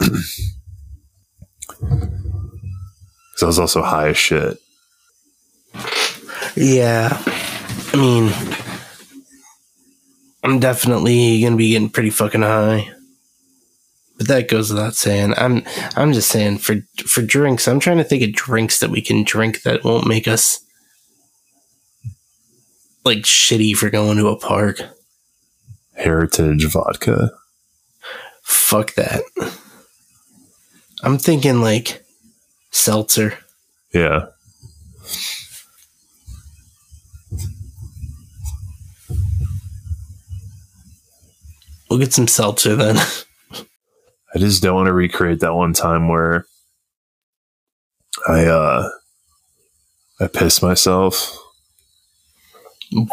Because 3.31 3.43
I 3.43 3.45
was 3.45 3.59
also 3.59 3.81
high 3.81 4.09
as 4.09 4.17
shit. 4.17 4.57
Yeah. 6.57 7.09
I 7.93 7.95
mean 7.95 8.33
I'm 10.43 10.59
definitely 10.59 11.41
gonna 11.41 11.55
be 11.55 11.69
getting 11.69 11.89
pretty 11.89 12.09
fucking 12.09 12.41
high. 12.41 12.91
But 14.17 14.27
that 14.27 14.49
goes 14.49 14.69
without 14.71 14.95
saying. 14.95 15.35
I'm 15.37 15.63
I'm 15.95 16.11
just 16.11 16.29
saying 16.29 16.57
for 16.57 16.81
for 17.05 17.21
drinks, 17.21 17.67
I'm 17.69 17.79
trying 17.79 17.97
to 17.99 18.03
think 18.03 18.23
of 18.23 18.33
drinks 18.33 18.79
that 18.79 18.89
we 18.89 19.01
can 19.01 19.23
drink 19.23 19.61
that 19.61 19.85
won't 19.85 20.05
make 20.07 20.27
us 20.27 20.59
like 23.05 23.19
shitty 23.19 23.73
for 23.73 23.89
going 23.89 24.17
to 24.17 24.27
a 24.27 24.37
park. 24.37 24.81
Heritage 25.93 26.65
vodka. 26.65 27.38
Fuck 28.49 28.95
that. 28.95 29.21
I'm 31.03 31.19
thinking 31.19 31.61
like 31.61 32.03
seltzer. 32.71 33.37
Yeah. 33.93 34.25
We'll 41.89 41.99
get 41.99 42.11
some 42.11 42.27
seltzer 42.27 42.75
then. 42.75 42.97
I 44.33 44.39
just 44.39 44.63
don't 44.63 44.75
want 44.75 44.87
to 44.87 44.93
recreate 44.93 45.41
that 45.41 45.53
one 45.53 45.73
time 45.73 46.07
where 46.07 46.45
I 48.27 48.45
uh 48.45 48.89
I 50.19 50.27
pissed 50.27 50.63
myself. 50.63 51.37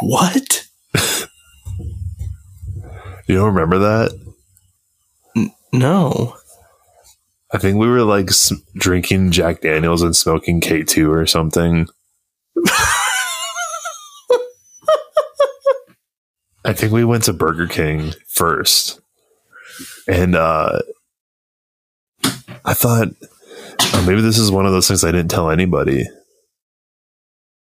what? 0.00 0.66
You 3.28 3.34
don't 3.34 3.54
remember 3.54 3.78
that? 3.80 4.25
No. 5.72 6.36
I 7.52 7.58
think 7.58 7.78
we 7.78 7.88
were 7.88 8.02
like 8.02 8.28
s- 8.30 8.52
drinking 8.74 9.30
Jack 9.30 9.60
Daniels 9.60 10.02
and 10.02 10.14
smoking 10.16 10.60
K2 10.60 11.08
or 11.08 11.26
something. 11.26 11.86
I 16.64 16.72
think 16.72 16.92
we 16.92 17.04
went 17.04 17.24
to 17.24 17.32
Burger 17.32 17.66
King 17.68 18.12
first. 18.28 19.00
And 20.08 20.34
uh 20.34 20.80
I 22.64 22.74
thought 22.74 23.08
oh, 23.80 24.04
maybe 24.06 24.20
this 24.20 24.38
is 24.38 24.50
one 24.50 24.66
of 24.66 24.72
those 24.72 24.88
things 24.88 25.04
I 25.04 25.12
didn't 25.12 25.30
tell 25.30 25.50
anybody. 25.50 26.04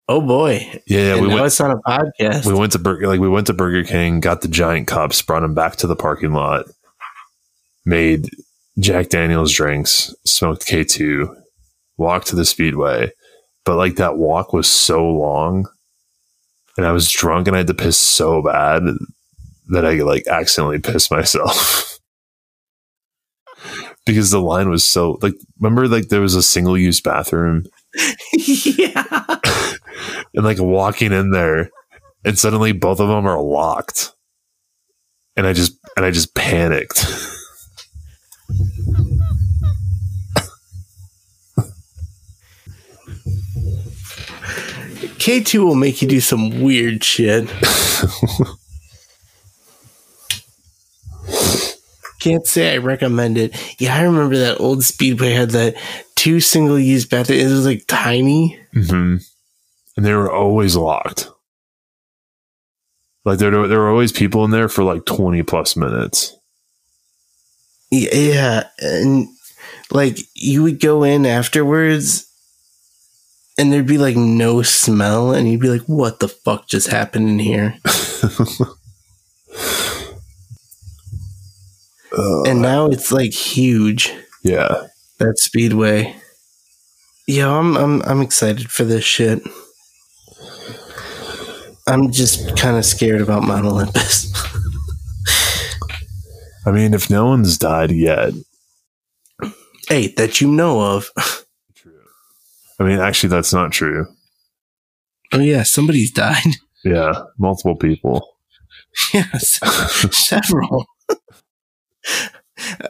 Oh 0.08 0.22
boy. 0.22 0.82
Yeah, 0.88 1.16
yeah, 1.16 1.22
we 1.22 1.28
went 1.28 1.46
it's 1.46 1.60
a 1.60 1.76
podcast. 1.86 2.46
we 2.46 2.54
went 2.54 2.72
to 2.74 2.80
Burger 2.80 3.08
like 3.08 3.20
we 3.20 3.30
went 3.30 3.48
to 3.48 3.54
Burger 3.54 3.84
King, 3.84 4.20
got 4.22 4.42
the 4.42 4.48
giant 4.48 4.88
cups, 4.88 5.22
brought 5.22 5.42
them 5.42 5.54
back 5.54 5.76
to 5.78 5.88
the 5.88 5.96
parking 5.96 6.34
lot, 6.34 6.66
made 7.86 8.30
Jack 8.80 9.10
Daniels 9.10 9.52
drinks, 9.52 10.14
smoked 10.26 10.66
K 10.66 10.84
two, 10.84 11.36
walked 11.98 12.28
to 12.28 12.36
the 12.36 12.46
speedway. 12.46 13.12
But 13.66 13.78
like 13.78 13.96
that 13.96 14.18
walk 14.18 14.52
was 14.52 14.70
so 14.70 15.08
long 15.08 15.68
and 16.78 16.86
I 16.86 16.92
was 16.92 17.12
drunk 17.12 17.48
and 17.48 17.56
I 17.56 17.60
had 17.60 17.68
to 17.68 17.74
piss 17.74 17.98
so 17.98 18.42
bad 18.42 18.84
that 19.70 19.86
I 19.86 19.94
like 19.96 20.28
accidentally 20.28 20.80
pissed 20.80 21.12
myself. 21.12 21.90
because 24.06 24.32
the 24.32 24.42
line 24.42 24.70
was 24.70 24.84
so 24.84 25.18
like 25.22 25.36
remember 25.60 25.88
like 25.88 26.10
there 26.10 26.22
was 26.22 26.36
a 26.36 26.44
single 26.44 26.78
use 26.78 27.00
bathroom 27.00 27.64
yeah. 28.34 29.06
and 30.34 30.44
like 30.44 30.60
walking 30.60 31.14
in 31.14 31.32
there 31.32 31.70
and 32.26 32.38
suddenly 32.38 32.74
both 32.74 33.00
of 33.00 33.08
them 33.08 33.26
are 33.26 33.42
locked 33.42 34.12
and 35.38 35.48
i 35.48 35.54
just 35.54 35.78
and 35.96 36.06
i 36.06 36.12
just 36.12 36.36
panicked 36.36 37.06
K2 45.20 45.66
will 45.66 45.76
make 45.76 46.02
you 46.02 46.08
do 46.08 46.20
some 46.20 46.62
weird 46.62 47.04
shit. 47.04 47.48
Can't 52.20 52.46
say 52.48 52.74
I 52.74 52.78
recommend 52.78 53.38
it. 53.38 53.56
Yeah, 53.80 53.96
I 53.96 54.04
remember 54.04 54.38
that 54.38 54.60
old 54.60 54.84
Speedway 54.84 55.32
had 55.32 55.52
that 55.52 55.76
two 56.16 56.40
single 56.40 56.80
use 56.80 57.06
bathroom. 57.06 57.40
It 57.40 57.46
was 57.46 57.66
like 57.66 57.86
tiny. 57.88 58.60
hmm 58.74 59.18
and 59.96 60.06
they 60.06 60.14
were 60.14 60.32
always 60.32 60.76
locked 60.76 61.30
like 63.26 63.40
there, 63.40 63.52
there 63.68 63.80
were 63.80 63.90
always 63.90 64.12
people 64.12 64.44
in 64.44 64.52
there 64.52 64.68
for 64.68 64.84
like 64.84 65.06
20 65.06 65.44
plus 65.44 65.76
minutes 65.76 66.36
Yeah, 67.96 68.68
and 68.80 69.28
like 69.92 70.18
you 70.34 70.64
would 70.64 70.80
go 70.80 71.04
in 71.04 71.26
afterwards 71.28 72.26
and 73.58 73.72
there'd 73.72 73.86
be 73.86 74.00
like 74.00 74.16
no 74.16 74.64
smell 74.64 75.32
and 75.32 75.48
you'd 75.48 75.60
be 75.62 75.70
like 75.70 75.84
what 75.84 76.20
the 76.20 76.28
fuck 76.28 76.68
just 76.68 76.88
happened 76.88 77.30
in 77.30 77.40
here? 77.40 77.76
Uh, 82.16 82.44
And 82.44 82.62
now 82.62 82.86
it's 82.88 83.12
like 83.12 83.34
huge. 83.34 84.14
yeah 84.44 84.88
That 85.20 85.38
Speedway. 85.40 86.16
Yeah, 87.28 87.50
I'm 87.50 87.76
I'm 87.78 88.02
I'm 88.04 88.22
excited 88.22 88.70
for 88.72 88.84
this 88.84 89.04
shit. 89.04 89.42
I'm 91.88 92.12
just 92.12 92.56
kind 92.58 92.78
of 92.78 92.86
scared 92.86 93.22
about 93.22 93.44
Mount 93.44 93.66
Olympus. 93.66 94.32
i 96.66 96.72
mean 96.72 96.94
if 96.94 97.10
no 97.10 97.26
one's 97.26 97.58
died 97.58 97.92
yet 97.92 98.34
hey, 99.90 100.08
that 100.16 100.40
you 100.40 100.48
know 100.50 100.82
of. 100.82 101.10
True. 101.76 101.92
i 102.80 102.84
mean 102.84 103.00
actually 103.00 103.30
that's 103.30 103.54
not 103.54 103.72
true 103.72 104.08
Oh 105.36 105.40
yeah, 105.40 105.64
somebody's 105.64 106.12
died. 106.12 106.54
yeah 106.86 107.24
multiple 107.38 107.76
people 107.76 108.30
yes, 109.14 109.60
several. 110.16 110.86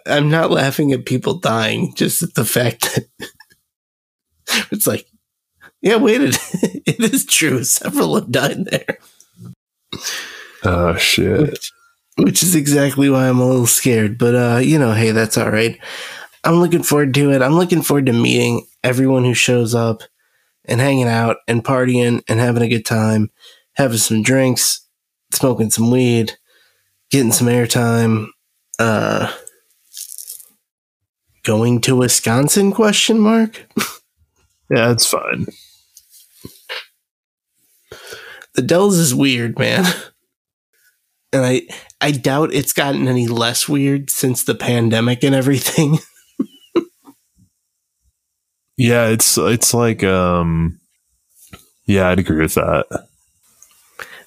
I'm 0.05 0.30
not 0.30 0.51
laughing 0.51 0.91
at 0.91 1.05
people 1.05 1.36
dying, 1.36 1.93
just 1.95 2.21
at 2.21 2.34
the 2.34 2.43
fact 2.43 2.82
that 2.82 3.30
it's 4.71 4.86
like, 4.86 5.07
yeah, 5.82 5.95
wait, 5.95 6.21
it, 6.21 6.38
it 6.86 6.99
is 6.99 7.26
true. 7.26 7.63
Several 7.63 8.15
have 8.15 8.30
died 8.30 8.65
there, 8.65 8.97
oh 10.63 10.95
shit 10.97 11.57
which, 12.18 12.43
is 12.43 12.55
exactly 12.55 13.09
why 13.09 13.28
I'm 13.28 13.39
a 13.39 13.45
little 13.45 13.68
scared. 13.68 14.18
But 14.18 14.36
uh, 14.36 14.57
you 14.59 14.80
know, 14.80 14.93
hey, 14.93 15.11
that's 15.11 15.38
all 15.38 15.49
right. 15.51 15.78
I'm 16.43 16.55
looking 16.55 16.84
forward 16.84 17.14
to 17.16 17.32
it. 17.32 17.41
I'm 17.41 17.55
looking 17.55 17.82
forward 17.82 18.05
to 18.07 18.14
meeting 18.14 18.66
everyone 18.84 19.24
who 19.24 19.34
shows 19.34 19.74
up 19.74 20.03
and 20.66 20.82
hanging 20.82 21.07
out 21.07 21.38
and 21.47 21.64
partying 21.64 22.22
and 22.28 22.39
having 22.39 22.64
a 22.64 22.68
good 22.70 22.86
time, 22.86 23.32
having 23.74 23.97
some 23.97 24.24
drinks, 24.24 24.88
smoking 25.32 25.70
some 25.70 25.89
weed, 25.91 26.34
getting 27.11 27.32
some 27.32 27.47
airtime, 27.47 28.28
uh 28.80 29.34
going 31.43 31.82
to 31.82 31.95
Wisconsin 31.95 32.72
question 32.72 33.20
mark. 33.20 33.68
yeah 34.70 34.91
it's 34.91 35.05
fine 35.05 35.45
The 38.55 38.61
Dells 38.61 38.97
is 38.97 39.16
weird, 39.16 39.57
man. 39.57 39.86
And 41.36 41.43
I 41.43 41.64
I 42.03 42.11
doubt 42.11 42.53
it's 42.53 42.73
gotten 42.73 43.07
any 43.07 43.27
less 43.27 43.69
weird 43.69 44.09
since 44.09 44.43
the 44.43 44.55
pandemic 44.55 45.23
and 45.23 45.33
everything. 45.33 45.99
yeah 48.77 49.07
it's 49.07 49.37
it's 49.37 49.73
like 49.73 50.03
um 50.03 50.79
yeah 51.85 52.09
i'd 52.09 52.19
agree 52.19 52.41
with 52.41 52.55
that 52.55 52.85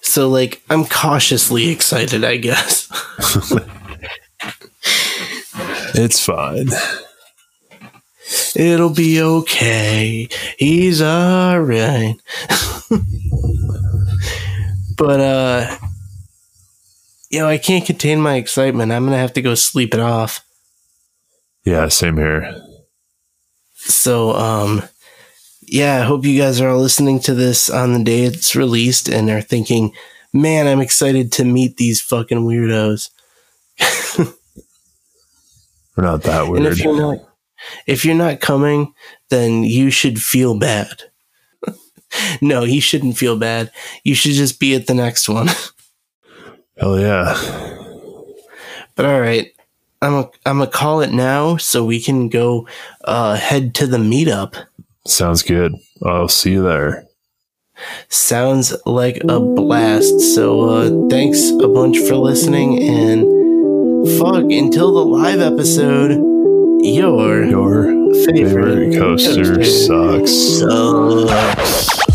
So 0.01 0.29
like 0.29 0.63
I'm 0.71 0.85
cautiously 0.87 1.69
excited, 1.69 2.25
I 2.25 2.37
guess. 2.37 2.89
it's 5.95 6.25
fine 6.25 6.69
It'll 8.55 8.95
be 8.95 9.21
okay. 9.21 10.29
He's 10.59 11.03
alright. 11.03 12.17
but 14.97 15.21
uh 15.21 15.77
know, 17.33 17.49
I 17.49 17.59
can't 17.59 17.85
contain 17.85 18.21
my 18.21 18.37
excitement. 18.37 18.93
I'm 18.93 19.05
gonna 19.05 19.19
have 19.19 19.33
to 19.35 19.43
go 19.43 19.55
sleep 19.55 19.95
it 19.95 20.01
off. 20.01 20.45
yeah 21.65 21.89
same 21.89 22.17
here 22.17 22.63
So 23.75 24.33
um 24.33 24.83
yeah, 25.69 26.01
I 26.01 26.05
hope 26.05 26.25
you 26.25 26.41
guys 26.41 26.61
are 26.61 26.69
all 26.69 26.81
listening 26.81 27.19
to 27.21 27.35
this 27.35 27.69
on 27.69 27.93
the 27.93 28.05
day 28.05 28.25
it's 28.25 28.55
released 28.55 29.09
and 29.09 29.29
are 29.31 29.41
thinking, 29.41 29.93
man, 30.33 30.69
I'm 30.69 30.81
excited 30.81 31.33
to 31.33 31.45
meet 31.45 31.77
these 31.77 32.01
fucking 32.01 32.43
weirdos. 32.47 33.11
we're 35.97 36.05
not 36.05 36.23
that 36.23 36.43
And 36.43 36.53
weird 36.53 36.67
if 36.67 36.79
you're 36.85 37.01
not 37.01 37.19
if 37.87 38.05
you're 38.05 38.15
not 38.15 38.41
coming, 38.41 38.95
then 39.31 39.65
you 39.65 39.91
should 39.91 40.21
feel 40.23 40.59
bad. 40.59 41.03
no, 42.41 42.63
you 42.63 42.81
shouldn't 42.81 43.17
feel 43.17 43.37
bad. 43.37 43.73
You 44.05 44.15
should 44.15 44.33
just 44.33 44.61
be 44.61 44.75
at 44.75 44.87
the 44.87 44.95
next 44.95 45.29
one. 45.29 45.49
hell 46.79 46.99
yeah 46.99 47.35
but 48.95 49.05
all 49.05 49.21
right. 49.21 49.53
I'm 50.03 50.13
a, 50.15 50.31
I'm 50.45 50.59
gonna 50.59 50.71
call 50.71 51.01
it 51.01 51.11
now 51.13 51.57
so 51.57 51.85
we 51.85 52.01
can 52.01 52.29
go 52.29 52.69
uh, 53.05 53.37
head 53.37 53.75
to 53.77 53.87
the 53.87 53.99
meetup. 53.99 54.55
sounds 55.07 55.43
good 55.43 55.73
i'll 56.05 56.29
see 56.29 56.53
you 56.53 56.63
there 56.63 57.07
Sounds 58.09 58.75
like 58.87 59.21
a 59.29 59.41
blast. 59.41 60.21
So 60.35 60.61
uh, 60.63 61.09
thanks 61.09 61.51
a 61.51 61.69
bunch 61.69 61.99
for 61.99 62.17
listening 62.17 62.83
and 62.83 64.09
fuck 64.19 64.45
until 64.51 64.95
the 64.95 65.05
live 65.05 65.41
episode. 65.41 66.13
Your 66.83 67.45
your 67.45 67.85
favorite, 68.25 68.35
favorite 68.35 68.99
coaster 68.99 69.57
coaster 69.57 69.65
sucks 69.65 70.33
sucks. 70.61 72.06